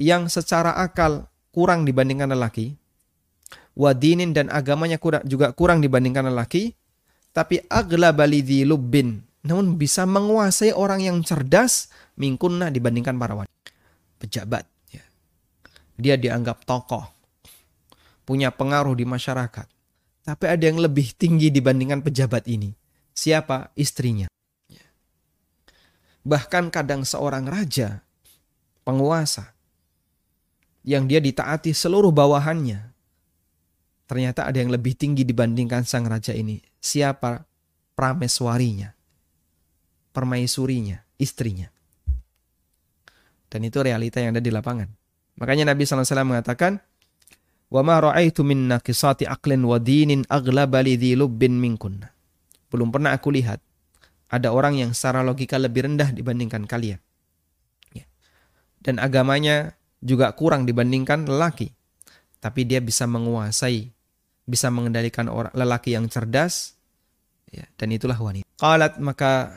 yang 0.00 0.28
secara 0.28 0.76
akal 0.76 1.28
kurang 1.50 1.88
dibandingkan 1.88 2.30
lelaki, 2.32 2.76
wadinin 3.72 4.36
dan 4.36 4.52
agamanya 4.52 5.00
juga 5.24 5.50
kurang 5.56 5.80
dibandingkan 5.80 6.28
lelaki, 6.28 6.76
tapi 7.32 7.64
aglabalidhi 7.66 8.62
lubbin, 8.68 9.24
namun 9.42 9.74
bisa 9.80 10.04
menguasai 10.04 10.70
orang 10.76 11.02
yang 11.02 11.16
cerdas 11.24 11.90
mingkunna 12.14 12.68
dibandingkan 12.68 13.16
para 13.16 13.34
wanita. 13.34 13.72
Pejabat, 14.18 14.64
ya. 14.92 15.02
dia 15.96 16.14
dianggap 16.20 16.62
tokoh, 16.62 17.08
punya 18.22 18.52
pengaruh 18.52 18.94
di 18.94 19.08
masyarakat. 19.08 19.77
Tapi 20.28 20.44
ada 20.44 20.60
yang 20.60 20.76
lebih 20.76 21.16
tinggi 21.16 21.48
dibandingkan 21.48 22.04
pejabat 22.04 22.44
ini. 22.52 22.76
Siapa? 23.16 23.72
Istrinya. 23.72 24.28
Bahkan 26.20 26.68
kadang 26.68 27.08
seorang 27.08 27.48
raja, 27.48 28.04
penguasa, 28.84 29.56
yang 30.84 31.08
dia 31.08 31.24
ditaati 31.24 31.72
seluruh 31.72 32.12
bawahannya, 32.12 32.92
ternyata 34.04 34.44
ada 34.44 34.60
yang 34.60 34.68
lebih 34.68 34.92
tinggi 35.00 35.24
dibandingkan 35.24 35.88
sang 35.88 36.04
raja 36.04 36.36
ini. 36.36 36.60
Siapa 36.76 37.48
prameswarinya, 37.96 38.92
permaisurinya, 40.12 41.00
istrinya. 41.16 41.72
Dan 43.48 43.64
itu 43.64 43.80
realita 43.80 44.20
yang 44.20 44.36
ada 44.36 44.44
di 44.44 44.52
lapangan. 44.52 44.92
Makanya 45.40 45.72
Nabi 45.72 45.88
SAW 45.88 46.04
mengatakan, 46.28 46.84
Wa 47.68 47.84
ma 47.84 48.00
ra'aitu 48.00 48.40
min 48.44 48.68
naqisati 48.72 49.28
aqlin 49.28 49.60
wa 49.64 49.76
dinin 49.76 50.24
aghlaba 50.28 50.80
li 50.80 50.96
lubbin. 51.12 51.60
Belum 52.68 52.88
pernah 52.88 53.12
aku 53.12 53.28
lihat 53.32 53.60
ada 54.28 54.52
orang 54.52 54.76
yang 54.76 54.90
secara 54.92 55.24
logika 55.24 55.56
lebih 55.56 55.88
rendah 55.88 56.12
dibandingkan 56.12 56.68
kalian. 56.68 57.00
Ya. 57.96 58.04
Dan 58.80 59.00
agamanya 59.00 59.76
juga 60.04 60.32
kurang 60.36 60.68
dibandingkan 60.68 61.24
lelaki. 61.28 61.72
Tapi 62.38 62.68
dia 62.68 62.78
bisa 62.78 63.08
menguasai, 63.08 63.90
bisa 64.44 64.68
mengendalikan 64.70 65.26
orang 65.32 65.52
lelaki 65.56 65.96
yang 65.96 66.06
cerdas. 66.12 66.76
Ya, 67.48 67.64
dan 67.80 67.88
itulah 67.96 68.20
wanita. 68.20 68.44
Qalat 68.60 69.00
maka 69.00 69.48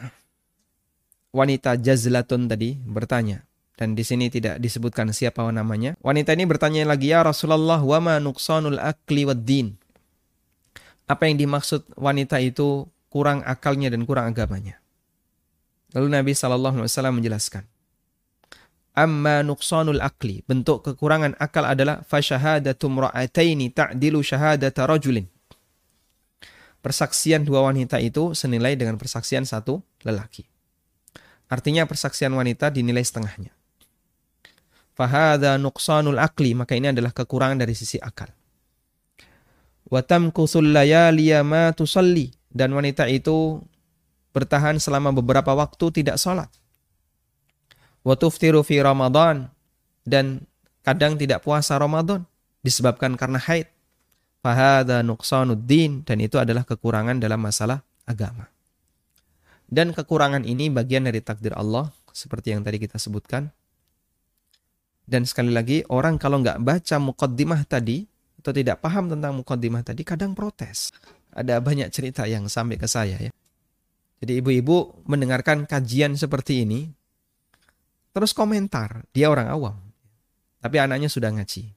wanita 1.36 1.76
Jazlatun 1.76 2.48
tadi 2.48 2.80
bertanya. 2.80 3.44
Dan 3.82 3.98
di 3.98 4.06
sini 4.06 4.30
tidak 4.30 4.62
disebutkan 4.62 5.10
siapa 5.10 5.42
namanya. 5.50 5.98
Wanita 6.06 6.38
ini 6.38 6.46
bertanya 6.46 6.86
lagi, 6.86 7.10
Ya 7.10 7.26
Rasulullah, 7.26 7.82
wa 7.82 7.98
ma 7.98 8.22
nuqsanul 8.22 8.78
akli 8.78 9.26
din. 9.42 9.74
Apa 11.10 11.26
yang 11.26 11.42
dimaksud 11.42 11.90
wanita 11.98 12.38
itu 12.38 12.86
kurang 13.10 13.42
akalnya 13.42 13.90
dan 13.90 14.06
kurang 14.06 14.30
agamanya. 14.30 14.78
Lalu 15.98 16.14
Nabi 16.14 16.32
Shallallahu 16.38 16.78
Alaihi 16.78 16.94
Wasallam 16.94 17.26
menjelaskan, 17.26 17.66
amma 18.94 19.42
nuqsanul 19.42 19.98
akli 19.98 20.46
bentuk 20.46 20.86
kekurangan 20.86 21.34
akal 21.42 21.66
adalah 21.66 22.06
fashahadatu 22.06 22.86
mra'ataini 22.86 23.74
ta'dilu 23.74 24.22
syahadata 24.22 24.86
rajulin. 24.86 25.26
Persaksian 26.86 27.50
dua 27.50 27.66
wanita 27.66 27.98
itu 27.98 28.38
senilai 28.38 28.78
dengan 28.78 29.02
persaksian 29.02 29.42
satu 29.42 29.82
lelaki. 30.06 30.46
Artinya 31.50 31.90
persaksian 31.90 32.30
wanita 32.38 32.70
dinilai 32.70 33.02
setengahnya. 33.02 33.58
Fahada 35.02 35.58
nuqsanul 35.58 36.22
akli, 36.22 36.54
maka 36.54 36.78
ini 36.78 36.94
adalah 36.94 37.10
kekurangan 37.10 37.58
dari 37.58 37.74
sisi 37.74 37.98
akal. 37.98 38.30
Watam 39.90 40.30
kusul 40.30 40.70
layaliya 40.70 41.42
ma 41.42 41.74
tusalli 41.74 42.30
dan 42.54 42.70
wanita 42.70 43.10
itu 43.10 43.66
bertahan 44.30 44.78
selama 44.78 45.10
beberapa 45.10 45.58
waktu 45.58 45.90
tidak 45.90 46.22
sholat. 46.22 46.54
Watuftiru 48.06 48.62
fi 48.62 48.78
Ramadan 48.78 49.50
dan 50.06 50.46
kadang 50.86 51.18
tidak 51.18 51.42
puasa 51.42 51.82
Ramadan 51.82 52.22
disebabkan 52.62 53.18
karena 53.18 53.42
haid. 53.42 53.66
Fahada 54.46 55.02
nuqsanuddin 55.02 56.06
dan 56.06 56.22
itu 56.22 56.38
adalah 56.38 56.62
kekurangan 56.62 57.18
dalam 57.18 57.42
masalah 57.42 57.82
agama. 58.06 58.54
Dan 59.66 59.98
kekurangan 59.98 60.46
ini 60.46 60.70
bagian 60.70 61.10
dari 61.10 61.26
takdir 61.26 61.58
Allah 61.58 61.90
seperti 62.14 62.54
yang 62.54 62.62
tadi 62.62 62.78
kita 62.78 63.02
sebutkan. 63.02 63.50
Dan 65.12 65.28
sekali 65.28 65.52
lagi 65.52 65.84
orang 65.92 66.16
kalau 66.16 66.40
nggak 66.40 66.64
baca 66.64 66.96
mukaddimah 66.96 67.68
tadi 67.68 68.08
atau 68.40 68.56
tidak 68.56 68.80
paham 68.80 69.12
tentang 69.12 69.36
mukaddimah 69.36 69.84
tadi 69.84 70.08
kadang 70.08 70.32
protes 70.32 70.96
ada 71.36 71.60
banyak 71.60 71.92
cerita 71.92 72.28
yang 72.28 72.48
sampai 72.48 72.80
ke 72.80 72.88
saya 72.88 73.20
ya. 73.20 73.32
Jadi 74.22 74.38
ibu-ibu 74.38 75.02
mendengarkan 75.10 75.66
kajian 75.66 76.14
seperti 76.14 76.62
ini, 76.62 76.94
terus 78.14 78.38
komentar, 78.38 79.02
dia 79.18 79.34
orang 79.34 79.50
awam. 79.50 79.76
Tapi 80.62 80.78
anaknya 80.78 81.10
sudah 81.10 81.34
ngaji. 81.34 81.74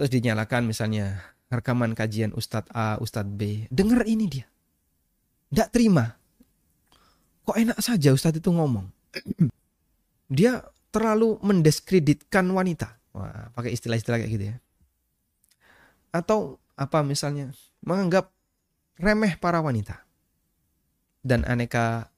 Terus 0.00 0.08
dinyalakan 0.08 0.64
misalnya 0.64 1.20
rekaman 1.52 1.92
kajian 1.92 2.32
Ustadz 2.32 2.72
A, 2.72 2.96
Ustadz 2.96 3.36
B. 3.36 3.68
Dengar 3.68 4.08
ini 4.08 4.24
dia. 4.32 4.48
Tidak 5.52 5.68
terima. 5.68 6.08
Kok 7.44 7.58
enak 7.60 7.78
saja 7.84 8.16
Ustadz 8.16 8.40
itu 8.40 8.48
ngomong. 8.48 8.88
dia 10.32 10.64
terlalu 10.98 11.38
mendiskreditkan 11.46 12.42
wanita. 12.50 12.98
Wah, 13.14 13.54
pakai 13.54 13.70
istilah-istilah 13.70 14.18
kayak 14.18 14.32
gitu 14.34 14.44
ya. 14.50 14.56
Atau 16.10 16.58
apa 16.74 17.06
misalnya 17.06 17.54
menganggap 17.86 18.34
remeh 18.98 19.38
para 19.38 19.62
wanita 19.62 20.02
dan 21.22 21.46
aneka 21.46 22.10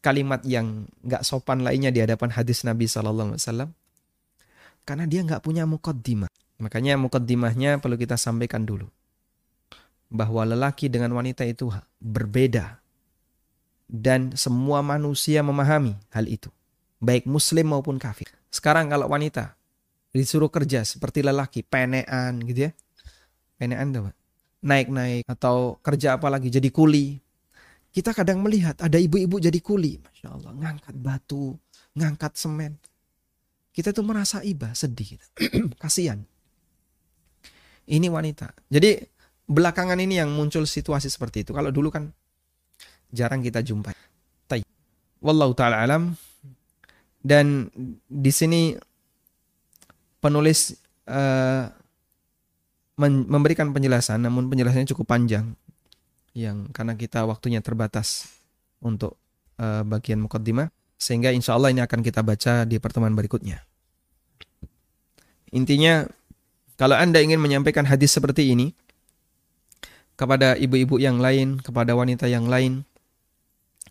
kalimat 0.00 0.40
yang 0.44 0.88
nggak 1.04 1.24
sopan 1.24 1.64
lainnya 1.64 1.92
di 1.92 2.00
hadapan 2.00 2.32
hadis 2.32 2.64
Nabi 2.64 2.88
Shallallahu 2.88 3.34
Alaihi 3.34 3.42
Wasallam 3.42 3.70
karena 4.86 5.04
dia 5.04 5.20
nggak 5.24 5.42
punya 5.42 5.66
mukaddimah 5.66 6.30
makanya 6.62 6.96
mukaddimahnya 6.96 7.82
perlu 7.82 7.98
kita 8.00 8.16
sampaikan 8.16 8.64
dulu 8.64 8.88
bahwa 10.08 10.46
lelaki 10.46 10.86
dengan 10.86 11.10
wanita 11.12 11.42
itu 11.42 11.68
berbeda 11.98 12.78
dan 13.90 14.32
semua 14.38 14.80
manusia 14.80 15.42
memahami 15.42 15.98
hal 16.14 16.30
itu 16.30 16.48
baik 17.02 17.28
muslim 17.28 17.72
maupun 17.72 18.00
kafir 18.00 18.28
sekarang 18.48 18.88
kalau 18.88 19.08
wanita 19.10 19.56
disuruh 20.12 20.48
kerja 20.48 20.80
seperti 20.84 21.20
lelaki 21.20 21.60
penean 21.60 22.40
gitu 22.44 22.68
ya 22.68 22.72
penean 23.60 23.92
tuh 23.92 24.12
naik-naik 24.66 25.22
atau 25.30 25.78
kerja 25.78 26.18
apa 26.18 26.26
lagi 26.26 26.50
jadi 26.50 26.68
kuli. 26.74 27.22
Kita 27.94 28.12
kadang 28.12 28.44
melihat 28.44 28.76
ada 28.84 29.00
ibu-ibu 29.00 29.40
jadi 29.40 29.56
kuli, 29.62 29.96
masya 29.96 30.28
Allah, 30.28 30.52
ngangkat 30.52 30.94
batu, 31.00 31.56
ngangkat 31.96 32.36
semen. 32.36 32.76
Kita 33.72 33.94
tuh 33.94 34.04
merasa 34.04 34.44
iba, 34.44 34.68
sedih, 34.76 35.16
kasihan. 35.82 36.20
Ini 37.88 38.12
wanita. 38.12 38.52
Jadi 38.68 39.00
belakangan 39.48 39.96
ini 39.96 40.20
yang 40.20 40.28
muncul 40.28 40.68
situasi 40.68 41.08
seperti 41.08 41.48
itu. 41.48 41.56
Kalau 41.56 41.72
dulu 41.72 41.88
kan 41.88 42.12
jarang 43.08 43.40
kita 43.40 43.64
jumpai. 43.64 43.96
Wallahu 45.24 45.56
taala 45.56 45.80
alam. 45.80 46.12
Dan 47.26 47.74
di 48.06 48.30
sini 48.30 48.78
penulis 50.22 50.78
uh, 51.10 51.66
memberikan 53.02 53.74
penjelasan, 53.74 54.22
namun 54.22 54.46
penjelasannya 54.46 54.86
cukup 54.94 55.10
panjang, 55.10 55.58
yang 56.38 56.70
karena 56.70 56.94
kita 56.94 57.26
waktunya 57.26 57.58
terbatas 57.58 58.30
untuk 58.78 59.18
uh, 59.58 59.82
bagian 59.82 60.22
mukaddimah, 60.22 60.70
sehingga 60.94 61.34
insya 61.34 61.58
Allah 61.58 61.74
ini 61.74 61.82
akan 61.82 62.00
kita 62.06 62.22
baca 62.22 62.62
di 62.62 62.78
pertemuan 62.78 63.18
berikutnya. 63.18 63.58
Intinya, 65.50 66.06
kalau 66.78 66.94
anda 66.94 67.18
ingin 67.18 67.42
menyampaikan 67.42 67.90
hadis 67.90 68.14
seperti 68.14 68.54
ini 68.54 68.70
kepada 70.14 70.54
ibu-ibu 70.54 71.02
yang 71.02 71.18
lain, 71.18 71.58
kepada 71.58 71.92
wanita 71.92 72.30
yang 72.30 72.46
lain, 72.46 72.86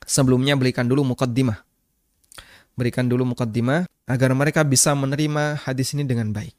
sebelumnya 0.07 0.55
berikan 0.55 0.87
dulu 0.87 1.03
mukaddimah. 1.03 1.61
Berikan 2.75 3.07
dulu 3.07 3.23
mukaddimah 3.31 3.87
agar 4.05 4.31
mereka 4.35 4.61
bisa 4.67 4.91
menerima 4.91 5.63
hadis 5.63 5.95
ini 5.95 6.03
dengan 6.03 6.29
baik. 6.35 6.53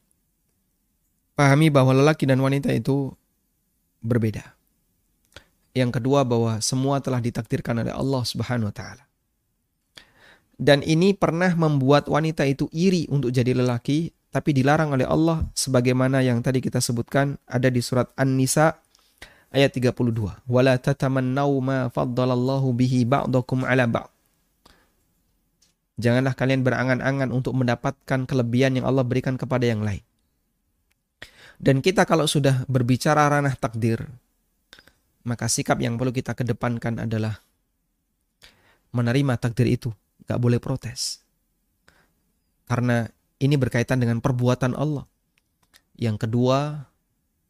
Pahami 1.37 1.69
bahwa 1.69 1.93
lelaki 1.93 2.25
dan 2.25 2.41
wanita 2.41 2.73
itu 2.73 3.13
berbeda. 4.01 4.57
Yang 5.77 6.01
kedua 6.01 6.25
bahwa 6.25 6.57
semua 6.57 6.97
telah 6.97 7.21
ditakdirkan 7.21 7.85
oleh 7.85 7.93
Allah 7.93 8.25
Subhanahu 8.25 8.73
wa 8.73 8.75
taala. 8.75 9.05
Dan 10.57 10.81
ini 10.81 11.13
pernah 11.13 11.53
membuat 11.53 12.09
wanita 12.09 12.41
itu 12.49 12.65
iri 12.73 13.05
untuk 13.13 13.29
jadi 13.29 13.53
lelaki 13.53 14.09
tapi 14.33 14.57
dilarang 14.57 14.97
oleh 14.97 15.05
Allah 15.05 15.45
sebagaimana 15.53 16.25
yang 16.25 16.41
tadi 16.41 16.65
kita 16.65 16.81
sebutkan 16.81 17.37
ada 17.45 17.69
di 17.69 17.77
surat 17.85 18.09
An-Nisa 18.17 18.73
ayat 19.53 19.69
32. 19.77 19.93
Wala 20.49 20.81
tatamannau 20.81 21.61
ma 21.61 21.93
faddalallahu 21.93 22.73
bihi 22.73 23.05
ba'dakum 23.05 23.61
ala 23.61 23.85
ba'd. 23.85 24.16
Janganlah 25.97 26.37
kalian 26.37 26.61
berangan-angan 26.61 27.33
untuk 27.33 27.57
mendapatkan 27.57 28.29
kelebihan 28.29 28.77
yang 28.77 28.85
Allah 28.85 29.01
berikan 29.01 29.33
kepada 29.33 29.65
yang 29.65 29.81
lain. 29.81 30.05
Dan 31.57 31.81
kita 31.81 32.05
kalau 32.05 32.29
sudah 32.29 32.69
berbicara 32.69 33.25
ranah 33.25 33.57
takdir, 33.57 34.05
maka 35.25 35.49
sikap 35.49 35.81
yang 35.81 35.97
perlu 35.97 36.13
kita 36.13 36.37
kedepankan 36.37 37.01
adalah 37.01 37.41
menerima 38.93 39.41
takdir 39.41 39.65
itu. 39.65 39.89
Gak 40.29 40.37
boleh 40.37 40.61
protes. 40.61 41.25
Karena 42.69 43.09
ini 43.41 43.57
berkaitan 43.57 43.97
dengan 43.97 44.21
perbuatan 44.21 44.77
Allah. 44.77 45.09
Yang 45.97 46.29
kedua, 46.29 46.85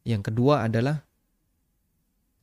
yang 0.08 0.24
kedua 0.24 0.64
adalah 0.64 1.04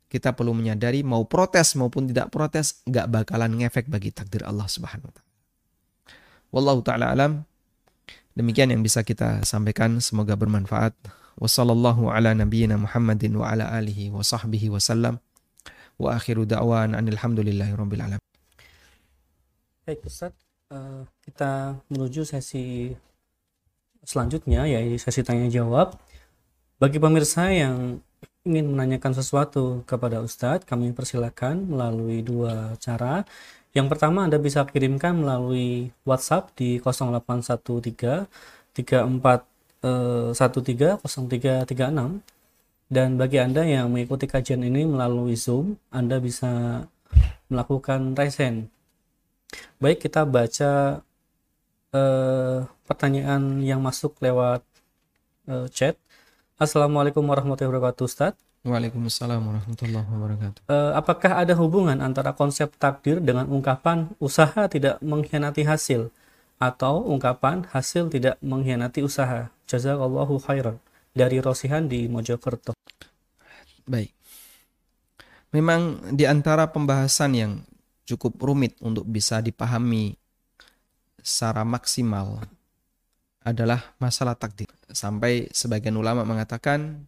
kita 0.06 0.38
perlu 0.38 0.54
menyadari 0.54 1.02
mau 1.02 1.26
protes 1.26 1.74
maupun 1.74 2.06
tidak 2.06 2.30
protes 2.30 2.86
nggak 2.86 3.10
bakalan 3.10 3.58
ngefek 3.58 3.90
bagi 3.90 4.14
takdir 4.14 4.46
Allah 4.46 4.70
Subhanahu 4.70 5.10
wa. 5.10 5.25
Wallahu 6.56 6.80
taala 6.88 7.12
alam. 7.12 7.44
Demikian 8.32 8.72
yang 8.72 8.80
bisa 8.80 9.04
kita 9.04 9.44
sampaikan, 9.44 10.00
semoga 10.00 10.40
bermanfaat. 10.40 10.96
Wassallallahu 11.36 12.08
ala 12.08 12.32
nabiyyina 12.32 12.80
Muhammadin 12.80 13.36
wa 13.36 13.52
ala 13.52 13.68
alihi 13.76 14.08
wa 14.08 14.24
sahbihi 14.24 14.72
wasallam. 14.72 15.20
Wa 16.00 16.16
akhiru 16.16 16.48
da'wan 16.48 16.96
anilhamdulillahi 16.96 17.76
rabbil 17.76 18.00
alamin. 18.00 18.32
Baik 19.84 20.08
Ustaz, 20.08 20.32
uh, 20.72 21.04
kita 21.28 21.76
menuju 21.92 22.24
sesi 22.24 22.96
selanjutnya 24.08 24.64
yaitu 24.64 24.96
sesi 24.96 25.28
tanya 25.28 25.52
jawab. 25.52 26.00
Bagi 26.80 27.04
pemirsa 27.04 27.52
yang 27.52 28.00
ingin 28.48 28.72
menanyakan 28.72 29.12
sesuatu 29.12 29.84
kepada 29.84 30.24
Ustadz, 30.24 30.64
kami 30.64 30.96
persilakan 30.96 31.68
melalui 31.68 32.24
dua 32.24 32.80
cara. 32.80 33.28
Yang 33.76 33.88
pertama 33.92 34.24
Anda 34.24 34.40
bisa 34.40 34.64
kirimkan 34.64 35.20
melalui 35.20 35.92
WhatsApp 36.08 36.56
di 36.56 36.80
0813 36.80 38.24
34 38.72 39.44
13 39.84 40.32
0336 40.40 42.24
dan 42.86 43.18
bagi 43.18 43.38
Anda 43.42 43.68
yang 43.68 43.92
mengikuti 43.92 44.30
kajian 44.30 44.62
ini 44.62 44.86
melalui 44.86 45.34
Zoom, 45.36 45.76
Anda 45.90 46.22
bisa 46.22 46.86
melakukan 47.50 48.14
resen. 48.14 48.70
Baik, 49.82 50.06
kita 50.06 50.24
baca 50.24 51.02
eh, 51.92 52.58
pertanyaan 52.86 53.60
yang 53.66 53.82
masuk 53.82 54.16
lewat 54.22 54.62
eh, 55.50 55.68
chat. 55.74 55.98
Assalamualaikum 56.56 57.26
warahmatullahi 57.26 57.76
wabarakatuh 57.76 58.06
Ustaz. 58.08 58.34
Waalaikumsalam 58.66 59.46
warahmatullahi 59.46 60.08
wabarakatuh. 60.10 60.60
Uh, 60.66 60.98
apakah 60.98 61.38
ada 61.38 61.54
hubungan 61.54 62.02
antara 62.02 62.34
konsep 62.34 62.74
takdir 62.82 63.22
dengan 63.22 63.46
ungkapan 63.46 64.10
usaha 64.18 64.66
tidak 64.66 64.98
mengkhianati 65.06 65.62
hasil 65.62 66.10
atau 66.58 67.06
ungkapan 67.06 67.62
hasil 67.70 68.10
tidak 68.10 68.42
mengkhianati 68.42 69.06
usaha? 69.06 69.54
Jazakallahu 69.70 70.42
khairan. 70.42 70.82
Dari 71.14 71.38
Rosihan 71.46 71.86
di 71.86 72.10
Mojokerto. 72.10 72.74
Baik. 73.86 74.10
Memang 75.54 76.02
di 76.18 76.26
antara 76.26 76.66
pembahasan 76.66 77.32
yang 77.38 77.52
cukup 78.10 78.34
rumit 78.42 78.82
untuk 78.82 79.06
bisa 79.06 79.46
dipahami 79.46 80.18
secara 81.22 81.62
maksimal 81.62 82.42
adalah 83.46 83.94
masalah 84.02 84.34
takdir. 84.34 84.68
Sampai 84.90 85.54
sebagian 85.54 85.94
ulama 86.02 86.26
mengatakan 86.26 87.06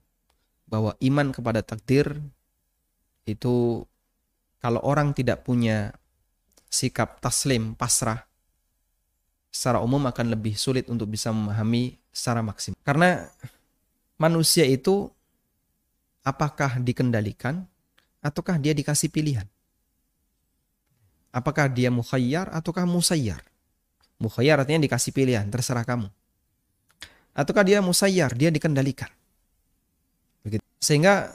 bahwa 0.67 0.93
iman 0.99 1.31
kepada 1.31 1.63
takdir 1.63 2.19
itu 3.27 3.87
kalau 4.59 4.83
orang 4.83 5.15
tidak 5.15 5.47
punya 5.47 5.95
sikap 6.67 7.23
taslim, 7.23 7.73
pasrah, 7.73 8.27
secara 9.47 9.79
umum 9.79 10.03
akan 10.07 10.35
lebih 10.35 10.59
sulit 10.59 10.91
untuk 10.91 11.07
bisa 11.07 11.31
memahami 11.31 11.95
secara 12.11 12.43
maksimal. 12.43 12.77
Karena 12.83 13.25
manusia 14.19 14.67
itu 14.67 15.07
apakah 16.27 16.83
dikendalikan 16.83 17.63
ataukah 18.19 18.59
dia 18.59 18.75
dikasih 18.75 19.07
pilihan? 19.07 19.47
Apakah 21.31 21.71
dia 21.71 21.87
mukhayyar 21.87 22.51
ataukah 22.51 22.83
musayyar? 22.83 23.43
Mukhayyar 24.17 24.65
artinya 24.65 24.83
dikasih 24.83 25.13
pilihan, 25.13 25.45
terserah 25.47 25.85
kamu 25.85 26.09
ataukah 27.37 27.61
dia 27.61 27.79
musayyar, 27.85 28.33
dia 28.33 28.49
dikendalikan. 28.49 29.13
Sehingga 30.77 31.33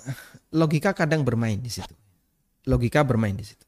logika 0.55 0.95
kadang 0.95 1.26
bermain 1.26 1.59
di 1.59 1.70
situ. 1.70 1.95
Logika 2.66 3.03
bermain 3.03 3.34
di 3.34 3.43
situ. 3.43 3.66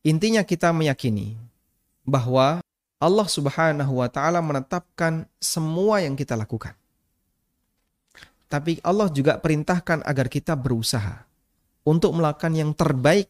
Intinya 0.00 0.40
kita 0.40 0.72
meyakini 0.72 1.36
bahwa 2.08 2.64
Allah 2.96 3.28
Subhanahu 3.28 4.00
wa 4.00 4.08
taala 4.08 4.40
menetapkan 4.40 5.28
semua 5.36 6.00
yang 6.00 6.16
kita 6.16 6.36
lakukan. 6.36 6.72
Tapi 8.48 8.80
Allah 8.80 9.12
juga 9.12 9.36
perintahkan 9.36 10.00
agar 10.02 10.26
kita 10.32 10.56
berusaha 10.56 11.22
untuk 11.84 12.16
melakukan 12.16 12.52
yang 12.56 12.72
terbaik 12.72 13.28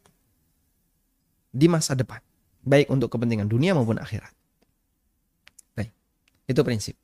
di 1.51 1.67
masa 1.67 1.91
depan, 1.91 2.23
baik 2.63 2.87
untuk 2.87 3.11
kepentingan 3.11 3.51
dunia 3.51 3.75
maupun 3.75 3.99
akhirat. 3.99 4.31
Baik, 5.75 5.91
itu 6.47 6.61
prinsip. 6.63 6.95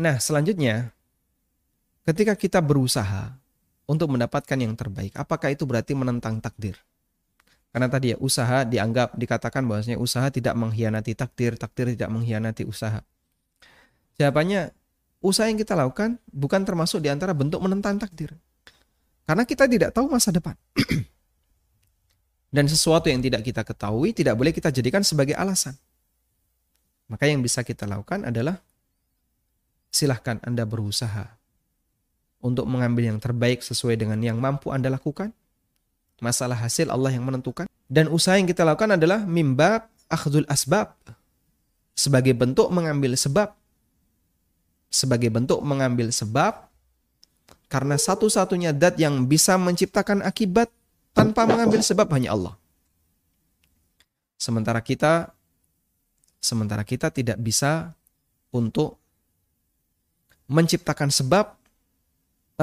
Nah, 0.00 0.16
selanjutnya, 0.16 0.95
ketika 2.06 2.38
kita 2.38 2.62
berusaha 2.62 3.34
untuk 3.90 4.14
mendapatkan 4.14 4.54
yang 4.54 4.78
terbaik, 4.78 5.12
apakah 5.18 5.50
itu 5.50 5.66
berarti 5.66 5.92
menentang 5.98 6.38
takdir? 6.38 6.78
Karena 7.74 7.92
tadi 7.92 8.14
ya, 8.14 8.16
usaha 8.22 8.64
dianggap, 8.64 9.18
dikatakan 9.18 9.66
bahwasanya 9.68 10.00
usaha 10.00 10.24
tidak 10.32 10.56
mengkhianati 10.56 11.12
takdir, 11.12 11.60
takdir 11.60 11.92
tidak 11.92 12.08
mengkhianati 12.08 12.64
usaha. 12.64 13.04
Jawabannya, 14.16 14.72
usaha 15.20 15.44
yang 15.50 15.60
kita 15.60 15.76
lakukan 15.76 16.16
bukan 16.32 16.64
termasuk 16.64 17.04
di 17.04 17.12
antara 17.12 17.36
bentuk 17.36 17.60
menentang 17.60 18.00
takdir. 18.00 18.32
Karena 19.28 19.44
kita 19.44 19.68
tidak 19.68 19.92
tahu 19.92 20.08
masa 20.08 20.32
depan. 20.32 20.56
Dan 22.56 22.64
sesuatu 22.70 23.12
yang 23.12 23.20
tidak 23.20 23.44
kita 23.44 23.60
ketahui 23.60 24.16
tidak 24.16 24.38
boleh 24.40 24.56
kita 24.56 24.72
jadikan 24.72 25.04
sebagai 25.04 25.36
alasan. 25.36 25.76
Maka 27.12 27.28
yang 27.28 27.44
bisa 27.44 27.60
kita 27.60 27.84
lakukan 27.84 28.24
adalah 28.24 28.56
silahkan 29.92 30.40
Anda 30.46 30.64
berusaha 30.64 31.36
untuk 32.40 32.68
mengambil 32.68 33.10
yang 33.10 33.18
terbaik 33.18 33.64
sesuai 33.64 33.96
dengan 33.96 34.18
yang 34.20 34.38
mampu 34.38 34.70
Anda 34.70 34.92
lakukan. 34.92 35.32
Masalah 36.20 36.56
hasil 36.56 36.88
Allah 36.88 37.12
yang 37.12 37.24
menentukan. 37.24 37.68
Dan 37.86 38.08
usaha 38.08 38.34
yang 38.34 38.48
kita 38.48 38.64
lakukan 38.64 38.96
adalah 38.96 39.22
mimbab 39.24 39.86
akhdul 40.08 40.48
asbab. 40.48 40.96
Sebagai 41.96 42.36
bentuk 42.36 42.68
mengambil 42.72 43.16
sebab. 43.16 43.52
Sebagai 44.88 45.28
bentuk 45.28 45.60
mengambil 45.60 46.14
sebab 46.14 46.68
Karena 47.66 47.98
satu-satunya 47.98 48.70
dat 48.70 48.94
yang 48.94 49.26
bisa 49.26 49.58
menciptakan 49.58 50.22
akibat 50.22 50.70
tanpa 51.10 51.50
mengambil 51.50 51.82
sebab 51.82 52.06
hanya 52.14 52.30
Allah. 52.30 52.54
Sementara 54.38 54.78
kita 54.78 55.34
sementara 56.38 56.86
kita 56.86 57.10
tidak 57.10 57.42
bisa 57.42 57.90
untuk 58.54 59.02
menciptakan 60.46 61.10
sebab 61.10 61.58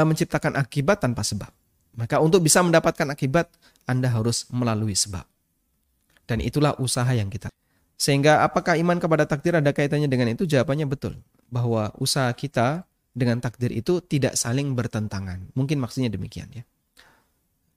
menciptakan 0.01 0.57
akibat 0.57 1.05
tanpa 1.05 1.21
sebab. 1.21 1.53
Maka 1.93 2.17
untuk 2.17 2.41
bisa 2.41 2.65
mendapatkan 2.65 3.05
akibat 3.13 3.53
Anda 3.85 4.09
harus 4.09 4.49
melalui 4.49 4.97
sebab. 4.97 5.21
Dan 6.25 6.41
itulah 6.41 6.73
usaha 6.81 7.09
yang 7.13 7.29
kita. 7.29 7.53
Sehingga 7.93 8.41
apakah 8.41 8.73
iman 8.81 8.97
kepada 8.97 9.29
takdir 9.29 9.53
ada 9.53 9.69
kaitannya 9.69 10.09
dengan 10.09 10.33
itu? 10.33 10.49
Jawabannya 10.49 10.89
betul. 10.89 11.21
Bahwa 11.53 11.93
usaha 12.01 12.33
kita 12.33 12.89
dengan 13.13 13.37
takdir 13.37 13.69
itu 13.69 14.01
tidak 14.01 14.33
saling 14.33 14.73
bertentangan. 14.73 15.53
Mungkin 15.53 15.77
maksudnya 15.77 16.09
demikian 16.09 16.49
ya. 16.49 16.65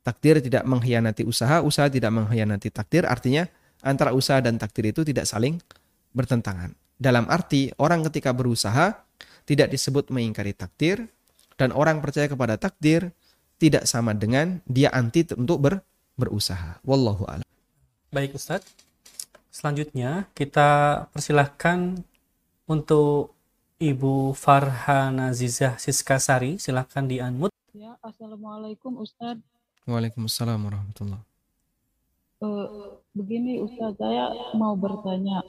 Takdir 0.00 0.40
tidak 0.40 0.64
mengkhianati 0.64 1.26
usaha, 1.26 1.60
usaha 1.60 1.90
tidak 1.90 2.14
mengkhianati 2.14 2.72
takdir, 2.72 3.04
artinya 3.04 3.44
antara 3.84 4.14
usaha 4.16 4.38
dan 4.40 4.56
takdir 4.56 4.94
itu 4.94 5.04
tidak 5.04 5.28
saling 5.28 5.60
bertentangan. 6.16 6.72
Dalam 6.96 7.28
arti 7.28 7.68
orang 7.76 8.06
ketika 8.08 8.32
berusaha 8.32 9.04
tidak 9.44 9.68
disebut 9.68 10.08
mengingkari 10.08 10.56
takdir 10.56 11.10
dan 11.56 11.72
orang 11.72 12.04
percaya 12.04 12.28
kepada 12.28 12.60
takdir 12.60 13.12
tidak 13.56 13.88
sama 13.88 14.12
dengan 14.12 14.60
dia 14.68 14.92
anti 14.92 15.24
untuk 15.32 15.58
ber, 15.60 15.74
berusaha. 16.16 16.80
Wallahu 16.84 17.24
a'lam. 17.24 17.48
Baik 18.12 18.36
Ustadz. 18.36 18.68
Selanjutnya 19.48 20.28
kita 20.36 21.04
persilahkan 21.16 22.04
untuk 22.68 23.32
Ibu 23.76 24.32
Farhana 24.36 25.32
Zizah 25.36 25.76
Siskasari, 25.80 26.60
silahkan 26.60 27.04
di 27.04 27.20
unmute. 27.20 27.52
Ya, 27.76 27.96
Assalamualaikum 28.00 29.00
Ustadz. 29.00 29.44
Waalaikumsalam 29.88 30.60
warahmatullah. 30.60 31.20
Uh, 32.40 33.00
begini 33.16 33.60
Ustadz, 33.64 33.96
saya 33.96 34.32
mau 34.52 34.76
bertanya. 34.76 35.40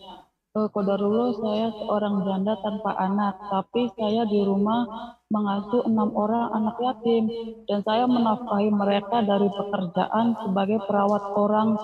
Kodarullah 0.74 1.38
saya 1.38 1.70
seorang 1.78 2.26
janda 2.26 2.58
tanpa 2.58 2.98
anak, 2.98 3.38
tapi 3.54 3.94
saya 3.94 4.26
di 4.26 4.42
rumah 4.42 4.90
mengasuh 5.30 5.86
enam 5.86 6.10
orang 6.18 6.50
anak 6.58 6.78
yatim 6.82 7.30
dan 7.70 7.84
saya 7.86 8.10
menafkahi 8.10 8.74
mereka 8.74 9.22
dari 9.22 9.52
pekerjaan 9.52 10.40
sebagai 10.42 10.80
perawat 10.88 11.22
orang 11.38 11.78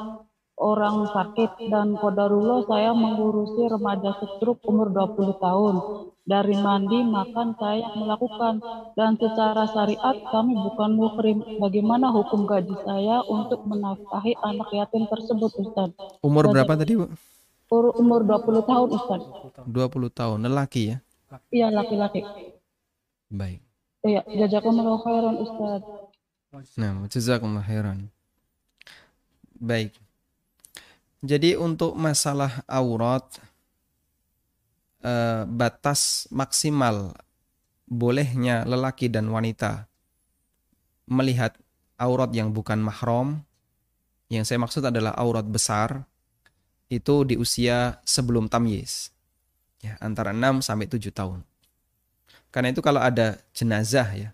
orang 0.57 1.05
sakit 1.11 1.69
dan 1.69 1.97
kodarullah 1.97 2.63
saya 2.65 2.95
mengurusi 2.95 3.67
remaja 3.67 4.15
stroke 4.17 4.63
umur 4.65 4.89
20 4.89 5.37
tahun. 5.37 5.75
Dari 6.23 6.55
mandi, 6.55 7.03
makan 7.03 7.51
saya 7.59 7.91
melakukan 7.99 8.63
dan 8.95 9.19
secara 9.19 9.67
syariat 9.67 10.15
kami 10.31 10.55
bukan 10.55 10.95
muhrim. 10.95 11.43
Bagaimana 11.59 12.15
hukum 12.15 12.47
gaji 12.47 12.79
saya 12.87 13.27
untuk 13.27 13.59
menafkahi 13.67 14.39
anak 14.39 14.71
yatim 14.71 15.03
tersebut 15.03 15.51
Ustaz? 15.59 15.91
Umur 16.23 16.47
berapa 16.47 16.79
tadi, 16.79 16.95
Bu? 16.95 17.11
Umur 17.97 18.21
20 18.21 18.69
tahun 18.69 18.89
Ustaz. 18.93 19.21
20 19.65 20.09
tahun, 20.13 20.39
lelaki 20.45 20.93
ya? 20.93 20.97
Iya, 21.49 21.67
laki-laki. 21.73 22.21
Baik. 23.33 23.59
Iya, 24.05 24.21
jazakumullah 24.45 24.99
khairan 25.01 25.35
Ustaz. 25.41 25.81
Nah, 26.77 27.09
jazakumullah 27.09 27.65
khairan. 27.65 28.13
Baik. 29.57 29.97
Jadi 31.23 31.55
untuk 31.55 31.95
masalah 31.95 32.61
aurat 32.67 33.25
eh, 35.01 35.47
batas 35.47 36.27
maksimal 36.29 37.15
bolehnya 37.87 38.67
lelaki 38.67 39.07
dan 39.07 39.31
wanita 39.31 39.87
melihat 41.07 41.55
aurat 41.95 42.31
yang 42.35 42.51
bukan 42.51 42.79
mahram 42.83 43.43
yang 44.31 44.43
saya 44.43 44.59
maksud 44.59 44.83
adalah 44.83 45.15
aurat 45.15 45.45
besar 45.45 46.03
itu 46.93 47.25
di 47.25 47.35
usia 47.35 47.97
sebelum 48.05 48.45
tamyiz 48.45 49.09
ya 49.81 49.97
antara 49.99 50.31
6 50.31 50.61
sampai 50.63 50.87
7 50.87 51.09
tahun. 51.09 51.41
Karena 52.53 52.69
itu 52.69 52.85
kalau 52.85 53.01
ada 53.01 53.41
jenazah 53.51 54.07
ya 54.13 54.29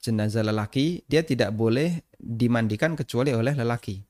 jenazah 0.00 0.40
lelaki 0.40 1.04
dia 1.04 1.20
tidak 1.20 1.52
boleh 1.52 2.00
dimandikan 2.16 2.96
kecuali 2.96 3.36
oleh 3.36 3.52
lelaki. 3.52 4.00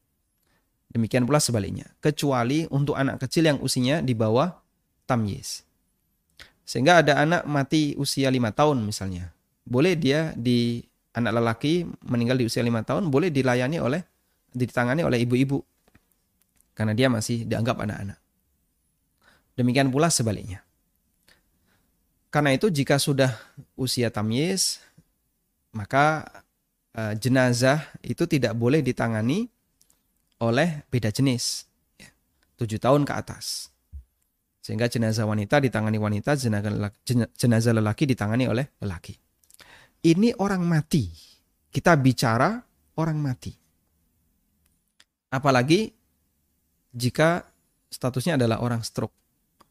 Demikian 0.90 1.22
pula 1.22 1.38
sebaliknya, 1.38 1.86
kecuali 2.02 2.66
untuk 2.66 2.98
anak 2.98 3.22
kecil 3.22 3.46
yang 3.46 3.58
usianya 3.62 4.02
di 4.02 4.10
bawah 4.10 4.50
tamyiz. 5.06 5.62
Sehingga 6.66 7.02
ada 7.02 7.18
anak 7.18 7.46
mati 7.46 7.94
usia 7.94 8.26
lima 8.30 8.50
tahun 8.50 8.82
misalnya. 8.82 9.30
Boleh 9.62 9.94
dia 9.94 10.34
di 10.34 10.82
anak 11.14 11.38
lelaki 11.38 11.86
meninggal 12.06 12.38
di 12.38 12.46
usia 12.46 12.62
lima 12.62 12.82
tahun 12.82 13.10
boleh 13.10 13.30
dilayani 13.30 13.78
oleh 13.78 14.02
ditangani 14.50 15.06
oleh 15.06 15.22
ibu-ibu. 15.22 15.62
Karena 16.80 16.96
dia 16.96 17.12
masih 17.12 17.44
dianggap 17.44 17.76
anak-anak. 17.84 18.16
Demikian 19.52 19.92
pula 19.92 20.08
sebaliknya. 20.08 20.64
Karena 22.32 22.56
itu 22.56 22.72
jika 22.72 22.96
sudah 22.96 23.36
usia 23.76 24.08
tamyiz 24.08 24.80
maka 25.76 26.24
uh, 26.96 27.12
jenazah 27.20 27.84
itu 28.00 28.24
tidak 28.24 28.56
boleh 28.56 28.80
ditangani 28.80 29.44
oleh 30.40 30.80
beda 30.88 31.12
jenis. 31.12 31.68
Tujuh 32.56 32.80
tahun 32.80 33.04
ke 33.04 33.12
atas. 33.12 33.68
Sehingga 34.64 34.88
jenazah 34.88 35.28
wanita 35.28 35.60
ditangani 35.60 36.00
wanita, 36.00 36.32
jenazah 37.36 37.76
lelaki 37.76 38.08
ditangani 38.08 38.48
oleh 38.48 38.72
lelaki. 38.80 39.12
Ini 40.00 40.32
orang 40.40 40.64
mati. 40.64 41.12
Kita 41.68 41.92
bicara 42.00 42.56
orang 42.96 43.20
mati. 43.20 43.52
Apalagi 45.28 45.99
jika 46.94 47.46
statusnya 47.90 48.38
adalah 48.40 48.62
orang 48.62 48.82
stroke. 48.82 49.14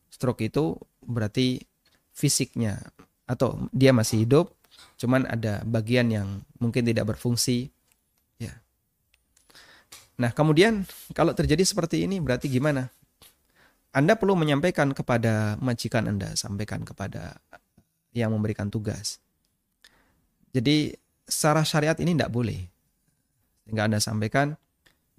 Stroke 0.10 0.44
itu 0.44 0.76
berarti 1.06 1.62
fisiknya 2.12 2.80
atau 3.30 3.70
dia 3.72 3.94
masih 3.94 4.26
hidup, 4.26 4.52
cuman 4.98 5.30
ada 5.30 5.62
bagian 5.64 6.10
yang 6.10 6.28
mungkin 6.58 6.84
tidak 6.84 7.16
berfungsi, 7.16 7.70
Nah, 10.20 10.36
kemudian 10.36 10.84
kalau 11.16 11.32
terjadi 11.32 11.64
seperti 11.64 12.04
ini 12.04 12.20
berarti 12.20 12.52
gimana? 12.52 12.92
Anda 13.96 14.20
perlu 14.20 14.36
menyampaikan 14.36 14.92
kepada 14.92 15.56
majikan 15.64 16.12
Anda, 16.12 16.36
sampaikan 16.36 16.84
kepada 16.84 17.40
yang 18.12 18.36
memberikan 18.36 18.68
tugas. 18.68 19.24
Jadi 20.52 20.94
secara 21.24 21.64
syariat 21.64 21.96
ini 22.04 22.14
tidak 22.14 22.36
boleh. 22.36 22.60
Sehingga 23.64 23.88
Anda 23.88 24.04
sampaikan, 24.04 24.60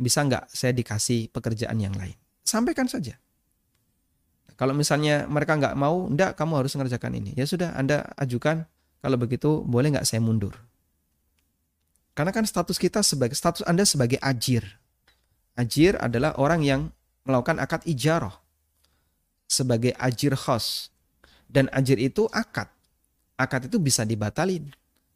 bisa 0.00 0.24
nggak 0.24 0.48
saya 0.48 0.72
dikasih 0.72 1.28
pekerjaan 1.28 1.76
yang 1.76 1.92
lain? 1.92 2.16
Sampaikan 2.40 2.88
saja. 2.88 3.20
Kalau 4.56 4.72
misalnya 4.72 5.28
mereka 5.28 5.56
nggak 5.56 5.76
mau, 5.76 6.08
enggak 6.08 6.36
kamu 6.36 6.64
harus 6.64 6.72
mengerjakan 6.76 7.16
ini. 7.16 7.36
Ya 7.36 7.44
sudah, 7.44 7.76
Anda 7.76 8.08
ajukan, 8.16 8.64
kalau 9.00 9.16
begitu 9.20 9.64
boleh 9.64 9.92
nggak 9.92 10.04
saya 10.08 10.20
mundur? 10.20 10.56
Karena 12.12 12.32
kan 12.32 12.44
status 12.44 12.76
kita 12.76 13.00
sebagai 13.00 13.36
status 13.36 13.64
Anda 13.64 13.88
sebagai 13.88 14.20
ajir. 14.20 14.64
Ajir 15.56 15.96
adalah 15.96 16.36
orang 16.36 16.60
yang 16.60 16.80
melakukan 17.24 17.60
akad 17.60 17.84
ijarah 17.88 18.36
sebagai 19.48 19.96
ajir 19.96 20.36
khos. 20.36 20.92
Dan 21.50 21.66
ajir 21.72 21.96
itu 21.96 22.28
akad. 22.30 22.68
Akad 23.40 23.66
itu 23.66 23.80
bisa 23.80 24.04
dibatalin 24.04 24.68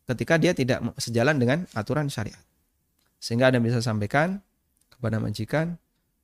ketika 0.09 0.41
dia 0.41 0.57
tidak 0.57 0.81
sejalan 0.97 1.37
dengan 1.37 1.69
aturan 1.77 2.09
syariat. 2.09 2.41
Sehingga 3.21 3.53
Anda 3.53 3.61
bisa 3.61 3.85
sampaikan 3.85 4.41
kepada 5.05 5.21
majikan, 5.21 5.77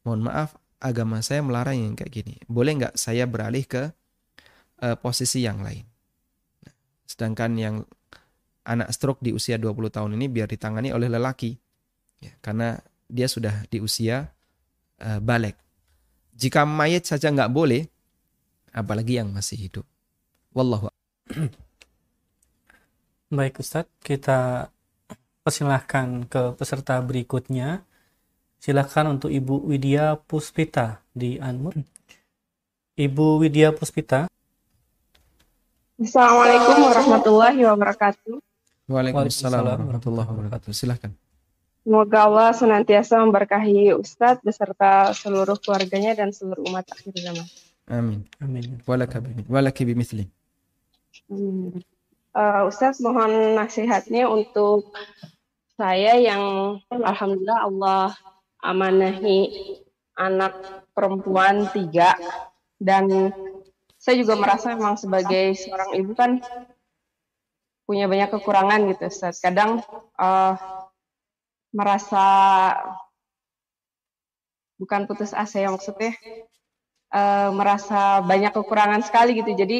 mohon 0.08 0.24
maaf, 0.24 0.56
agama 0.80 1.20
saya 1.20 1.44
melarang 1.44 1.76
yang 1.76 1.92
kayak 1.92 2.24
gini. 2.24 2.40
Boleh 2.48 2.80
nggak 2.80 2.96
saya 2.96 3.28
beralih 3.28 3.68
ke 3.68 3.92
uh, 4.80 4.96
posisi 4.96 5.44
yang 5.44 5.60
lain? 5.60 5.84
Sedangkan 7.04 7.60
yang 7.60 7.84
anak 8.64 8.88
stroke 8.96 9.20
di 9.20 9.36
usia 9.36 9.60
20 9.60 9.92
tahun 9.92 10.16
ini 10.16 10.32
biar 10.32 10.48
ditangani 10.48 10.96
oleh 10.96 11.12
lelaki. 11.12 11.60
Ya, 12.24 12.32
karena 12.40 12.80
dia 13.04 13.28
sudah 13.28 13.68
di 13.68 13.84
usia 13.84 14.32
uh, 15.04 15.20
balik. 15.20 15.60
Jika 16.32 16.64
mayat 16.64 17.04
saja 17.04 17.28
nggak 17.28 17.52
boleh, 17.52 17.84
apalagi 18.72 19.20
yang 19.20 19.28
masih 19.28 19.60
hidup. 19.60 19.84
Wallahu 20.56 20.88
Baik 23.28 23.60
Ustadz, 23.60 23.92
kita 24.00 24.72
persilahkan 25.44 26.24
ke 26.24 26.56
peserta 26.56 26.96
berikutnya. 27.04 27.84
Silakan 28.60 29.16
untuk 29.16 29.32
Ibu 29.32 29.72
Widya 29.72 30.20
Puspita 30.20 31.00
di 31.16 31.40
Anmur. 31.40 31.80
Ibu 32.92 33.40
Widya 33.40 33.72
Puspita. 33.72 34.28
Assalamualaikum 35.96 36.76
warahmatullahi 36.92 37.60
wabarakatuh. 37.64 38.36
Waalaikumsalam 38.84 39.64
warahmatullahi 39.64 40.28
wabarakatuh. 40.28 40.76
Silahkan. 40.76 41.08
Semoga 41.88 42.28
Allah 42.28 42.52
senantiasa 42.52 43.24
memberkahi 43.24 43.96
Ustadz 43.96 44.44
beserta 44.44 45.16
seluruh 45.16 45.56
keluarganya 45.56 46.12
dan 46.12 46.28
seluruh 46.28 46.60
umat 46.68 46.84
akhir 46.92 47.16
zaman. 47.16 47.48
Amin. 47.88 48.28
Amin. 48.44 48.76
Walaki 49.48 49.88
bimithli. 49.88 50.28
Amin. 51.32 51.80
Uh, 52.36 52.68
Ustadz 52.68 53.00
mohon 53.00 53.56
nasihatnya 53.56 54.28
untuk 54.28 54.92
saya 55.80 56.20
yang 56.20 56.76
alhamdulillah 56.92 57.64
Allah 57.64 58.12
amanahi 58.60 59.48
anak 60.16 60.84
perempuan 60.92 61.68
tiga 61.72 62.12
dan 62.80 63.32
saya 64.00 64.16
juga 64.16 64.36
merasa 64.40 64.72
memang 64.72 64.96
sebagai 64.96 65.52
seorang 65.56 65.92
ibu 66.00 66.12
kan 66.16 66.40
punya 67.84 68.08
banyak 68.08 68.32
kekurangan 68.32 68.86
gitu 68.94 69.12
Ustaz. 69.12 69.44
Kadang 69.44 69.84
uh, 70.16 70.54
merasa 71.74 72.24
bukan 74.80 75.04
putus 75.04 75.36
asa 75.36 75.60
ya 75.60 75.68
maksudnya 75.68 76.16
uh, 77.12 77.52
merasa 77.52 78.24
banyak 78.24 78.56
kekurangan 78.56 79.04
sekali 79.04 79.36
gitu. 79.36 79.52
Jadi 79.52 79.78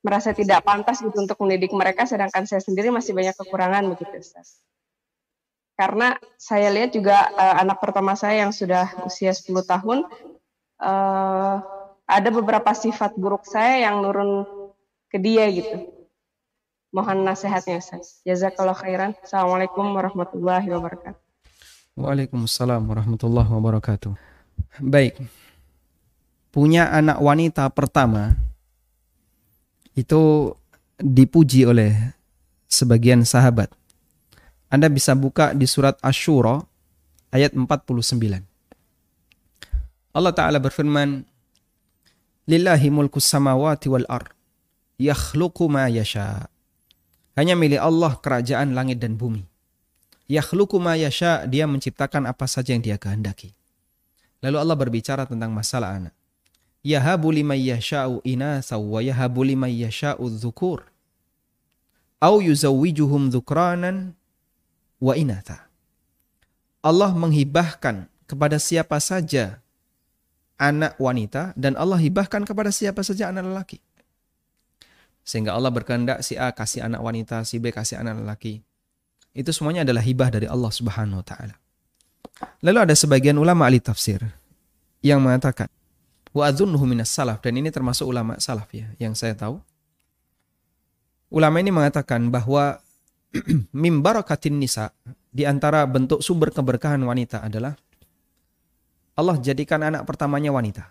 merasa 0.00 0.30
tidak 0.30 0.62
pantas 0.62 1.02
gitu 1.02 1.16
untuk 1.16 1.36
mendidik 1.42 1.74
mereka 1.74 2.06
sedangkan 2.06 2.46
saya 2.46 2.62
sendiri 2.62 2.94
masih 2.94 3.12
banyak 3.12 3.34
kekurangan 3.34 3.82
begitu 3.90 4.14
Ustaz. 4.20 4.62
Karena 5.80 6.12
saya 6.36 6.68
lihat 6.68 6.92
juga 6.92 7.32
uh, 7.32 7.56
anak 7.64 7.80
pertama 7.80 8.12
saya 8.12 8.44
yang 8.44 8.52
sudah 8.52 8.84
usia 9.08 9.32
10 9.32 9.48
tahun 9.64 10.04
uh, 10.76 11.56
ada 12.04 12.28
beberapa 12.28 12.68
sifat 12.76 13.16
buruk 13.16 13.48
saya 13.48 13.88
yang 13.88 14.04
nurun 14.04 14.44
ke 15.08 15.16
dia 15.16 15.48
gitu 15.48 16.00
Mohon 16.90 17.22
nasihatnya 17.22 17.78
Ustaz. 17.78 18.18
Jazakallah 18.26 18.74
khairan. 18.74 19.14
Assalamualaikum 19.22 19.86
warahmatullahi 19.94 20.66
wabarakatuh. 20.74 21.22
Waalaikumsalam 21.94 22.82
warahmatullahi 22.82 23.46
wabarakatuh. 23.46 24.10
Baik. 24.82 25.22
Punya 26.50 26.90
anak 26.90 27.22
wanita 27.22 27.70
pertama 27.70 28.34
itu 29.94 30.50
dipuji 30.98 31.62
oleh 31.62 31.94
sebagian 32.66 33.22
sahabat. 33.22 33.70
Anda 34.70 34.86
bisa 34.86 35.18
buka 35.18 35.50
di 35.50 35.66
surat 35.66 35.98
Ash-Shura 35.98 36.62
ayat 37.34 37.58
49. 37.58 38.46
Allah 40.14 40.32
Ta'ala 40.34 40.62
berfirman, 40.62 41.26
Lillahi 42.46 42.88
mulku 42.90 43.18
samawati 43.18 43.90
wal 43.90 44.06
ar, 44.06 44.30
yakhluqu 44.98 45.66
ma 45.70 45.90
yasha' 45.90 46.46
Hanya 47.38 47.54
milik 47.54 47.78
Allah 47.78 48.18
kerajaan 48.18 48.74
langit 48.74 48.98
dan 48.98 49.14
bumi. 49.14 49.46
Yakhluqu 50.30 50.78
ma 50.78 50.94
yasha, 50.94 51.46
dia 51.46 51.66
menciptakan 51.66 52.26
apa 52.26 52.46
saja 52.46 52.74
yang 52.74 52.82
dia 52.82 52.98
kehendaki. 52.98 53.54
Lalu 54.44 54.56
Allah 54.60 54.76
berbicara 54.78 55.26
tentang 55.26 55.50
masalah 55.50 55.98
anak. 55.98 56.14
Yahabu 56.86 57.28
liman 57.28 57.60
yasha'u 57.60 58.22
inasa 58.24 58.78
wa 58.80 59.02
yahabu 59.02 59.44
liman 59.44 59.68
yasha'u 59.72 60.20
dhukur. 60.32 60.86
Au 62.20 62.44
yuzawwijuhum 62.44 63.32
dhukranan 63.32 64.16
wa 65.00 65.16
inatha. 65.16 65.66
Allah 66.80 67.12
menghibahkan 67.12 68.08
kepada 68.28 68.60
siapa 68.60 69.00
saja 69.02 69.58
anak 70.60 71.00
wanita 71.00 71.56
dan 71.56 71.74
Allah 71.74 71.96
hibahkan 71.96 72.44
kepada 72.44 72.68
siapa 72.68 73.00
saja 73.00 73.32
anak 73.32 73.48
lelaki. 73.48 73.80
Sehingga 75.24 75.56
Allah 75.56 75.72
berkehendak 75.72 76.20
si 76.24 76.36
A 76.36 76.52
kasih 76.52 76.84
anak 76.84 77.00
wanita, 77.00 77.44
si 77.48 77.56
B 77.56 77.72
kasih 77.72 78.00
anak 78.00 78.20
lelaki. 78.20 78.64
Itu 79.32 79.52
semuanya 79.56 79.88
adalah 79.88 80.04
hibah 80.04 80.28
dari 80.28 80.46
Allah 80.48 80.72
Subhanahu 80.72 81.20
wa 81.20 81.26
taala. 81.26 81.56
Lalu 82.64 82.78
ada 82.88 82.94
sebagian 82.96 83.36
ulama 83.36 83.68
ahli 83.68 83.80
tafsir 83.80 84.20
yang 85.04 85.20
mengatakan 85.20 85.68
wa 86.32 86.44
adzunnuhu 86.48 86.84
minas 86.88 87.12
salaf 87.12 87.40
dan 87.44 87.56
ini 87.56 87.68
termasuk 87.68 88.08
ulama 88.08 88.36
salaf 88.40 88.68
ya 88.72 88.88
yang 88.96 89.16
saya 89.16 89.36
tahu. 89.36 89.60
Ulama 91.30 91.62
ini 91.62 91.70
mengatakan 91.70 92.26
bahwa 92.26 92.82
mim 93.82 94.02
barakatin 94.02 94.58
nisa 94.58 94.90
di 95.30 95.46
antara 95.46 95.86
bentuk 95.86 96.18
sumber 96.20 96.50
keberkahan 96.50 96.98
wanita 97.02 97.46
adalah 97.46 97.78
Allah 99.14 99.36
jadikan 99.38 99.84
anak 99.84 100.08
pertamanya 100.08 100.50
wanita. 100.50 100.90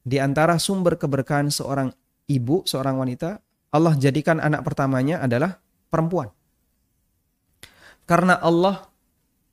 Di 0.00 0.16
antara 0.22 0.56
sumber 0.56 0.96
keberkahan 0.96 1.52
seorang 1.52 1.92
ibu, 2.30 2.64
seorang 2.64 2.96
wanita, 2.96 3.42
Allah 3.74 3.94
jadikan 3.98 4.38
anak 4.38 4.64
pertamanya 4.64 5.20
adalah 5.20 5.58
perempuan. 5.90 6.30
Karena 8.06 8.38
Allah 8.38 8.86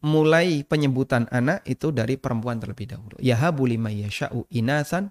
mulai 0.06 0.62
penyebutan 0.62 1.26
anak 1.34 1.66
itu 1.66 1.90
dari 1.90 2.16
perempuan 2.22 2.62
terlebih 2.62 2.96
dahulu. 2.96 3.18
Yahabu 3.18 3.66
lima 3.66 3.90
yasha'u 3.90 4.46
inathan 4.54 5.10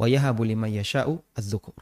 wa 0.00 0.08
yahabu 0.08 0.44
lima 0.44 0.66
yasha'u 0.72 1.20
az-zukur. 1.36 1.76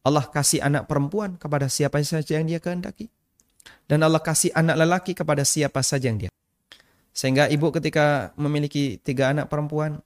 Allah 0.00 0.24
kasih 0.24 0.64
anak 0.64 0.88
perempuan 0.88 1.36
kepada 1.36 1.68
siapa 1.68 2.00
saja 2.00 2.40
yang 2.40 2.48
dia 2.48 2.60
kehendaki. 2.60 3.12
Dan 3.84 4.00
Allah 4.00 4.22
kasih 4.22 4.54
anak 4.56 4.80
lelaki 4.80 5.12
kepada 5.12 5.44
siapa 5.44 5.84
saja 5.84 6.08
yang 6.08 6.16
dia. 6.16 6.30
Sehingga 7.12 7.50
ibu 7.52 7.68
ketika 7.74 8.32
memiliki 8.38 8.96
tiga 9.02 9.34
anak 9.34 9.50
perempuan, 9.52 10.00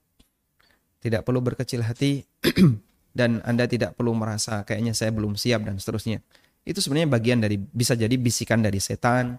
tidak 0.99 1.21
perlu 1.23 1.39
berkecil 1.39 1.85
hati 1.85 2.25
dan 3.19 3.39
Anda 3.45 3.69
tidak 3.69 3.93
perlu 3.93 4.17
merasa 4.17 4.65
kayaknya 4.65 4.97
saya 4.97 5.13
belum 5.13 5.37
siap 5.37 5.63
dan 5.63 5.77
seterusnya. 5.77 6.19
Itu 6.65 6.81
sebenarnya 6.81 7.13
bagian 7.13 7.39
dari 7.45 7.61
bisa 7.61 7.93
jadi 7.93 8.17
bisikan 8.17 8.65
dari 8.65 8.81
setan 8.81 9.37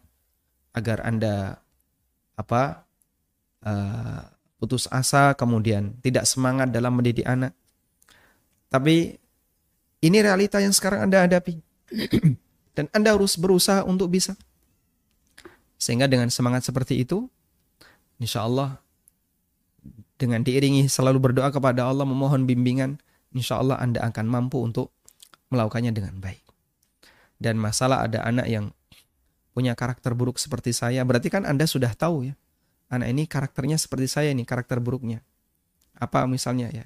agar 0.72 1.02
Anda 1.02 1.58
apa 2.38 2.86
uh, 3.66 4.22
putus 4.62 4.86
asa 4.88 5.34
kemudian 5.34 5.98
tidak 6.00 6.24
semangat 6.24 6.70
dalam 6.70 6.94
mendidik 6.94 7.26
anak. 7.26 7.52
Tapi 8.70 9.18
ini 10.04 10.18
realita 10.20 10.60
yang 10.60 10.72
sekarang 10.72 11.08
Anda 11.08 11.24
hadapi. 11.24 11.60
dan 12.76 12.92
Anda 12.92 13.16
harus 13.16 13.34
berusaha 13.40 13.82
untuk 13.88 14.12
bisa. 14.12 14.36
Sehingga 15.80 16.04
dengan 16.06 16.28
semangat 16.28 16.68
seperti 16.68 17.00
itu, 17.00 17.26
insya 18.20 18.44
Allah 18.44 18.76
dengan 20.20 20.44
diiringi 20.44 20.88
selalu 20.88 21.32
berdoa 21.32 21.48
kepada 21.48 21.88
Allah 21.88 22.04
memohon 22.04 22.44
bimbingan, 22.44 23.00
insya 23.32 23.60
Allah 23.60 23.80
Anda 23.80 24.04
akan 24.04 24.28
mampu 24.28 24.60
untuk 24.60 24.92
melakukannya 25.48 25.92
dengan 25.92 26.20
baik. 26.20 26.44
Dan 27.36 27.60
masalah 27.60 28.04
ada 28.04 28.24
anak 28.24 28.48
yang 28.48 28.72
punya 29.52 29.72
karakter 29.72 30.12
buruk 30.12 30.36
seperti 30.36 30.72
saya, 30.76 31.04
berarti 31.04 31.32
kan 31.32 31.48
Anda 31.48 31.64
sudah 31.64 31.92
tahu 31.96 32.28
ya, 32.28 32.34
anak 32.92 33.08
ini 33.12 33.24
karakternya 33.24 33.76
seperti 33.80 34.08
saya 34.08 34.28
ini, 34.32 34.44
karakter 34.44 34.80
buruknya. 34.80 35.24
Apa 35.96 36.28
misalnya 36.28 36.68
ya, 36.72 36.84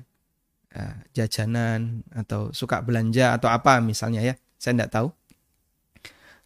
eh, 0.75 0.97
jajanan 1.15 2.03
atau 2.11 2.51
suka 2.55 2.83
belanja 2.83 3.37
atau 3.37 3.51
apa 3.51 3.79
misalnya 3.83 4.23
ya, 4.23 4.35
saya 4.57 4.77
tidak 4.77 4.91
tahu. 4.91 5.09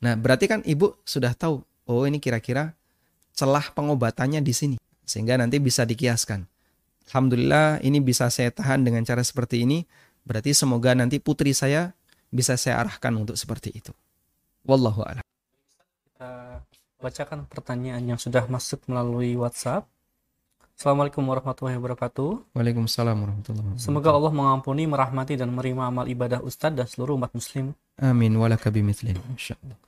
Nah 0.05 0.14
berarti 0.20 0.45
kan 0.51 0.61
ibu 0.68 0.97
sudah 1.05 1.33
tahu, 1.33 1.64
oh 1.89 2.05
ini 2.05 2.20
kira-kira 2.20 2.77
celah 3.35 3.72
pengobatannya 3.75 4.41
di 4.45 4.55
sini. 4.55 4.77
Sehingga 5.05 5.37
nanti 5.37 5.61
bisa 5.61 5.85
dikiaskan. 5.85 6.49
Alhamdulillah 7.12 7.85
ini 7.85 8.01
bisa 8.01 8.33
saya 8.33 8.49
tahan 8.49 8.85
dengan 8.85 9.05
cara 9.05 9.20
seperti 9.20 9.68
ini. 9.68 9.85
Berarti 10.25 10.57
semoga 10.57 10.97
nanti 10.97 11.20
putri 11.20 11.53
saya 11.53 11.93
bisa 12.33 12.57
saya 12.57 12.81
arahkan 12.81 13.12
untuk 13.12 13.37
seperti 13.37 13.77
itu. 13.77 13.93
Wallahu 14.64 15.05
a'lam. 15.05 15.25
Kita 16.09 16.64
bacakan 17.05 17.45
pertanyaan 17.45 18.16
yang 18.16 18.16
sudah 18.16 18.49
masuk 18.49 18.81
melalui 18.89 19.37
WhatsApp. 19.37 19.85
Assalamualaikum 20.75 21.22
warahmatullahi 21.22 21.79
wabarakatuh. 21.79 22.51
Waalaikumsalam 22.51 23.14
warahmatullahi 23.14 23.62
wabarakatuh. 23.62 23.87
Semoga 23.87 24.11
Allah 24.11 24.33
mengampuni, 24.35 24.91
merahmati 24.91 25.39
dan 25.39 25.55
menerima 25.55 25.87
amal 25.87 26.07
ibadah 26.11 26.43
Ustadz 26.43 26.75
dan 26.75 26.87
seluruh 26.91 27.14
umat 27.14 27.31
muslim. 27.31 27.79
Amin 28.03 28.35
walaka 28.35 28.75
bimithlin. 28.75 29.14
Insyaallah. 29.31 29.79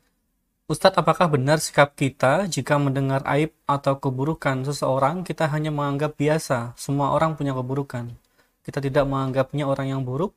Ustadz, 0.70 0.95
apakah 0.95 1.26
benar 1.26 1.59
sikap 1.59 1.99
kita 1.99 2.47
jika 2.47 2.78
mendengar 2.78 3.26
aib 3.26 3.51
atau 3.66 3.99
keburukan 3.99 4.62
seseorang, 4.62 5.26
kita 5.26 5.51
hanya 5.51 5.74
menganggap 5.74 6.14
biasa, 6.14 6.78
semua 6.78 7.11
orang 7.11 7.34
punya 7.34 7.51
keburukan. 7.51 8.14
Kita 8.62 8.78
tidak 8.78 9.11
menganggapnya 9.11 9.66
orang 9.66 9.91
yang 9.91 10.03
buruk, 10.07 10.34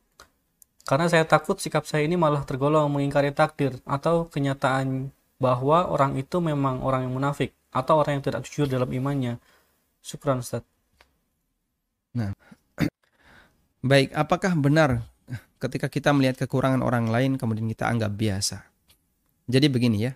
karena 0.89 1.05
saya 1.05 1.29
takut 1.29 1.61
sikap 1.61 1.85
saya 1.85 2.09
ini 2.09 2.17
malah 2.17 2.41
tergolong 2.41 2.89
mengingkari 2.89 3.29
takdir 3.33 3.77
atau 3.85 4.25
kenyataan 4.25 5.13
bahwa 5.37 5.85
orang 5.85 6.17
itu 6.17 6.41
memang 6.41 6.81
orang 6.81 7.05
yang 7.05 7.13
munafik 7.13 7.53
atau 7.69 8.01
orang 8.01 8.17
yang 8.17 8.25
tidak 8.25 8.41
jujur 8.49 8.65
dalam 8.65 8.89
imannya. 8.89 9.37
Syukran 9.99 10.41
Ustaz. 10.41 10.65
Nah, 12.15 12.33
baik, 13.89 14.15
apakah 14.15 14.55
benar 14.57 15.05
ketika 15.59 15.91
kita 15.91 16.09
melihat 16.15 16.39
kekurangan 16.39 16.81
orang 16.81 17.11
lain 17.11 17.35
kemudian 17.35 17.67
kita 17.67 17.87
anggap 17.87 18.15
biasa? 18.15 18.65
Jadi 19.49 19.67
begini 19.67 19.97
ya. 20.09 20.13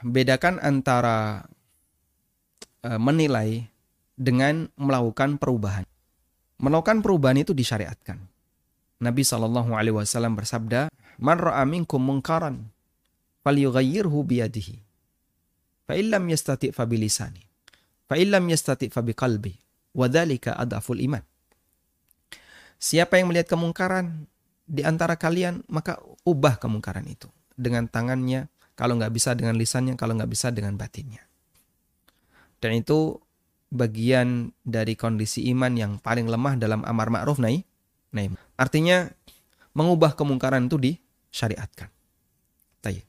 Bedakan 0.00 0.58
antara 0.64 1.44
uh, 2.84 3.00
menilai 3.00 3.68
dengan 4.16 4.68
melakukan 4.76 5.36
perubahan. 5.36 5.84
Melakukan 6.60 7.00
perubahan 7.00 7.40
itu 7.40 7.56
disyariatkan. 7.56 8.20
Nabi 9.00 9.24
Shallallahu 9.24 9.72
alaihi 9.72 9.96
wasallam 9.96 10.36
bersabda, 10.36 10.92
"Man 11.16 11.40
ra'a 11.40 11.64
minkum 11.64 12.04
munkaran 12.04 12.68
falyughayyirhu 13.44 14.18
biyadihi. 14.24 14.76
Fa 15.88 15.96
illam 15.96 16.22
yastati' 16.30 16.70
fa 16.70 16.86
bilisani. 16.86 17.49
Fa 18.10 18.18
illam 18.18 18.50
yastati' 18.50 18.90
fa 18.90 19.06
biqalbi. 19.06 19.54
Wa 19.94 20.10
dzalika 20.10 20.58
adaful 20.58 20.98
iman." 20.98 21.22
Siapa 22.80 23.22
yang 23.22 23.30
melihat 23.30 23.54
kemungkaran, 23.54 24.26
di 24.66 24.82
antara 24.82 25.14
kalian 25.14 25.62
maka 25.70 26.02
ubah 26.26 26.58
kemungkaran 26.58 27.06
itu 27.06 27.30
dengan 27.54 27.86
tangannya, 27.86 28.50
kalau 28.74 28.98
nggak 28.98 29.14
bisa 29.14 29.36
dengan 29.38 29.54
lisannya, 29.54 29.94
kalau 29.94 30.18
nggak 30.18 30.32
bisa 30.32 30.50
dengan 30.50 30.74
batinnya. 30.74 31.22
Dan 32.58 32.80
itu 32.80 33.20
bagian 33.70 34.50
dari 34.66 34.98
kondisi 34.98 35.46
iman 35.54 35.72
yang 35.78 35.92
paling 36.02 36.26
lemah 36.26 36.58
dalam 36.58 36.82
amar 36.82 37.08
ma'ruf 37.08 37.38
nahi. 37.38 37.62
Nahi. 38.10 38.34
Artinya 38.58 39.06
mengubah 39.72 40.18
kemungkaran 40.18 40.66
itu 40.66 40.76
disyariatkan. 40.76 41.88
Tayyip. 42.82 43.06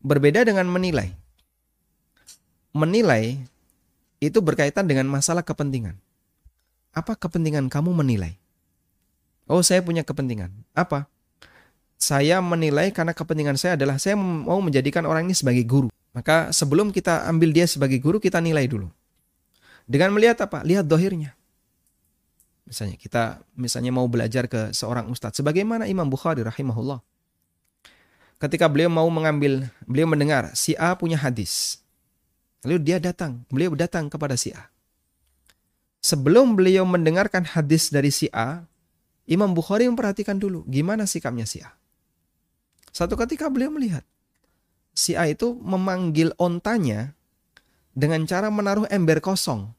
Berbeda 0.00 0.46
dengan 0.46 0.70
menilai. 0.70 1.12
Menilai 2.70 3.40
itu 4.20 4.38
berkaitan 4.44 4.84
dengan 4.84 5.08
masalah 5.08 5.40
kepentingan. 5.40 5.96
Apa 6.92 7.16
kepentingan 7.16 7.72
kamu 7.72 7.96
menilai? 7.96 8.36
Oh, 9.48 9.64
saya 9.64 9.80
punya 9.82 10.04
kepentingan. 10.04 10.52
Apa? 10.76 11.08
Saya 11.96 12.38
menilai 12.38 12.92
karena 12.94 13.16
kepentingan 13.16 13.56
saya 13.56 13.74
adalah 13.74 13.96
saya 13.96 14.14
mau 14.16 14.60
menjadikan 14.60 15.08
orang 15.08 15.26
ini 15.26 15.34
sebagai 15.34 15.64
guru. 15.66 15.88
Maka 16.12 16.52
sebelum 16.52 16.92
kita 16.94 17.26
ambil 17.26 17.50
dia 17.50 17.66
sebagai 17.66 17.98
guru, 17.98 18.20
kita 18.22 18.38
nilai 18.38 18.68
dulu. 18.68 18.92
Dengan 19.90 20.14
melihat 20.14 20.38
apa? 20.46 20.62
Lihat 20.62 20.86
dohirnya. 20.86 21.34
Misalnya 22.62 22.94
kita 22.94 23.42
misalnya 23.58 23.90
mau 23.90 24.06
belajar 24.06 24.46
ke 24.46 24.70
seorang 24.70 25.10
ustadz. 25.10 25.42
Sebagaimana 25.42 25.90
Imam 25.90 26.06
Bukhari 26.06 26.46
rahimahullah. 26.46 27.02
Ketika 28.38 28.70
beliau 28.70 28.88
mau 28.88 29.10
mengambil, 29.10 29.66
beliau 29.84 30.06
mendengar 30.06 30.54
si 30.54 30.78
A 30.78 30.94
punya 30.94 31.18
hadis. 31.18 31.82
Lalu 32.64 32.78
dia 32.84 32.98
datang, 33.00 33.44
beliau 33.48 33.72
datang 33.72 34.12
kepada 34.12 34.36
si 34.36 34.52
A. 34.52 34.68
Sebelum 36.00 36.56
beliau 36.56 36.84
mendengarkan 36.88 37.44
hadis 37.44 37.92
dari 37.92 38.08
si 38.12 38.28
A, 38.32 38.64
Imam 39.28 39.52
Bukhari 39.52 39.88
memperhatikan 39.88 40.36
dulu 40.36 40.64
gimana 40.68 41.04
sikapnya 41.04 41.44
si 41.44 41.60
A. 41.60 41.72
Satu 42.90 43.14
ketika 43.16 43.46
beliau 43.48 43.70
melihat 43.70 44.02
si 44.92 45.14
A 45.14 45.30
itu 45.30 45.56
memanggil 45.60 46.34
ontanya 46.36 47.14
dengan 47.96 48.24
cara 48.28 48.48
menaruh 48.52 48.88
ember 48.90 49.22
kosong. 49.22 49.70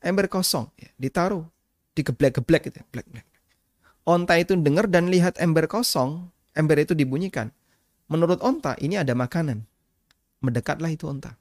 Ember 0.00 0.32
kosong 0.32 0.68
ya, 0.80 0.88
ditaruh, 0.96 1.44
digeblek-geblek 1.92 2.72
gitu, 2.72 2.80
blek, 2.88 3.04
blek. 3.12 3.26
Onta 4.08 4.40
itu 4.40 4.56
dengar 4.56 4.88
dan 4.88 5.12
lihat 5.12 5.36
ember 5.36 5.68
kosong, 5.68 6.32
ember 6.56 6.80
itu 6.80 6.96
dibunyikan. 6.96 7.52
Menurut 8.08 8.40
onta 8.40 8.74
ini 8.80 8.96
ada 8.96 9.12
makanan. 9.12 9.62
Mendekatlah 10.40 10.88
itu 10.90 11.04
onta. 11.06 11.36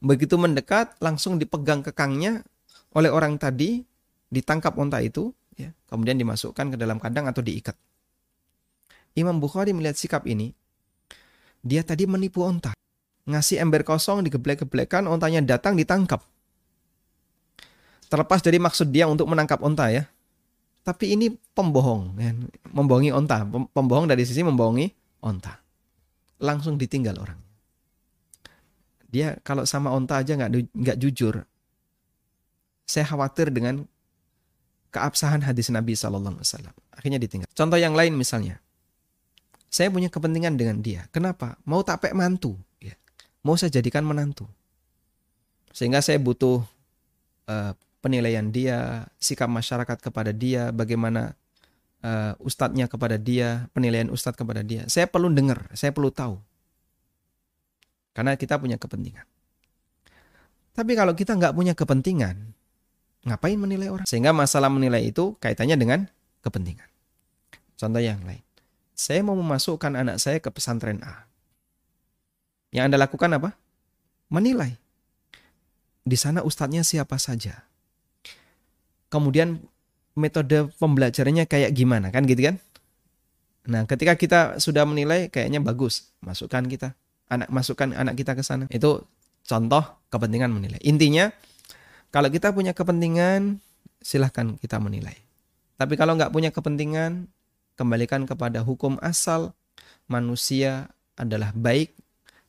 Begitu 0.00 0.36
mendekat 0.36 0.96
langsung 1.00 1.40
dipegang 1.40 1.80
kekangnya 1.80 2.44
oleh 2.92 3.12
orang 3.12 3.40
tadi, 3.40 3.84
ditangkap 4.32 4.76
onta 4.76 5.00
itu, 5.00 5.32
ya, 5.56 5.72
kemudian 5.88 6.16
dimasukkan 6.16 6.72
ke 6.72 6.76
dalam 6.76 6.96
kandang 7.00 7.28
atau 7.28 7.44
diikat. 7.44 7.76
Imam 9.16 9.40
Bukhari 9.40 9.72
melihat 9.72 9.96
sikap 9.96 10.28
ini, 10.28 10.52
dia 11.64 11.80
tadi 11.80 12.04
menipu 12.04 12.44
onta. 12.44 12.76
Ngasih 13.26 13.58
ember 13.58 13.82
kosong 13.82 14.22
digeblek-geblekan, 14.22 15.08
ontanya 15.08 15.42
datang 15.42 15.74
ditangkap. 15.74 16.22
Terlepas 18.06 18.38
dari 18.38 18.62
maksud 18.62 18.94
dia 18.94 19.10
untuk 19.10 19.26
menangkap 19.26 19.58
onta 19.64 19.90
ya. 19.90 20.06
Tapi 20.86 21.18
ini 21.18 21.34
pembohong, 21.34 22.14
ya. 22.22 22.30
membohongi 22.70 23.10
onta. 23.10 23.42
Pembohong 23.74 24.06
dari 24.06 24.22
sisi 24.22 24.46
membohongi 24.46 24.86
onta. 25.26 25.58
Langsung 26.38 26.78
ditinggal 26.78 27.18
orang. 27.18 27.45
Dia 29.06 29.38
kalau 29.46 29.62
sama 29.64 29.92
onta 29.94 30.18
aja 30.18 30.34
nggak 30.34 30.74
nggak 30.74 30.96
jujur. 30.98 31.46
Saya 32.86 33.06
khawatir 33.06 33.50
dengan 33.50 33.86
keabsahan 34.94 35.42
hadis 35.42 35.68
Nabi 35.68 35.98
Shallallahu 35.98 36.38
Alaihi 36.38 36.48
Wasallam. 36.48 36.74
Akhirnya 36.94 37.18
ditinggal. 37.20 37.48
Contoh 37.52 37.76
yang 37.76 37.92
lain 37.92 38.14
misalnya, 38.14 38.62
saya 39.68 39.92
punya 39.92 40.08
kepentingan 40.08 40.56
dengan 40.56 40.80
dia. 40.80 41.04
Kenapa? 41.12 41.58
Mau 41.68 41.82
tapek 41.82 42.14
mantu, 42.16 42.56
ya. 42.80 42.94
mau 43.44 43.58
saya 43.58 43.68
jadikan 43.68 44.06
menantu. 44.06 44.48
Sehingga 45.76 46.00
saya 46.00 46.16
butuh 46.16 46.64
uh, 47.50 47.72
penilaian 48.00 48.48
dia, 48.48 49.04
sikap 49.20 49.50
masyarakat 49.50 49.98
kepada 50.00 50.32
dia, 50.32 50.72
bagaimana 50.72 51.36
uh, 52.00 52.32
ustadznya 52.40 52.88
kepada 52.88 53.20
dia, 53.20 53.68
penilaian 53.76 54.08
ustadz 54.08 54.40
kepada 54.40 54.64
dia. 54.64 54.88
Saya 54.88 55.04
perlu 55.10 55.28
dengar, 55.28 55.68
saya 55.76 55.92
perlu 55.92 56.08
tahu. 56.08 56.40
Karena 58.16 58.32
kita 58.40 58.56
punya 58.56 58.80
kepentingan. 58.80 59.28
Tapi 60.72 60.92
kalau 60.96 61.12
kita 61.12 61.36
nggak 61.36 61.52
punya 61.52 61.76
kepentingan, 61.76 62.56
Ngapain 63.26 63.58
menilai 63.58 63.90
orang? 63.90 64.06
Sehingga 64.06 64.30
masalah 64.30 64.70
menilai 64.70 65.10
itu 65.10 65.34
kaitannya 65.42 65.74
dengan 65.74 66.06
kepentingan. 66.46 66.86
Contoh 67.74 67.98
yang 67.98 68.22
lain. 68.22 68.40
Saya 68.94 69.20
mau 69.26 69.34
memasukkan 69.34 69.98
anak 69.98 70.22
saya 70.22 70.38
ke 70.38 70.48
pesantren 70.48 71.02
A. 71.02 71.26
Yang 72.70 72.84
Anda 72.88 72.98
lakukan 73.02 73.34
apa? 73.34 73.50
Menilai. 74.30 74.78
Di 76.06 76.14
sana 76.14 76.46
ustadznya 76.46 76.86
siapa 76.86 77.18
saja. 77.18 77.66
Kemudian 79.10 79.58
metode 80.14 80.70
pembelajarannya 80.78 81.50
kayak 81.50 81.74
gimana 81.74 82.14
kan 82.14 82.30
gitu 82.30 82.46
kan? 82.46 82.56
Nah, 83.66 83.82
ketika 83.90 84.14
kita 84.14 84.40
sudah 84.62 84.86
menilai 84.86 85.26
kayaknya 85.34 85.58
bagus, 85.58 86.14
masukkan 86.22 86.62
kita 86.70 86.94
anak 87.30 87.48
masukkan 87.50 87.90
anak 87.94 88.14
kita 88.18 88.34
ke 88.34 88.42
sana. 88.42 88.70
Itu 88.70 89.06
contoh 89.46 89.82
kepentingan 90.10 90.50
menilai. 90.50 90.80
Intinya 90.82 91.30
kalau 92.14 92.30
kita 92.30 92.54
punya 92.54 92.72
kepentingan, 92.72 93.60
silahkan 94.00 94.56
kita 94.56 94.78
menilai. 94.78 95.18
Tapi 95.76 95.94
kalau 95.98 96.16
nggak 96.16 96.32
punya 96.32 96.48
kepentingan, 96.54 97.28
kembalikan 97.76 98.24
kepada 98.24 98.64
hukum 98.64 98.96
asal 99.04 99.52
manusia 100.08 100.88
adalah 101.18 101.52
baik 101.52 101.92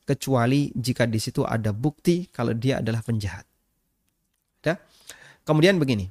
kecuali 0.08 0.72
jika 0.72 1.04
di 1.04 1.20
situ 1.20 1.44
ada 1.44 1.68
bukti 1.74 2.30
kalau 2.32 2.56
dia 2.56 2.80
adalah 2.80 3.04
penjahat. 3.04 3.44
Ya? 4.64 4.80
Kemudian 5.44 5.76
begini, 5.76 6.08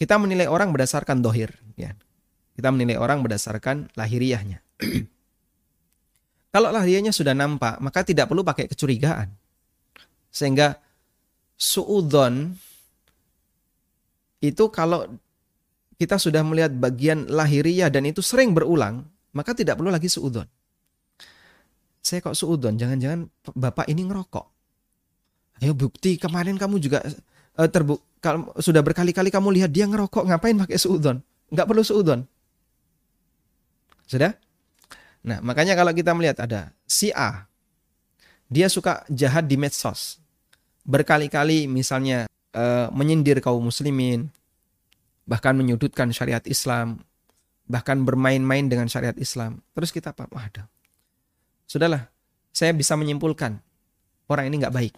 kita 0.00 0.16
menilai 0.16 0.48
orang 0.48 0.72
berdasarkan 0.72 1.20
dohir. 1.20 1.52
Ya. 1.76 1.92
Kita 2.56 2.72
menilai 2.72 2.96
orang 2.96 3.20
berdasarkan 3.20 3.92
lahiriahnya. 3.92 4.64
kalau 6.56 6.72
lahiriahnya 6.72 7.12
sudah 7.12 7.36
nampak, 7.36 7.76
maka 7.84 8.00
tidak 8.00 8.32
perlu 8.32 8.40
pakai 8.40 8.64
kecurigaan. 8.64 9.28
Sehingga 10.32 10.80
suudon 11.52 12.56
itu 14.40 14.64
kalau 14.72 15.04
kita 16.00 16.16
sudah 16.16 16.40
melihat 16.40 16.72
bagian 16.72 17.28
lahiriah 17.28 17.92
dan 17.92 18.08
itu 18.08 18.24
sering 18.24 18.56
berulang, 18.56 19.04
maka 19.36 19.52
tidak 19.52 19.76
perlu 19.76 19.92
lagi 19.92 20.08
suudon. 20.08 20.48
Saya 22.00 22.24
kok 22.24 22.32
suudon, 22.32 22.80
jangan-jangan 22.80 23.28
bapak 23.52 23.92
ini 23.92 24.08
ngerokok. 24.08 24.46
Ayo 25.60 25.76
bukti 25.76 26.16
kemarin 26.16 26.56
kamu 26.56 26.80
juga 26.80 27.04
uh, 27.60 27.68
terbu 27.68 28.00
kalau 28.24 28.48
sudah 28.64 28.80
berkali-kali 28.80 29.28
kamu 29.28 29.60
lihat 29.60 29.76
dia 29.76 29.84
ngerokok, 29.84 30.24
ngapain 30.24 30.56
pakai 30.56 30.80
suudon? 30.80 31.20
Nggak 31.52 31.68
perlu 31.68 31.84
suudon. 31.84 32.24
Sudah? 34.08 34.32
Nah, 35.26 35.42
makanya 35.42 35.74
kalau 35.74 35.90
kita 35.90 36.14
melihat 36.14 36.38
ada 36.46 36.70
si 36.86 37.10
A, 37.10 37.50
dia 38.46 38.70
suka 38.70 39.02
jahat 39.10 39.50
di 39.50 39.58
medsos 39.58 40.22
berkali-kali 40.86 41.66
misalnya 41.66 42.30
uh, 42.54 42.88
menyindir 42.94 43.42
kaum 43.42 43.58
muslimin, 43.58 44.30
bahkan 45.26 45.58
menyudutkan 45.58 46.14
syariat 46.14 46.42
Islam, 46.46 47.02
bahkan 47.66 48.06
bermain-main 48.06 48.70
dengan 48.70 48.86
syariat 48.86 49.18
Islam. 49.18 49.60
Terus 49.74 49.90
kita 49.90 50.14
apa? 50.14 50.30
Ada. 50.30 50.70
Sudahlah, 51.66 52.06
saya 52.54 52.70
bisa 52.70 52.94
menyimpulkan 52.94 53.58
orang 54.30 54.46
ini 54.46 54.62
nggak 54.62 54.74
baik. 54.74 54.94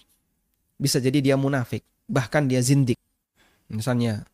Bisa 0.76 1.00
jadi 1.00 1.24
dia 1.24 1.36
munafik, 1.40 1.82
bahkan 2.05 2.44
dia 2.44 2.60
zindik. 2.60 3.00
Misalnya 3.72 4.28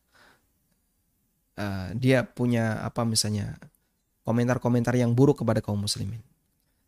uh, 1.55 1.89
dia 1.95 2.27
punya 2.27 2.83
apa 2.83 3.07
misalnya 3.07 3.55
komentar-komentar 4.25 4.97
yang 4.97 5.13
buruk 5.13 5.45
kepada 5.45 5.61
kaum 5.61 5.79
muslimin. 5.79 6.19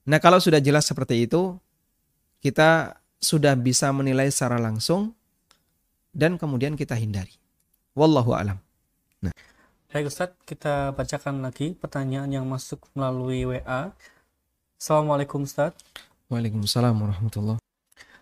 Nah 0.09 0.18
kalau 0.18 0.41
sudah 0.41 0.57
jelas 0.57 0.89
seperti 0.89 1.30
itu, 1.30 1.55
kita 2.41 2.97
sudah 3.22 3.53
bisa 3.53 3.93
menilai 3.93 4.30
secara 4.34 4.57
langsung 4.57 5.14
dan 6.11 6.41
kemudian 6.41 6.73
kita 6.73 6.97
hindari. 6.97 7.38
Wallahu 7.93 8.34
alam. 8.34 8.57
Nah. 9.22 9.34
Baik 9.93 10.09
Ustaz, 10.09 10.34
kita 10.45 10.93
bacakan 10.93 11.45
lagi 11.45 11.77
pertanyaan 11.77 12.30
yang 12.30 12.45
masuk 12.45 12.84
melalui 12.97 13.45
WA. 13.45 13.93
Assalamualaikum 14.77 15.45
Ustaz. 15.45 15.73
Waalaikumsalam 16.27 16.93
warahmatullahi 16.93 17.61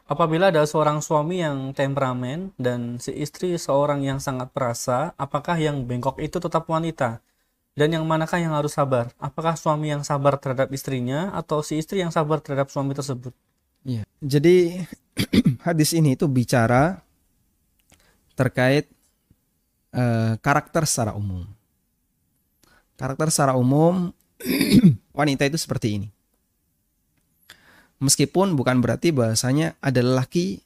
Apabila 0.05 0.53
ada 0.53 0.61
seorang 0.69 1.01
suami 1.01 1.41
yang 1.41 1.73
temperamen 1.73 2.53
dan 2.61 3.01
si 3.01 3.09
istri 3.17 3.57
seorang 3.57 4.05
yang 4.05 4.21
sangat 4.21 4.53
perasa, 4.53 5.17
apakah 5.17 5.57
yang 5.57 5.81
bengkok 5.89 6.21
itu 6.21 6.37
tetap 6.37 6.69
wanita? 6.69 7.25
Dan 7.75 7.91
yang 7.91 8.07
manakah 8.07 8.39
yang 8.39 8.55
harus 8.55 8.71
sabar? 8.71 9.11
Apakah 9.19 9.59
suami 9.59 9.91
yang 9.91 9.99
sabar 9.99 10.39
terhadap 10.39 10.71
istrinya 10.71 11.35
atau 11.35 11.59
si 11.59 11.75
istri 11.75 11.99
yang 11.99 12.07
sabar 12.07 12.39
terhadap 12.39 12.71
suami 12.71 12.95
tersebut? 12.95 13.35
Ya, 13.83 14.07
jadi 14.23 14.87
hadis 15.67 15.91
ini 15.91 16.15
itu 16.15 16.23
bicara 16.31 17.03
terkait 18.39 18.87
uh, 19.91 20.39
karakter 20.39 20.87
secara 20.87 21.19
umum. 21.19 21.43
Karakter 22.95 23.27
secara 23.27 23.59
umum 23.59 24.15
wanita 25.19 25.43
itu 25.43 25.59
seperti 25.59 25.99
ini. 25.99 26.07
Meskipun 27.99 28.55
bukan 28.55 28.79
berarti 28.79 29.11
bahasanya 29.11 29.75
ada 29.83 29.99
lelaki, 29.99 30.63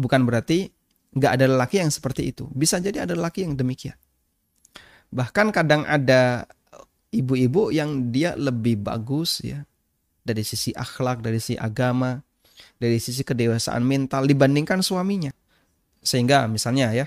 bukan 0.00 0.24
berarti 0.24 0.72
nggak 1.12 1.32
ada 1.36 1.46
lelaki 1.52 1.84
yang 1.84 1.92
seperti 1.92 2.32
itu. 2.32 2.48
Bisa 2.52 2.80
jadi 2.80 3.04
ada 3.04 3.12
lelaki 3.12 3.44
yang 3.44 3.56
demikian. 3.56 3.96
Bahkan 5.14 5.54
kadang 5.54 5.86
ada 5.86 6.50
ibu-ibu 7.14 7.70
yang 7.70 8.10
dia 8.10 8.34
lebih 8.34 8.82
bagus 8.82 9.38
ya 9.46 9.62
dari 10.26 10.42
sisi 10.42 10.74
akhlak, 10.74 11.22
dari 11.22 11.38
sisi 11.38 11.54
agama, 11.54 12.18
dari 12.82 12.98
sisi 12.98 13.22
kedewasaan 13.22 13.86
mental 13.86 14.26
dibandingkan 14.26 14.82
suaminya. 14.82 15.30
Sehingga 16.02 16.50
misalnya 16.50 16.90
ya, 16.90 17.06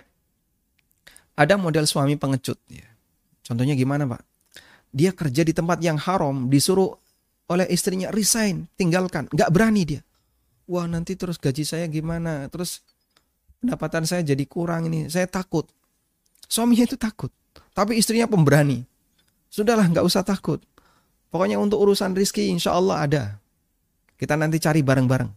ada 1.35 1.59
model 1.59 1.83
suami 1.83 2.15
pengecut. 2.15 2.57
Ya. 2.71 2.87
Contohnya 3.43 3.75
gimana 3.75 4.07
pak? 4.07 4.23
Dia 4.95 5.11
kerja 5.11 5.43
di 5.43 5.51
tempat 5.51 5.83
yang 5.83 5.99
haram, 5.99 6.47
disuruh 6.47 6.95
oleh 7.51 7.67
istrinya 7.67 8.07
resign, 8.11 8.71
tinggalkan, 8.79 9.27
nggak 9.31 9.51
berani 9.51 9.83
dia. 9.83 10.01
Wah 10.67 10.87
nanti 10.87 11.15
terus 11.15 11.39
gaji 11.39 11.63
saya 11.63 11.87
gimana? 11.87 12.47
Terus 12.51 12.83
pendapatan 13.59 14.03
saya 14.03 14.23
jadi 14.23 14.43
kurang 14.47 14.87
ini, 14.91 15.07
saya 15.07 15.27
takut. 15.27 15.67
Suaminya 16.47 16.87
itu 16.87 16.95
takut, 16.95 17.29
tapi 17.75 17.99
istrinya 17.99 18.25
pemberani. 18.25 18.87
Sudahlah 19.51 19.87
nggak 19.87 20.03
usah 20.03 20.23
takut. 20.23 20.63
Pokoknya 21.27 21.59
untuk 21.59 21.83
urusan 21.83 22.15
rizki 22.15 22.47
insya 22.47 22.75
Allah 22.75 23.03
ada. 23.03 23.23
Kita 24.15 24.39
nanti 24.39 24.57
cari 24.57 24.81
bareng-bareng. 24.81 25.29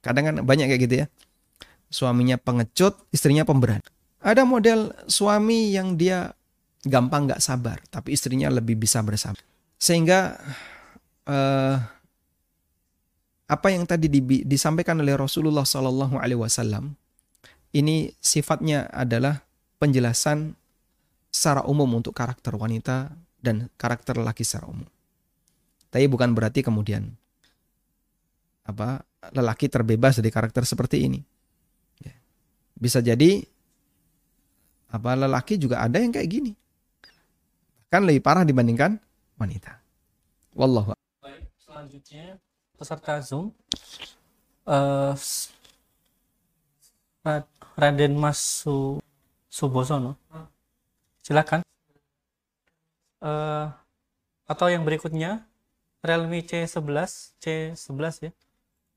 Kadang 0.00 0.24
kan 0.24 0.36
banyak 0.42 0.66
kayak 0.72 0.82
gitu 0.88 0.94
ya. 1.04 1.06
Suaminya 1.92 2.40
pengecut, 2.40 2.96
istrinya 3.12 3.44
pemberani. 3.44 3.84
Ada 4.18 4.42
model 4.42 4.92
suami 5.06 5.72
yang 5.72 5.94
dia 5.94 6.32
gampang 6.82 7.28
nggak 7.28 7.44
sabar, 7.44 7.78
tapi 7.92 8.16
istrinya 8.16 8.50
lebih 8.50 8.74
bisa 8.80 9.04
bersabar. 9.04 9.40
Sehingga 9.78 10.36
uh, 11.28 11.76
apa 13.48 13.68
yang 13.72 13.88
tadi 13.88 14.12
di, 14.12 14.20
disampaikan 14.44 15.00
oleh 15.00 15.16
Rasulullah 15.16 15.64
Sallallahu 15.64 16.20
Alaihi 16.20 16.40
Wasallam 16.40 16.92
ini 17.76 18.12
sifatnya 18.22 18.88
adalah 18.88 19.44
penjelasan 19.76 20.56
secara 21.28 21.64
umum 21.68 22.00
untuk 22.00 22.16
karakter 22.16 22.56
wanita 22.56 23.12
dan 23.38 23.68
karakter 23.76 24.18
laki 24.18 24.42
secara 24.42 24.66
umum. 24.72 24.88
Tapi 25.88 26.04
bukan 26.08 26.32
berarti 26.32 26.60
kemudian 26.64 27.08
apa 28.68 29.00
lelaki 29.32 29.72
terbebas 29.72 30.20
dari 30.20 30.28
karakter 30.28 30.64
seperti 30.68 31.08
ini. 31.08 31.20
Ya. 32.04 32.12
Bisa 32.76 33.00
jadi 33.00 33.40
apa 34.88 35.16
lelaki 35.16 35.60
juga 35.60 35.84
ada 35.84 36.00
yang 36.00 36.12
kayak 36.12 36.28
gini. 36.28 36.52
Kan 37.88 38.04
lebih 38.04 38.20
parah 38.20 38.44
dibandingkan 38.44 39.00
wanita. 39.40 39.80
Wallahu 40.52 40.92
Baik, 41.24 41.48
selanjutnya 41.60 42.36
peserta 42.76 43.20
Zoom 43.24 43.54
uh, 44.68 45.14
Raden 47.78 48.18
Mas 48.18 48.42
Su 48.42 48.98
Subosono. 49.46 50.18
Silakan. 51.22 51.62
Uh, 53.22 53.70
atau 54.50 54.66
yang 54.66 54.82
berikutnya 54.82 55.46
Realme 56.02 56.42
C11, 56.42 57.38
C11 57.38 58.30
ya. 58.30 58.32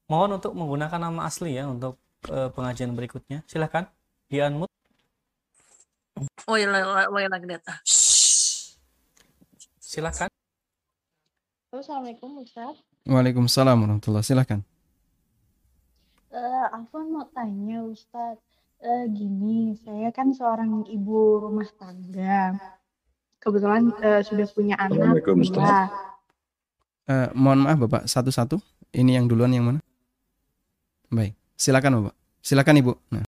Mohon 0.09 0.41
untuk 0.41 0.57
menggunakan 0.57 0.97
nama 0.97 1.29
asli 1.29 1.61
ya 1.61 1.69
untuk 1.69 2.01
uh, 2.33 2.49
pengajian 2.49 2.97
berikutnya. 2.97 3.45
Silakan 3.45 3.85
di 4.25 4.41
unmute. 4.41 4.73
Oh, 6.49 6.57
iya, 6.57 6.69
lagi 7.29 7.45
data. 7.45 7.77
Silakan. 9.77 10.29
Assalamualaikum 11.69 12.41
Ustaz. 12.41 12.81
Waalaikumsalam 13.05 13.77
warahmatullahi 13.77 14.25
Silakan. 14.25 14.65
Uh, 16.33 16.67
aku 16.73 16.97
mau 17.07 17.29
tanya 17.29 17.85
Ustaz. 17.85 18.50
Uh, 18.81 19.05
gini, 19.13 19.77
saya 19.77 20.09
kan 20.09 20.33
seorang 20.33 20.89
ibu 20.89 21.37
rumah 21.37 21.69
tangga. 21.77 22.57
Kebetulan 23.37 23.93
uh, 24.01 24.25
sudah 24.25 24.47
punya 24.49 24.73
anak 24.73 25.21
dua. 25.21 25.85
Uh, 27.05 27.29
mohon 27.37 27.69
maaf 27.69 27.77
Bapak, 27.77 28.09
satu-satu. 28.09 28.57
Ini 28.89 29.21
yang 29.21 29.29
duluan 29.29 29.53
yang 29.53 29.69
mana? 29.69 29.79
Baik, 31.13 31.37
silakan 31.53 32.01
Bapak. 32.01 32.15
Silakan 32.41 32.81
Ibu. 32.81 32.93
Nah. 33.13 33.19